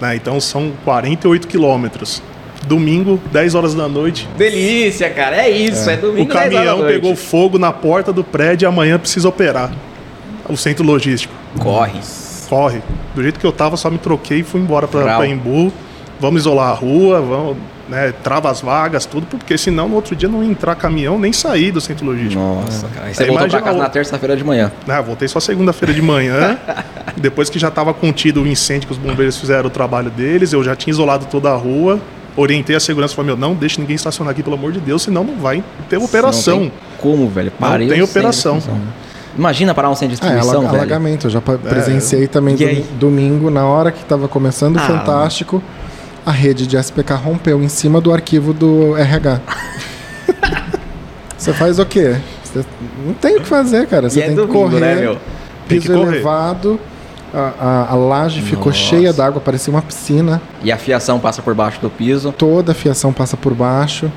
Né? 0.00 0.16
Então 0.16 0.40
são 0.40 0.72
48 0.84 1.46
quilômetros 1.46 2.22
domingo, 2.66 3.20
10 3.32 3.54
horas 3.54 3.74
da 3.74 3.88
noite. 3.88 4.28
Delícia, 4.36 5.08
cara. 5.10 5.36
É 5.36 5.50
isso, 5.50 5.88
é, 5.88 5.94
é 5.94 5.96
domingo. 5.96 6.30
O 6.30 6.34
caminhão 6.34 6.80
pegou 6.80 7.14
fogo 7.14 7.58
na 7.58 7.72
porta 7.72 8.12
do 8.12 8.24
prédio 8.24 8.66
e 8.66 8.68
amanhã 8.68 8.98
precisa 8.98 9.28
operar. 9.28 9.72
O 10.48 10.56
centro 10.56 10.84
logístico. 10.84 11.34
Corre. 11.58 12.00
Corre. 12.48 12.82
Do 13.14 13.22
jeito 13.22 13.40
que 13.40 13.46
eu 13.46 13.52
tava, 13.52 13.76
só 13.76 13.90
me 13.90 13.98
troquei 13.98 14.40
e 14.40 14.42
fui 14.42 14.60
embora 14.60 14.86
para 14.86 15.26
Embu. 15.26 15.72
Vamos 16.20 16.42
isolar 16.42 16.70
a 16.70 16.72
rua, 16.72 17.20
vamos, 17.20 17.56
né, 17.88 18.12
trava 18.22 18.50
as 18.50 18.62
vagas, 18.62 19.04
tudo, 19.04 19.26
porque 19.26 19.58
senão 19.58 19.86
no 19.86 19.96
outro 19.96 20.16
dia 20.16 20.28
não 20.28 20.42
ia 20.42 20.50
entrar 20.50 20.74
caminhão 20.74 21.18
nem 21.18 21.30
sair 21.30 21.70
do 21.70 21.80
centro 21.80 22.06
logístico. 22.06 22.40
Nossa, 22.40 22.88
cara. 22.88 23.08
Aí 23.08 23.14
você 23.14 23.24
Aí 23.24 23.28
voltou 23.28 23.48
pra 23.48 23.60
casa 23.60 23.78
na 23.78 23.88
terça-feira 23.90 24.34
de 24.34 24.42
manhã. 24.42 24.72
Ah, 24.88 25.02
voltei 25.02 25.28
só 25.28 25.40
segunda-feira 25.40 25.92
de 25.92 26.00
manhã. 26.00 26.58
depois 27.18 27.50
que 27.50 27.58
já 27.58 27.68
estava 27.68 27.92
contido 27.92 28.42
o 28.42 28.46
incêndio 28.46 28.88
que 28.88 28.92
os 28.92 28.98
bombeiros 28.98 29.36
fizeram 29.36 29.66
o 29.66 29.70
trabalho 29.70 30.10
deles, 30.10 30.54
eu 30.54 30.64
já 30.64 30.74
tinha 30.74 30.90
isolado 30.90 31.26
toda 31.26 31.50
a 31.50 31.54
rua 31.54 32.00
orientei 32.36 32.76
a 32.76 32.80
segurança, 32.80 33.14
falei, 33.14 33.34
meu, 33.34 33.36
não 33.36 33.54
deixe 33.54 33.80
ninguém 33.80 33.96
estacionar 33.96 34.32
aqui, 34.32 34.42
pelo 34.42 34.56
amor 34.56 34.72
de 34.72 34.80
Deus, 34.80 35.02
senão 35.02 35.24
não 35.24 35.36
vai 35.36 35.64
ter 35.88 35.96
operação. 35.96 36.60
Não 36.60 36.68
tem 36.68 36.72
como, 36.98 37.28
velho? 37.28 37.50
Parei 37.58 37.86
não 37.86 37.94
tem 37.94 38.02
operação. 38.02 38.60
Imagina 39.36 39.74
parar 39.74 39.90
um 39.90 39.94
centro 39.94 40.16
de 40.16 40.22
é, 40.22 40.28
distribuição, 40.28 40.64
é, 40.64 40.68
alagamento. 40.68 41.26
Eu 41.26 41.30
já 41.30 41.40
presenciei 41.40 42.24
é, 42.24 42.26
também 42.26 42.54
do, 42.54 42.98
domingo, 42.98 43.50
na 43.50 43.66
hora 43.66 43.90
que 43.90 44.02
estava 44.02 44.28
começando 44.28 44.76
o 44.76 44.78
ah, 44.78 44.82
Fantástico, 44.82 45.62
a 46.24 46.30
rede 46.30 46.66
de 46.66 46.76
SPK 46.76 47.14
rompeu 47.14 47.62
em 47.62 47.68
cima 47.68 48.00
do 48.00 48.12
arquivo 48.12 48.52
do 48.52 48.96
RH. 48.96 49.40
Você 51.36 51.52
faz 51.52 51.78
o 51.78 51.84
quê? 51.84 52.16
Você 52.42 52.64
não 53.06 53.12
tem 53.12 53.36
o 53.36 53.40
que 53.40 53.46
fazer, 53.46 53.86
cara. 53.86 54.08
Você 54.08 54.20
e 54.20 54.22
é 54.22 54.26
tem 54.26 54.32
é 54.32 54.36
domingo, 54.36 54.52
que 54.52 54.58
correr. 54.58 54.80
Né, 54.80 54.94
meu? 54.96 55.18
Piso 55.68 55.92
elevado 55.92 56.80
a, 57.36 57.52
a, 57.60 57.92
a 57.92 57.94
laje 57.94 58.40
Nossa. 58.40 58.50
ficou 58.50 58.72
cheia 58.72 59.12
d'água, 59.12 59.40
parecia 59.40 59.70
uma 59.70 59.82
piscina. 59.82 60.40
E 60.62 60.72
a 60.72 60.78
fiação 60.78 61.20
passa 61.20 61.42
por 61.42 61.54
baixo 61.54 61.80
do 61.80 61.90
piso? 61.90 62.32
Toda 62.32 62.72
a 62.72 62.74
fiação 62.74 63.12
passa 63.12 63.36
por 63.36 63.52
baixo. 63.52 64.10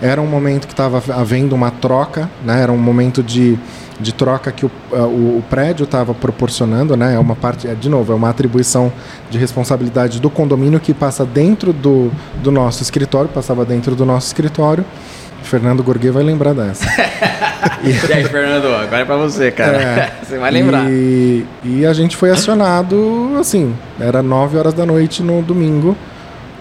Era 0.00 0.20
um 0.20 0.26
momento 0.26 0.66
que 0.66 0.72
estava 0.72 1.00
havendo 1.14 1.54
uma 1.54 1.70
troca, 1.70 2.28
né? 2.44 2.60
Era 2.60 2.72
um 2.72 2.78
momento 2.78 3.22
de, 3.22 3.56
de 4.00 4.12
troca 4.12 4.50
que 4.50 4.66
o, 4.66 4.70
o, 4.90 5.38
o 5.38 5.44
prédio 5.48 5.84
estava 5.84 6.12
proporcionando, 6.12 6.96
né? 6.96 7.14
É 7.14 7.18
uma 7.18 7.36
parte, 7.36 7.68
é, 7.68 7.74
de 7.74 7.88
novo, 7.88 8.12
é 8.12 8.16
uma 8.16 8.30
atribuição 8.30 8.92
de 9.30 9.38
responsabilidade 9.38 10.18
do 10.18 10.28
condomínio 10.28 10.80
que 10.80 10.92
passa 10.92 11.24
dentro 11.24 11.72
do, 11.72 12.10
do 12.42 12.50
nosso 12.50 12.82
escritório, 12.82 13.28
passava 13.28 13.64
dentro 13.64 13.94
do 13.94 14.04
nosso 14.04 14.26
escritório. 14.26 14.84
Fernando 15.42 15.82
Gorguet 15.82 16.10
vai 16.10 16.22
lembrar 16.22 16.54
dessa. 16.54 16.84
e 17.82 18.12
aí, 18.12 18.24
Fernando, 18.24 18.66
agora 18.74 19.02
é 19.02 19.04
pra 19.04 19.16
você, 19.16 19.50
cara. 19.50 19.76
É, 19.76 20.12
você 20.24 20.38
vai 20.38 20.50
lembrar. 20.50 20.90
E, 20.90 21.44
e, 21.64 21.86
a 21.86 21.92
gente 21.92 22.16
foi 22.16 22.30
acionado, 22.30 23.36
assim, 23.38 23.74
era 24.00 24.22
9 24.22 24.58
horas 24.58 24.74
da 24.74 24.86
noite 24.86 25.22
no 25.22 25.42
domingo 25.42 25.96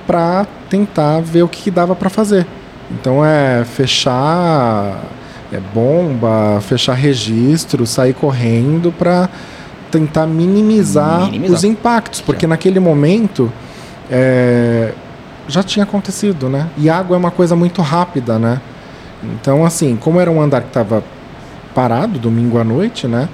para 0.05 0.45
tentar 0.69 1.21
ver 1.21 1.43
o 1.43 1.47
que, 1.47 1.63
que 1.63 1.71
dava 1.71 1.95
para 1.95 2.09
fazer. 2.09 2.45
Então 2.91 3.25
é 3.25 3.63
fechar 3.63 5.01
é 5.51 5.59
bomba, 5.73 6.61
fechar 6.61 6.93
registro, 6.93 7.85
sair 7.85 8.13
correndo 8.13 8.91
para 8.91 9.29
tentar 9.91 10.25
minimizar, 10.25 11.25
minimizar, 11.25 11.57
os 11.57 11.63
impactos, 11.65 12.21
porque 12.21 12.47
naquele 12.47 12.79
momento 12.79 13.51
é, 14.09 14.93
já 15.47 15.61
tinha 15.61 15.83
acontecido, 15.83 16.47
né? 16.47 16.69
E 16.77 16.89
água 16.89 17.17
é 17.17 17.19
uma 17.19 17.31
coisa 17.31 17.55
muito 17.55 17.81
rápida, 17.81 18.39
né? 18.39 18.61
Então, 19.23 19.65
assim, 19.65 19.95
como 19.95 20.19
era 20.19 20.29
um 20.29 20.41
andar 20.41 20.61
que 20.61 20.67
estava 20.67 21.03
parado 21.73 22.19
domingo 22.19 22.57
à 22.57 22.63
noite, 22.63 23.07
né? 23.07 23.29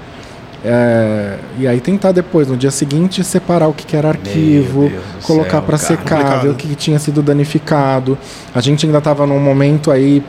É, 0.66 1.38
e 1.60 1.68
aí 1.68 1.80
tentar 1.80 2.12
depois, 2.12 2.48
no 2.48 2.58
dia 2.58 2.72
seguinte, 2.72 3.24
separar 3.24 3.68
o 3.68 3.74
que, 3.74 3.86
que 3.86 3.96
era 3.96 4.10
arquivo, 4.10 4.92
colocar 5.24 5.62
para 5.62 5.78
secar, 5.78 6.42
ver 6.42 6.50
o 6.50 6.56
que, 6.56 6.68
que 6.68 6.76
tinha 6.76 6.98
sido 7.00 7.22
danificado. 7.22 8.18
A 8.54 8.60
gente 8.60 8.86
ainda 8.86 8.98
estava 8.98 9.26
num 9.26 9.40
momento 9.40 9.92
aí 9.92 10.24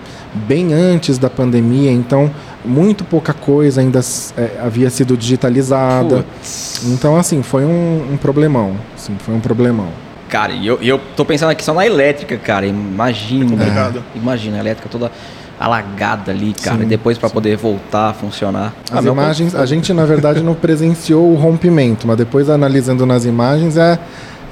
bem 0.47 0.75
antes 0.75 1.17
da 1.19 1.31
pandemia, 1.31 1.91
então 1.91 2.31
muito 2.65 3.05
pouca 3.05 3.33
coisa 3.33 3.81
ainda 3.81 4.01
é, 4.37 4.61
havia 4.63 4.91
sido 4.91 5.17
digitalizada. 5.17 6.19
Putz. 6.19 6.83
Então, 6.87 7.17
assim, 7.17 7.43
foi 7.43 7.65
um, 7.65 8.13
um 8.13 8.17
problemão. 8.17 8.75
Assim, 8.95 9.17
foi 9.19 9.35
um 9.35 9.41
problemão. 9.41 9.89
Cara, 10.29 10.53
e 10.53 10.67
eu, 10.67 10.79
eu 10.83 11.01
tô 11.17 11.25
pensando 11.25 11.51
aqui 11.51 11.65
só 11.65 11.73
na 11.73 11.87
elétrica, 11.87 12.37
cara. 12.37 12.67
Imagina. 12.67 13.65
É. 13.65 14.19
Imagina, 14.19 14.59
a 14.59 14.61
elétrica 14.61 14.89
toda 14.91 15.11
alagada 15.59 16.31
ali, 16.31 16.55
cara, 16.55 16.79
sim, 16.79 16.83
e 16.85 16.87
depois 16.87 17.19
para 17.19 17.29
poder 17.29 17.57
voltar 17.57 18.11
a 18.11 18.15
funcionar. 18.15 18.73
As 18.91 19.05
ah, 19.05 19.09
imagens, 19.09 19.55
a 19.55 19.67
gente 19.67 19.93
na 19.93 20.05
verdade 20.05 20.43
não 20.43 20.55
presenciou 20.55 21.33
o 21.33 21.35
rompimento, 21.35 22.07
mas 22.07 22.17
depois 22.17 22.49
analisando 22.49 23.05
nas 23.05 23.25
imagens 23.25 23.77
é, 23.77 23.99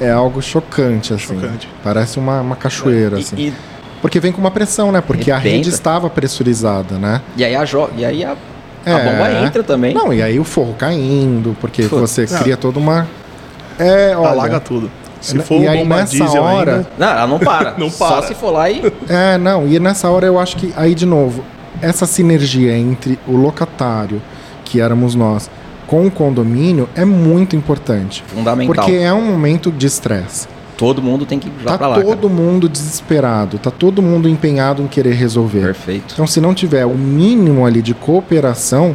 é 0.01 0.11
algo 0.11 0.43
chocante, 0.43 1.15
assim. 1.15 1.41
Chocante. 1.41 1.69
Parece 1.83 2.19
uma, 2.19 2.41
uma 2.41 2.57
cachoeira, 2.57 3.19
assim. 3.19 3.37
E, 3.37 3.55
porque 4.03 4.21
vem 4.21 4.33
com 4.33 4.41
uma 4.41 4.51
pressão, 4.51 4.91
né? 4.91 5.01
Porque 5.01 5.31
a 5.31 5.39
rede 5.39 5.69
estava 5.69 6.11
pressurizada, 6.11 6.97
né? 6.97 7.21
E 7.37 7.45
aí 7.45 7.55
a, 7.55 7.65
jo 7.65 7.89
e 7.97 8.05
aí 8.05 8.25
a, 8.25 8.37
é, 8.85 8.93
a 8.93 8.99
bomba 8.99 9.47
entra 9.47 9.63
também. 9.63 9.95
Não, 9.95 10.13
e 10.13 10.23
aí 10.23 10.39
o 10.39 10.45
forro 10.45 10.75
caindo, 10.75 11.57
porque 11.61 11.83
você 11.83 12.27
cria 12.27 12.57
toda 12.57 12.79
uma. 12.79 13.07
É, 13.79 14.17
olha, 14.17 14.31
Alaga 14.31 14.61
tudo. 14.61 14.91
Se 15.27 15.39
for 15.41 15.61
e 15.61 15.69
aí 15.69 15.85
nessa 15.85 16.41
hora. 16.41 16.77
Ainda... 16.77 16.89
Não, 16.99 17.09
ela 17.09 17.27
não 17.27 17.39
para. 17.39 17.75
não 17.79 17.91
para. 17.91 18.23
Só 18.23 18.23
se 18.23 18.35
for 18.35 18.51
lá 18.51 18.71
e. 18.71 18.93
É, 19.09 19.39
não. 19.39 19.67
E 19.67 19.79
nessa 19.79 20.11
hora 20.11 20.27
eu 20.27 20.39
acho 20.39 20.57
que 20.57 20.73
aí 20.77 20.95
de 20.95 21.07
novo 21.07 21.43
essa 21.81 22.07
sinergia 22.07 22.77
entre 22.77 23.19
o 23.27 23.37
locatário, 23.37 24.23
que 24.65 24.81
éramos 24.81 25.15
nós, 25.15 25.51
com 25.87 26.07
o 26.07 26.11
condomínio 26.11 26.89
é 26.95 27.05
muito 27.05 27.55
importante. 27.55 28.25
Fundamental. 28.27 28.75
Porque 28.75 28.93
é 28.93 29.13
um 29.13 29.25
momento 29.25 29.71
de 29.71 29.87
estresse. 29.87 30.49
Todo 30.77 31.01
mundo 31.01 31.25
tem 31.25 31.39
que 31.39 31.49
ir 31.49 31.53
tá 31.65 31.79
pra 31.79 31.89
lá. 31.89 31.97
Tá 31.97 32.03
todo 32.03 32.29
cara. 32.29 32.35
mundo 32.35 32.69
desesperado, 32.69 33.59
tá 33.59 33.71
todo 33.71 34.03
mundo 34.03 34.29
empenhado 34.29 34.83
em 34.83 34.87
querer 34.87 35.15
resolver. 35.15 35.63
Perfeito. 35.63 36.13
Então, 36.13 36.27
se 36.27 36.41
não 36.41 36.53
tiver 36.53 36.85
o 36.85 36.95
mínimo 36.95 37.65
ali 37.65 37.81
de 37.81 37.95
cooperação, 37.95 38.95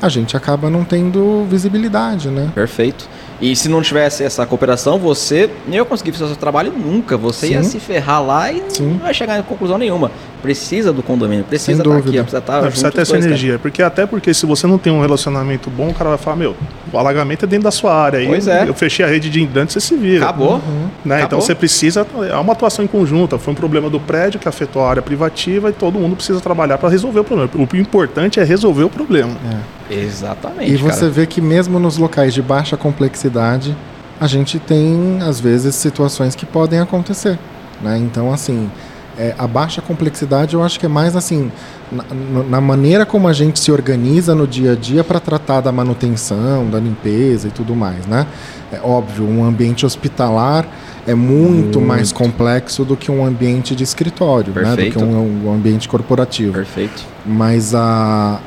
a 0.00 0.08
gente 0.10 0.36
acaba 0.36 0.68
não 0.68 0.84
tendo 0.84 1.46
visibilidade, 1.48 2.28
né? 2.28 2.50
Perfeito. 2.54 3.08
E 3.40 3.54
se 3.54 3.68
não 3.68 3.82
tivesse 3.82 4.24
essa 4.24 4.46
cooperação, 4.46 4.98
você 4.98 5.50
nem 5.66 5.76
ia 5.76 5.84
conseguir 5.84 6.12
fazer 6.12 6.24
o 6.24 6.28
seu 6.28 6.36
trabalho 6.36 6.72
nunca. 6.72 7.16
Você 7.16 7.48
Sim. 7.48 7.52
ia 7.54 7.62
se 7.62 7.78
ferrar 7.78 8.24
lá 8.24 8.50
e 8.50 8.62
Sim. 8.68 8.92
não 8.92 8.98
vai 8.98 9.12
chegar 9.12 9.38
em 9.38 9.42
conclusão 9.42 9.76
nenhuma. 9.76 10.10
Precisa 10.42 10.92
do 10.92 11.02
condomínio, 11.02 11.44
precisa 11.44 11.82
estar 11.82 11.96
aqui, 11.96 12.10
precisa 12.12 12.38
estar 12.38 12.62
não, 12.62 12.68
Precisa 12.68 12.90
ter 12.92 13.00
essa 13.00 13.16
energia. 13.16 13.50
Cara. 13.52 13.58
Porque 13.58 13.82
até 13.82 14.06
porque 14.06 14.32
se 14.32 14.46
você 14.46 14.66
não 14.66 14.78
tem 14.78 14.92
um 14.92 15.00
relacionamento 15.00 15.68
bom, 15.68 15.88
o 15.88 15.94
cara 15.94 16.10
vai 16.10 16.18
falar, 16.18 16.36
meu, 16.36 16.54
o 16.92 16.98
alagamento 16.98 17.44
é 17.44 17.48
dentro 17.48 17.64
da 17.64 17.70
sua 17.70 17.94
área. 17.94 18.24
Pois 18.26 18.46
é. 18.46 18.68
Eu 18.68 18.74
fechei 18.74 19.04
a 19.04 19.08
rede 19.08 19.28
de 19.28 19.40
hidrantes, 19.40 19.74
você 19.74 19.80
se 19.80 19.96
vira. 19.96 20.24
Acabou. 20.24 20.54
Uhum. 20.54 20.88
Né? 21.04 21.16
Acabou. 21.16 21.26
Então 21.26 21.40
você 21.40 21.54
precisa. 21.54 22.06
É 22.30 22.36
uma 22.36 22.52
atuação 22.52 22.84
em 22.84 22.88
conjunta. 22.88 23.38
Foi 23.38 23.52
um 23.52 23.56
problema 23.56 23.90
do 23.90 23.98
prédio 23.98 24.38
que 24.38 24.48
afetou 24.48 24.82
a 24.82 24.90
área 24.90 25.02
privativa 25.02 25.70
e 25.70 25.72
todo 25.72 25.98
mundo 25.98 26.16
precisa 26.16 26.40
trabalhar 26.40 26.78
para 26.78 26.88
resolver 26.88 27.20
o 27.20 27.24
problema. 27.24 27.50
O 27.54 27.76
importante 27.76 28.38
é 28.38 28.44
resolver 28.44 28.84
o 28.84 28.90
problema. 28.90 29.32
É. 29.52 29.75
Exatamente. 29.90 30.72
E 30.72 30.76
você 30.76 31.00
cara. 31.00 31.12
vê 31.12 31.26
que 31.26 31.40
mesmo 31.40 31.78
nos 31.78 31.96
locais 31.96 32.34
de 32.34 32.42
baixa 32.42 32.76
complexidade, 32.76 33.76
a 34.20 34.26
gente 34.26 34.58
tem, 34.58 35.20
às 35.22 35.38
vezes, 35.38 35.74
situações 35.74 36.34
que 36.34 36.46
podem 36.46 36.80
acontecer. 36.80 37.38
Né? 37.82 37.98
Então, 37.98 38.32
assim, 38.32 38.70
é, 39.18 39.34
a 39.38 39.46
baixa 39.46 39.80
complexidade 39.80 40.54
eu 40.54 40.62
acho 40.62 40.78
que 40.78 40.86
é 40.86 40.88
mais 40.88 41.16
assim, 41.16 41.50
na, 41.90 42.04
na, 42.44 42.60
maneira 42.60 43.06
como 43.06 43.26
a 43.28 43.32
gente 43.32 43.58
se 43.58 43.72
organiza 43.72 44.34
no 44.34 44.46
dia 44.46 44.72
a 44.72 44.74
dia 44.74 45.02
para 45.02 45.18
tratar 45.18 45.62
da 45.62 45.72
manutenção, 45.72 46.68
da 46.68 46.78
limpeza 46.78 47.48
e 47.48 47.50
tudo 47.50 47.74
mais. 47.74 48.06
Né? 48.06 48.26
É 48.72 48.80
óbvio, 48.82 49.26
um 49.26 49.44
ambiente 49.44 49.86
hospitalar 49.86 50.66
é 51.06 51.14
muito, 51.14 51.78
muito. 51.78 51.80
mais 51.80 52.12
complexo 52.12 52.84
do 52.84 52.96
que 52.96 53.10
um 53.10 53.24
ambiente 53.24 53.74
de 53.74 53.84
escritório, 53.84 54.52
né? 54.52 54.76
do 54.76 54.90
que 54.90 54.98
um, 54.98 55.46
um 55.46 55.54
ambiente 55.54 55.88
corporativo. 55.88 56.52
Perfeito. 56.52 57.04
Mas 57.24 57.74
a, 57.74 58.40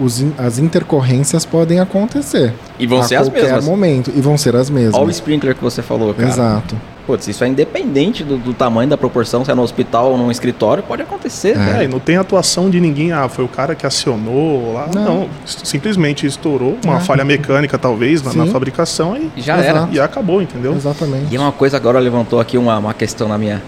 os, 0.00 0.24
as 0.38 0.58
intercorrências 0.58 1.44
podem 1.44 1.80
acontecer. 1.80 2.52
E 2.78 2.86
vão 2.86 3.02
ser 3.02 3.16
as 3.16 3.28
mesmas. 3.28 3.44
A 3.44 3.54
qualquer 3.54 3.66
momento. 3.66 4.12
E 4.14 4.20
vão 4.20 4.36
ser 4.36 4.54
as 4.56 4.70
mesmas. 4.70 4.94
Olha 4.94 5.06
o 5.06 5.10
sprinkler 5.10 5.54
que 5.54 5.62
você 5.62 5.82
falou, 5.82 6.12
cara. 6.14 6.28
Exato. 6.28 6.76
Putz, 7.06 7.28
isso 7.28 7.44
é 7.44 7.46
independente 7.46 8.24
do, 8.24 8.36
do, 8.36 8.52
tamanho 8.52 8.90
da 8.90 8.96
proporção, 8.96 9.44
se 9.44 9.50
é 9.50 9.54
no 9.54 9.62
hospital 9.62 10.10
ou 10.10 10.18
num 10.18 10.28
escritório, 10.28 10.82
pode 10.82 11.02
acontecer. 11.02 11.56
É, 11.56 11.84
e 11.84 11.88
não 11.88 12.00
tem 12.00 12.16
atuação 12.16 12.68
de 12.68 12.80
ninguém, 12.80 13.12
ah, 13.12 13.28
foi 13.28 13.44
o 13.44 13.48
cara 13.48 13.76
que 13.76 13.86
acionou 13.86 14.72
lá. 14.72 14.88
Não, 14.92 15.04
não 15.04 15.28
simplesmente 15.46 16.26
estourou, 16.26 16.76
uma 16.84 16.96
é. 16.96 17.00
falha 17.00 17.24
mecânica 17.24 17.78
talvez 17.78 18.22
na, 18.22 18.34
na 18.34 18.46
fabricação 18.46 19.16
e 19.16 19.40
já 19.40 19.56
era. 19.56 19.88
E 19.92 20.00
acabou, 20.00 20.42
entendeu? 20.42 20.74
Exatamente. 20.74 21.32
E 21.32 21.38
uma 21.38 21.52
coisa 21.52 21.76
agora 21.76 22.00
levantou 22.00 22.40
aqui 22.40 22.58
uma, 22.58 22.76
uma 22.76 22.92
questão 22.92 23.28
na 23.28 23.38
minha, 23.38 23.62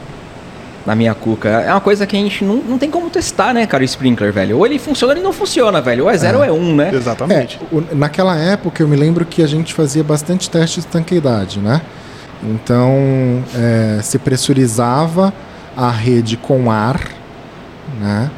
na 0.89 0.95
minha 0.95 1.15
cuca. 1.15 1.51
É 1.51 1.71
uma 1.71 1.83
coisa 1.83 2.07
que 2.07 2.17
a 2.17 2.19
gente 2.19 2.43
não, 2.43 2.57
não 2.57 2.79
tem 2.79 2.91
como 2.91 3.11
testar, 3.11 3.53
né, 3.53 3.67
cara, 3.67 3.83
o 3.83 3.85
sprinkler, 3.85 4.33
velho. 4.33 4.57
Ou 4.57 4.65
ele 4.65 4.79
funciona 4.79 5.13
ou 5.13 5.19
ele 5.19 5.23
não 5.23 5.35
funciona, 5.35 5.83
velho. 5.83 6.05
Ou 6.05 6.11
é 6.11 6.17
zero 6.17 6.39
é. 6.39 6.41
ou 6.41 6.45
é 6.45 6.51
um, 6.51 6.75
né? 6.75 6.91
Exatamente. 6.95 7.61
É, 7.61 7.75
o, 7.77 7.95
naquela 7.95 8.35
época 8.39 8.83
eu 8.83 8.89
me 8.89 8.97
lembro 8.97 9.27
que 9.27 9.43
a 9.43 9.47
gente 9.47 9.75
fazia 9.75 10.03
bastante 10.03 10.49
testes 10.49 10.85
de 10.85 10.91
tanqueidade, 10.91 11.59
né? 11.59 11.83
Então 12.43 13.45
é, 13.55 14.01
se 14.01 14.19
pressurizava 14.19 15.31
a 15.77 15.91
rede 15.91 16.39
com 16.39 16.71
ar, 16.71 16.99
né? 18.01 18.31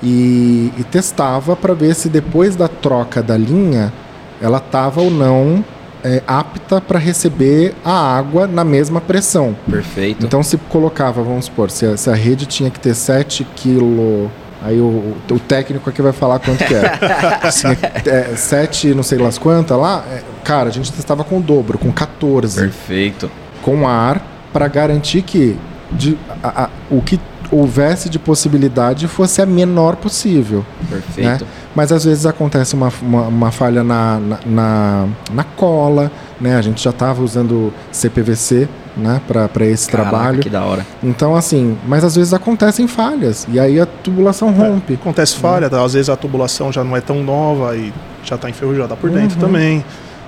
E, 0.00 0.72
e 0.78 0.84
testava 0.84 1.56
para 1.56 1.74
ver 1.74 1.92
se 1.96 2.08
depois 2.08 2.54
da 2.54 2.68
troca 2.68 3.20
da 3.20 3.36
linha 3.36 3.92
ela 4.40 4.58
estava 4.58 5.00
ou 5.00 5.10
não 5.10 5.64
é, 6.06 6.22
apta 6.26 6.80
para 6.80 6.98
receber 6.98 7.74
a 7.84 8.16
água 8.16 8.46
na 8.46 8.64
mesma 8.64 9.00
pressão. 9.00 9.56
Perfeito. 9.68 10.24
Então 10.24 10.42
se 10.42 10.56
colocava, 10.56 11.22
vamos 11.22 11.46
supor, 11.46 11.70
se 11.70 11.84
a, 11.84 11.96
se 11.96 12.08
a 12.08 12.14
rede 12.14 12.46
tinha 12.46 12.70
que 12.70 12.78
ter 12.78 12.94
7 12.94 13.44
kg 13.56 14.30
Aí 14.62 14.80
o, 14.80 15.14
o, 15.30 15.38
técnico 15.38 15.88
aqui 15.88 16.00
vai 16.00 16.12
falar 16.12 16.38
quanto 16.38 16.64
que 16.64 16.74
é. 16.74 16.82
Se 17.52 17.66
é 17.66 18.34
7, 18.34 18.94
não 18.94 19.02
sei 19.02 19.18
lá 19.18 19.30
quantas 19.38 19.78
lá, 19.78 20.02
é, 20.10 20.22
cara, 20.42 20.70
a 20.70 20.72
gente 20.72 20.90
testava 20.92 21.22
com 21.22 21.38
o 21.38 21.40
dobro, 21.40 21.78
com 21.78 21.92
14. 21.92 22.58
Perfeito. 22.60 23.30
Com 23.62 23.86
ar, 23.86 24.20
para 24.52 24.66
garantir 24.66 25.22
que 25.22 25.56
de, 25.92 26.18
a, 26.42 26.64
a, 26.64 26.70
o 26.90 27.00
que 27.00 27.20
houvesse 27.50 28.08
de 28.08 28.18
possibilidade 28.18 29.08
fosse 29.08 29.40
a 29.40 29.46
menor 29.46 29.96
possível. 29.96 30.64
Perfeito. 30.88 31.44
Né? 31.44 31.50
Mas 31.74 31.92
às 31.92 32.04
vezes 32.04 32.24
acontece 32.24 32.74
uma, 32.74 32.90
uma, 33.02 33.22
uma 33.22 33.50
falha 33.50 33.84
na, 33.84 34.18
na, 34.18 34.38
na, 34.46 35.08
na, 35.30 35.44
cola, 35.44 36.10
né? 36.40 36.56
A 36.56 36.62
gente 36.62 36.82
já 36.82 36.90
estava 36.90 37.22
usando 37.22 37.72
CPVC 37.92 38.66
né? 38.96 39.20
para 39.26 39.66
esse 39.66 39.88
Caraca, 39.88 40.10
trabalho. 40.10 40.40
Que 40.40 40.48
da 40.48 40.64
hora. 40.64 40.86
Então, 41.02 41.36
assim, 41.36 41.76
mas 41.86 42.02
às 42.02 42.16
vezes 42.16 42.32
acontecem 42.32 42.86
falhas 42.88 43.46
e 43.50 43.60
aí 43.60 43.78
a 43.78 43.86
tubulação 43.86 44.48
é, 44.48 44.52
rompe. 44.52 44.94
É, 44.94 44.96
acontece 44.96 45.36
falha, 45.36 45.68
né? 45.68 45.84
às 45.84 45.92
vezes 45.92 46.08
a 46.08 46.16
tubulação 46.16 46.72
já 46.72 46.82
não 46.82 46.96
é 46.96 47.00
tão 47.00 47.22
nova 47.22 47.76
e 47.76 47.92
já 48.24 48.36
está 48.36 48.48
enferrujada 48.48 48.96
por 48.96 49.10
dentro 49.10 49.36
uhum. 49.38 49.46
também. 49.46 49.84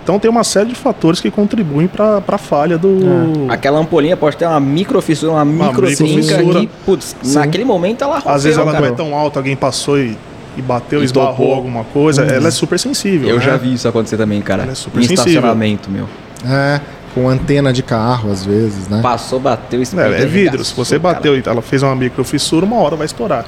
Então 0.08 0.18
tem 0.18 0.30
uma 0.30 0.42
série 0.42 0.70
de 0.70 0.74
fatores 0.74 1.20
que 1.20 1.30
contribuem 1.30 1.86
para 1.86 2.22
a 2.26 2.38
falha 2.38 2.78
do. 2.78 2.98
É. 3.46 3.52
Aquela 3.52 3.78
ampolinha 3.78 4.16
pode 4.16 4.38
ter 4.38 4.46
uma 4.46 4.58
microfissura, 4.58 5.32
uma, 5.32 5.44
microfissura 5.44 6.60
que, 6.60 6.66
putz, 6.86 7.14
naquele 7.34 7.62
momento 7.66 8.04
ela 8.04 8.14
rompeu, 8.14 8.32
Às 8.32 8.44
vezes 8.44 8.58
ela 8.58 8.72
cara. 8.72 8.86
não 8.86 8.94
é 8.94 8.96
tão 8.96 9.14
alta, 9.14 9.38
alguém 9.38 9.54
passou 9.54 9.98
e, 9.98 10.16
e 10.56 10.62
bateu, 10.62 11.04
Estopou. 11.04 11.30
esbarrou 11.30 11.54
alguma 11.54 11.84
coisa. 11.84 12.22
Uhum. 12.22 12.30
Ela 12.30 12.48
é 12.48 12.50
super 12.50 12.78
sensível. 12.78 13.28
Eu 13.28 13.36
né? 13.36 13.42
já 13.42 13.58
vi 13.58 13.74
isso 13.74 13.86
acontecer 13.86 14.16
também, 14.16 14.40
cara. 14.40 14.62
Ela 14.62 14.72
é 14.72 14.74
super 14.74 14.98
em 14.98 15.02
sensível. 15.02 15.26
estacionamento, 15.26 15.90
meu. 15.90 16.08
É, 16.42 16.80
com 17.14 17.28
antena 17.28 17.70
de 17.70 17.82
carro, 17.82 18.32
às 18.32 18.46
vezes, 18.46 18.88
né? 18.88 19.00
Passou, 19.02 19.38
bateu, 19.38 19.78
É, 19.78 20.22
é 20.22 20.24
vidro. 20.24 20.64
Se 20.64 20.74
você 20.74 20.98
bateu 20.98 21.36
e 21.36 21.42
ela 21.44 21.60
fez 21.60 21.82
uma 21.82 21.94
microfissura, 21.94 22.64
uma 22.64 22.76
hora 22.76 22.96
vai 22.96 23.04
estourar. 23.04 23.44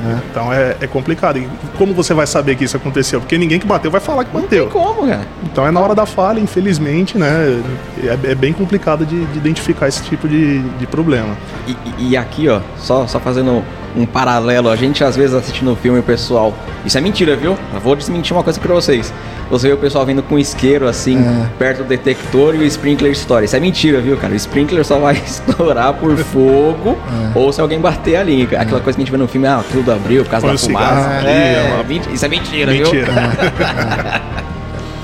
É. 0.00 0.18
Então 0.30 0.52
é, 0.52 0.76
é, 0.80 0.86
complicado. 0.86 1.38
E 1.38 1.48
como 1.76 1.92
você 1.92 2.14
vai 2.14 2.26
saber 2.26 2.56
que 2.56 2.64
isso 2.64 2.76
aconteceu? 2.76 3.20
Porque 3.20 3.36
ninguém 3.36 3.58
que 3.58 3.66
bateu 3.66 3.90
vai 3.90 4.00
falar 4.00 4.24
que 4.24 4.32
bateu. 4.32 4.64
Não 4.64 4.72
tem 4.72 4.82
como, 4.82 5.08
cara. 5.08 5.26
Então 5.44 5.66
é 5.66 5.70
na 5.70 5.80
hora 5.80 5.94
da 5.94 6.06
falha, 6.06 6.40
infelizmente, 6.40 7.18
né? 7.18 7.60
É, 8.02 8.30
é 8.30 8.34
bem 8.34 8.52
complicado 8.52 9.04
de, 9.04 9.24
de, 9.26 9.38
identificar 9.38 9.88
esse 9.88 10.02
tipo 10.02 10.28
de, 10.28 10.60
de 10.60 10.86
problema. 10.86 11.36
E, 11.66 12.10
e, 12.10 12.16
aqui, 12.16 12.48
ó, 12.48 12.60
só, 12.78 13.06
só 13.06 13.20
fazendo 13.20 13.62
um 13.96 14.06
paralelo, 14.06 14.70
a 14.70 14.76
gente 14.76 15.04
às 15.04 15.16
vezes 15.16 15.34
assistindo 15.34 15.72
o 15.72 15.76
filme, 15.76 15.98
o 15.98 16.02
pessoal. 16.02 16.54
Isso 16.84 16.96
é 16.96 17.00
mentira, 17.00 17.36
viu? 17.36 17.56
Eu 17.72 17.80
vou 17.80 17.94
desmentir 17.94 18.32
uma 18.32 18.42
coisa 18.42 18.58
pra 18.58 18.74
vocês 18.74 19.12
você 19.52 19.68
vê 19.68 19.74
o 19.74 19.76
pessoal 19.76 20.06
vindo 20.06 20.22
com 20.22 20.38
isqueiro 20.38 20.88
assim, 20.88 21.18
é. 21.18 21.46
perto 21.58 21.82
do 21.82 21.84
detector 21.84 22.54
e 22.54 22.58
o 22.58 22.64
sprinkler 22.64 23.12
estoura. 23.12 23.44
Isso 23.44 23.54
é 23.54 23.60
mentira, 23.60 24.00
viu, 24.00 24.16
cara? 24.16 24.32
O 24.32 24.36
sprinkler 24.36 24.82
só 24.82 24.98
vai 24.98 25.14
estourar 25.26 25.92
por 25.92 26.16
fogo 26.16 26.96
é. 27.34 27.38
ou 27.38 27.52
se 27.52 27.60
alguém 27.60 27.78
bater 27.78 28.16
a 28.16 28.22
linha. 28.22 28.44
Aquela 28.44 28.80
coisa 28.80 28.96
que 28.96 29.02
a 29.02 29.04
gente 29.04 29.10
vê 29.10 29.18
no 29.18 29.28
filme, 29.28 29.46
ah, 29.46 29.62
tudo 29.70 29.92
abriu 29.92 30.24
por 30.24 30.30
causa 30.30 30.46
Põe 30.46 30.56
da 30.56 30.62
fumaça. 30.62 31.28
É, 31.28 31.84
é, 31.86 32.14
isso 32.14 32.24
é 32.24 32.28
mentira, 32.28 32.72
mentira. 32.72 33.12
viu? 33.12 34.41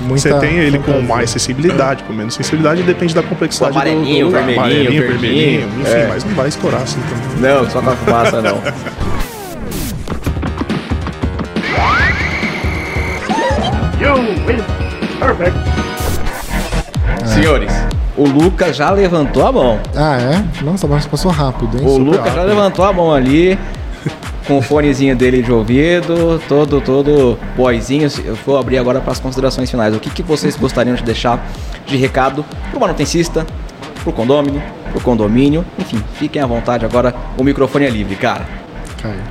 Muita 0.09 0.29
Você 0.29 0.39
tem 0.39 0.57
ele 0.57 0.79
com 0.79 0.99
mais 1.01 1.29
sensibilidade, 1.29 2.03
com 2.03 2.11
menos 2.11 2.33
sensibilidade, 2.33 2.81
depende 2.81 3.13
da 3.13 3.21
complexidade 3.21 3.73
o 3.73 3.79
amarelinho, 3.79 4.25
do, 4.25 4.31
do 4.31 4.37
vermelhinho, 4.37 4.59
amarelinho, 4.59 5.07
vermelhinho, 5.07 5.69
enfim, 5.81 5.91
é. 5.91 6.07
mas 6.07 6.23
não 6.23 6.33
vai 6.33 6.47
estourar 6.47 6.81
assim 6.81 6.99
também. 7.01 7.51
Não, 7.51 7.69
só 7.69 7.79
com 7.79 7.89
a 7.91 7.95
fumaça 7.95 8.41
não. 8.41 8.59
Perfect. 15.19 15.57
É. 17.21 17.25
Senhores, 17.25 17.71
o 18.17 18.25
Lucas 18.25 18.75
já 18.75 18.89
levantou 18.89 19.45
a 19.45 19.51
mão. 19.51 19.79
Ah, 19.95 20.17
é? 20.17 20.63
Nossa, 20.63 20.87
mas 20.87 21.05
passou 21.05 21.29
rápido, 21.29 21.77
hein? 21.77 21.85
O 21.85 21.97
Lucas 21.97 22.33
já 22.33 22.43
levantou 22.43 22.83
a 22.83 22.91
mão 22.91 23.13
ali 23.13 23.59
com 24.49 24.57
o 24.57 24.61
fonezinho 24.63 25.15
dele 25.15 25.43
de 25.43 25.51
ouvido, 25.51 26.41
todo, 26.47 26.81
todo 26.81 27.37
boizinho. 27.55 28.09
Eu 28.25 28.33
vou 28.33 28.57
abrir 28.57 28.79
agora 28.79 28.99
para 28.99 29.11
as 29.11 29.19
considerações 29.19 29.69
finais. 29.69 29.95
O 29.95 29.99
que, 29.99 30.09
que 30.09 30.23
vocês 30.23 30.55
gostariam 30.55 30.95
de 30.95 31.03
deixar 31.03 31.39
de 31.85 31.95
recado 31.95 32.43
para 32.71 32.75
o 32.75 32.79
manutencista, 32.79 33.45
para 34.01 34.09
o 34.09 34.11
condômino, 34.11 34.59
para 34.89 34.97
o 34.97 35.01
condomínio? 35.01 35.63
Enfim, 35.77 36.03
fiquem 36.15 36.41
à 36.41 36.47
vontade 36.47 36.83
agora. 36.83 37.13
O 37.37 37.43
microfone 37.43 37.85
é 37.85 37.91
livre, 37.91 38.15
cara. 38.15 38.47
Caio. 38.99 39.21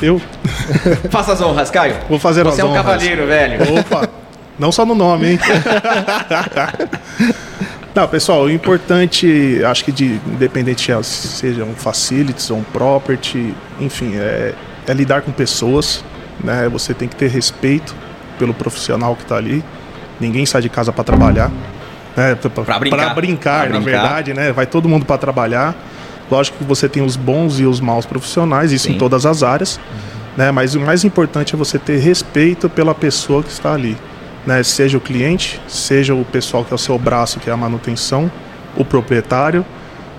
Eu? 0.00 0.22
Faça 1.10 1.32
as 1.32 1.40
honras, 1.40 1.68
Caio. 1.68 1.96
Vou 2.08 2.20
fazer 2.20 2.44
Você 2.44 2.62
as 2.62 2.68
honras. 2.68 2.72
Você 2.72 2.78
é 2.78 2.80
um 2.80 2.84
cavaleiro, 2.84 3.26
velho. 3.26 3.80
Opa! 3.80 4.08
Não 4.60 4.70
só 4.70 4.86
no 4.86 4.94
nome, 4.94 5.32
hein? 5.32 5.40
Não, 7.94 8.08
pessoal, 8.08 8.44
o 8.44 8.50
importante, 8.50 9.62
acho 9.64 9.84
que 9.84 9.92
de 9.92 10.18
independente 10.26 10.90
seja 11.02 11.62
um 11.62 11.74
facilities 11.74 12.50
ou 12.50 12.58
um 12.58 12.62
property, 12.62 13.54
enfim, 13.78 14.14
é, 14.16 14.54
é 14.86 14.94
lidar 14.94 15.20
com 15.20 15.30
pessoas, 15.30 16.02
né? 16.42 16.68
Você 16.70 16.94
tem 16.94 17.06
que 17.06 17.14
ter 17.14 17.28
respeito 17.28 17.94
pelo 18.38 18.54
profissional 18.54 19.14
que 19.14 19.22
está 19.22 19.36
ali. 19.36 19.62
Ninguém 20.18 20.46
sai 20.46 20.62
de 20.62 20.70
casa 20.70 20.90
para 20.90 21.04
trabalhar, 21.04 21.50
né? 22.16 22.34
Para 22.34 22.78
brincar, 22.78 23.14
brincar, 23.14 23.68
na 23.68 23.78
verdade, 23.78 24.32
né? 24.32 24.52
Vai 24.52 24.64
todo 24.64 24.88
mundo 24.88 25.04
para 25.04 25.18
trabalhar. 25.18 25.74
Lógico 26.30 26.56
que 26.56 26.64
você 26.64 26.88
tem 26.88 27.02
os 27.02 27.14
bons 27.14 27.60
e 27.60 27.66
os 27.66 27.78
maus 27.78 28.06
profissionais, 28.06 28.72
isso 28.72 28.86
Sim. 28.86 28.94
em 28.94 28.98
todas 28.98 29.26
as 29.26 29.42
áreas, 29.42 29.76
uhum. 29.76 29.82
né? 30.38 30.50
Mas 30.50 30.74
o 30.74 30.80
mais 30.80 31.04
importante 31.04 31.54
é 31.54 31.58
você 31.58 31.78
ter 31.78 31.98
respeito 31.98 32.70
pela 32.70 32.94
pessoa 32.94 33.42
que 33.42 33.50
está 33.50 33.74
ali 33.74 33.98
né, 34.46 34.62
seja 34.62 34.98
o 34.98 35.00
cliente, 35.00 35.60
seja 35.68 36.14
o 36.14 36.24
pessoal 36.24 36.64
que 36.64 36.72
é 36.72 36.74
o 36.74 36.78
seu 36.78 36.98
braço, 36.98 37.38
que 37.38 37.48
é 37.48 37.52
a 37.52 37.56
manutenção, 37.56 38.30
o 38.76 38.84
proprietário, 38.84 39.64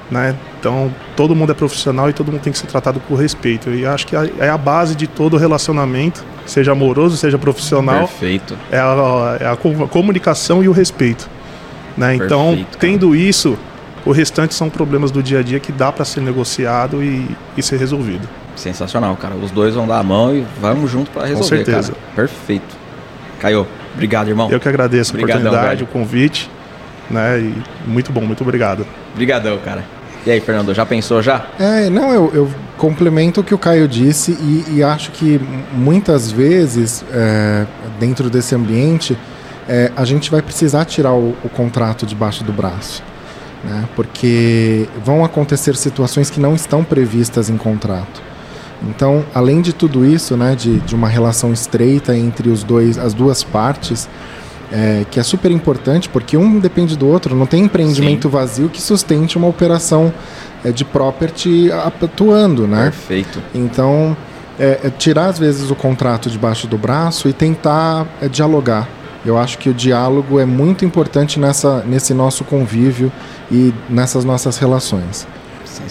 né? 0.09 0.35
Então, 0.59 0.93
todo 1.15 1.35
mundo 1.35 1.51
é 1.51 1.55
profissional 1.55 2.09
e 2.09 2.13
todo 2.13 2.31
mundo 2.31 2.41
tem 2.41 2.53
que 2.53 2.59
ser 2.59 2.67
tratado 2.67 2.99
com 3.01 3.15
respeito. 3.15 3.69
E 3.71 3.85
acho 3.85 4.07
que 4.07 4.15
é 4.15 4.49
a 4.49 4.57
base 4.57 4.95
de 4.95 5.07
todo 5.07 5.35
relacionamento, 5.37 6.23
seja 6.45 6.71
amoroso, 6.71 7.17
seja 7.17 7.37
profissional. 7.37 8.07
Perfeito. 8.07 8.57
É 8.71 8.79
a, 8.79 9.37
é 9.39 9.45
a 9.47 9.57
comunicação 9.87 10.63
e 10.63 10.69
o 10.69 10.71
respeito. 10.71 11.29
Né? 11.97 12.15
Então, 12.15 12.49
Perfeito, 12.49 12.77
tendo 12.77 13.15
isso, 13.15 13.57
o 14.05 14.11
restante 14.11 14.53
são 14.53 14.69
problemas 14.69 15.11
do 15.11 15.21
dia 15.21 15.39
a 15.39 15.43
dia 15.43 15.59
que 15.59 15.71
dá 15.71 15.91
para 15.91 16.05
ser 16.05 16.21
negociado 16.21 17.03
e, 17.03 17.27
e, 17.57 17.63
ser 17.63 17.77
resolvido. 17.77 18.27
Sensacional, 18.55 19.15
cara. 19.15 19.35
Os 19.35 19.51
dois 19.51 19.75
vão 19.75 19.87
dar 19.87 19.99
a 19.99 20.03
mão 20.03 20.35
e 20.35 20.45
vamos 20.61 20.89
junto 20.89 21.11
para 21.11 21.25
resolver. 21.25 21.49
Com 21.49 21.65
certeza. 21.65 21.93
Cara. 21.93 22.15
Perfeito. 22.15 22.75
Caio, 23.39 23.67
obrigado, 23.93 24.27
irmão. 24.29 24.49
Eu 24.51 24.59
que 24.59 24.67
agradeço 24.67 25.11
a 25.11 25.13
Obrigadão, 25.13 25.47
oportunidade, 25.47 25.83
velho. 25.83 25.89
o 25.89 25.93
convite. 25.93 26.49
Né? 27.09 27.39
E 27.39 27.63
muito 27.89 28.11
bom, 28.11 28.21
muito 28.21 28.41
obrigado. 28.41 28.85
Obrigadão, 29.13 29.57
cara. 29.59 29.83
E 30.25 30.31
aí, 30.31 30.39
Fernando, 30.39 30.73
já 30.73 30.85
pensou 30.85 31.21
já? 31.21 31.47
É, 31.59 31.89
não, 31.89 32.13
eu, 32.13 32.31
eu 32.33 32.51
complemento 32.77 33.41
o 33.41 33.43
que 33.43 33.53
o 33.53 33.57
Caio 33.57 33.87
disse 33.87 34.31
e, 34.31 34.77
e 34.77 34.83
acho 34.83 35.11
que 35.11 35.39
muitas 35.73 36.31
vezes, 36.31 37.03
é, 37.11 37.65
dentro 37.99 38.29
desse 38.29 38.55
ambiente, 38.55 39.17
é, 39.67 39.91
a 39.95 40.05
gente 40.05 40.31
vai 40.31 40.41
precisar 40.41 40.85
tirar 40.85 41.13
o, 41.13 41.35
o 41.43 41.49
contrato 41.49 42.05
debaixo 42.05 42.43
do 42.43 42.53
braço. 42.53 43.03
Né? 43.63 43.85
Porque 43.95 44.87
vão 45.03 45.25
acontecer 45.25 45.75
situações 45.75 46.29
que 46.29 46.39
não 46.39 46.55
estão 46.55 46.83
previstas 46.83 47.49
em 47.49 47.57
contrato. 47.57 48.21
Então, 48.87 49.23
além 49.33 49.61
de 49.61 49.73
tudo 49.73 50.05
isso, 50.05 50.35
né, 50.35 50.55
de, 50.55 50.79
de 50.79 50.95
uma 50.95 51.07
relação 51.07 51.53
estreita 51.53 52.15
entre 52.15 52.49
os 52.49 52.63
dois, 52.63 52.97
as 52.97 53.13
duas 53.13 53.43
partes, 53.43 54.09
é, 54.71 55.05
que 55.09 55.19
é 55.19 55.23
super 55.23 55.51
importante, 55.51 56.09
porque 56.09 56.35
um 56.35 56.59
depende 56.59 56.97
do 56.97 57.07
outro. 57.07 57.35
Não 57.35 57.45
tem 57.45 57.63
empreendimento 57.63 58.27
Sim. 58.27 58.33
vazio 58.33 58.69
que 58.69 58.81
sustente 58.81 59.37
uma 59.37 59.47
operação 59.47 60.11
é, 60.65 60.71
de 60.71 60.83
property 60.83 61.71
atuando, 61.71 62.67
né? 62.67 62.85
Perfeito. 62.85 63.39
Então, 63.53 64.17
é, 64.59 64.79
é 64.83 64.89
tirar 64.89 65.27
às 65.27 65.37
vezes 65.37 65.69
o 65.69 65.75
contrato 65.75 66.29
debaixo 66.29 66.67
do 66.67 66.77
braço 66.77 67.29
e 67.29 67.33
tentar 67.33 68.07
é, 68.21 68.27
dialogar. 68.27 68.87
Eu 69.25 69.37
acho 69.37 69.57
que 69.57 69.69
o 69.69 69.73
diálogo 69.73 70.39
é 70.39 70.45
muito 70.45 70.83
importante 70.83 71.39
nessa, 71.39 71.81
nesse 71.85 72.13
nosso 72.13 72.43
convívio 72.43 73.11
e 73.51 73.73
nessas 73.89 74.25
nossas 74.25 74.57
relações. 74.57 75.25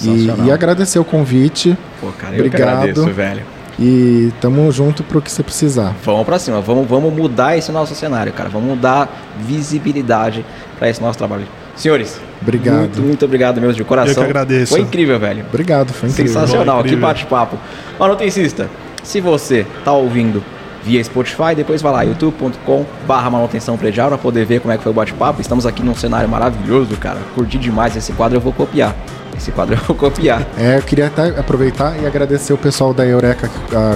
E, 0.02 0.46
e, 0.46 0.50
agradecer 0.50 0.98
o 0.98 1.04
convite. 1.04 1.76
Pô, 2.00 2.08
cara, 2.18 2.34
Obrigado. 2.34 2.60
eu 2.60 2.68
agradeço, 2.68 3.10
velho. 3.12 3.42
E 3.78 4.32
tamo 4.40 4.70
junto 4.70 5.02
pro 5.02 5.20
que 5.20 5.30
você 5.30 5.42
precisar. 5.42 5.94
Vamos 6.04 6.24
pra 6.24 6.38
cima, 6.38 6.60
vamos, 6.60 6.86
vamos 6.86 7.12
mudar 7.12 7.56
esse 7.56 7.72
nosso 7.72 7.94
cenário, 7.94 8.32
cara. 8.32 8.48
Vamos 8.48 8.78
dar 8.78 9.08
visibilidade 9.38 10.44
para 10.78 10.88
esse 10.88 11.00
nosso 11.00 11.18
trabalho. 11.18 11.46
Senhores, 11.74 12.20
obrigado. 12.40 12.78
Muito, 12.78 13.00
muito 13.00 13.24
obrigado 13.24 13.60
mesmo 13.60 13.74
de 13.74 13.84
coração. 13.84 14.12
Eu 14.12 14.16
que 14.16 14.24
agradeço. 14.24 14.72
Foi 14.74 14.80
incrível, 14.80 15.18
velho. 15.18 15.44
Obrigado, 15.48 15.92
foi 15.92 16.10
incrível. 16.10 16.32
Sensacional, 16.32 16.80
foi 16.80 16.90
incrível. 16.90 17.08
que 17.08 17.14
bate-papo. 17.14 17.58
Manutencista, 17.98 18.68
se 19.02 19.20
você 19.20 19.66
tá 19.84 19.92
ouvindo 19.92 20.42
via 20.82 21.02
Spotify, 21.02 21.54
depois 21.54 21.80
vai 21.80 21.92
lá, 21.92 22.02
youtube.com 22.02 22.84
barra 23.06 23.30
manutenção 23.30 23.76
predial 23.76 24.08
para 24.08 24.18
poder 24.18 24.44
ver 24.44 24.60
como 24.60 24.72
é 24.72 24.76
que 24.76 24.82
foi 24.82 24.92
o 24.92 24.94
bate-papo. 24.94 25.40
Estamos 25.40 25.66
aqui 25.66 25.82
num 25.82 25.94
cenário 25.94 26.28
maravilhoso, 26.28 26.96
cara. 26.96 27.18
Curti 27.34 27.58
demais 27.58 27.96
esse 27.96 28.12
quadro, 28.12 28.36
eu 28.36 28.40
vou 28.40 28.52
copiar. 28.52 28.94
Esse 29.36 29.50
quadro 29.50 29.74
eu 29.80 29.80
vou 29.80 29.96
copiar. 29.96 30.46
É, 30.58 30.78
eu 30.78 30.82
queria 30.82 31.06
até 31.06 31.28
aproveitar 31.38 31.96
e 32.00 32.06
agradecer 32.06 32.52
o 32.52 32.58
pessoal 32.58 32.92
da 32.92 33.06
Eureka 33.06 33.48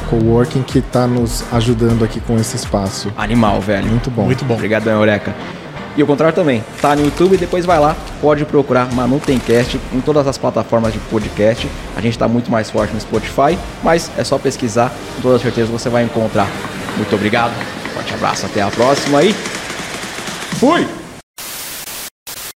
Coworking 0.09 0.63
que 0.63 0.79
está 0.79 1.07
nos 1.07 1.45
ajudando 1.53 2.05
aqui 2.05 2.21
com 2.21 2.37
esse 2.37 2.57
espaço. 2.57 3.13
Animal, 3.17 3.61
velho. 3.61 3.87
Muito 3.87 4.11
bom. 4.11 4.25
Muito 4.25 4.45
bom. 4.45 4.55
Obrigadão, 4.55 4.95
Eureka. 4.95 5.35
E 5.97 6.03
o 6.03 6.07
contrário 6.07 6.35
também, 6.35 6.63
tá 6.83 6.95
no 6.95 7.03
YouTube 7.03 7.37
e 7.37 7.39
depois 7.39 7.65
vai 7.65 7.81
lá, 7.81 7.97
pode 8.21 8.45
procurar 8.45 8.93
Manutencast 8.93 9.81
em 9.95 10.01
todas 10.03 10.27
as 10.27 10.37
plataformas 10.37 10.93
de 10.93 10.99
podcast. 10.99 11.67
A 11.97 12.03
gente 12.03 12.13
está 12.13 12.29
muito 12.29 12.51
mais 12.51 12.71
forte 12.71 12.93
no 12.93 13.01
Spotify, 13.01 13.59
mas 13.83 14.11
é 14.19 14.23
só 14.23 14.37
pesquisar, 14.37 14.93
com 15.17 15.23
toda 15.23 15.39
certeza 15.39 15.73
você 15.73 15.89
vai 15.89 16.05
encontrar. 16.05 16.49
Muito 16.97 17.15
obrigado, 17.15 17.53
forte 17.95 18.15
abraço, 18.15 18.47
até 18.47 18.63
a 18.63 18.69
próxima 18.69 19.23
e 19.23 19.33
fui! 20.59 21.06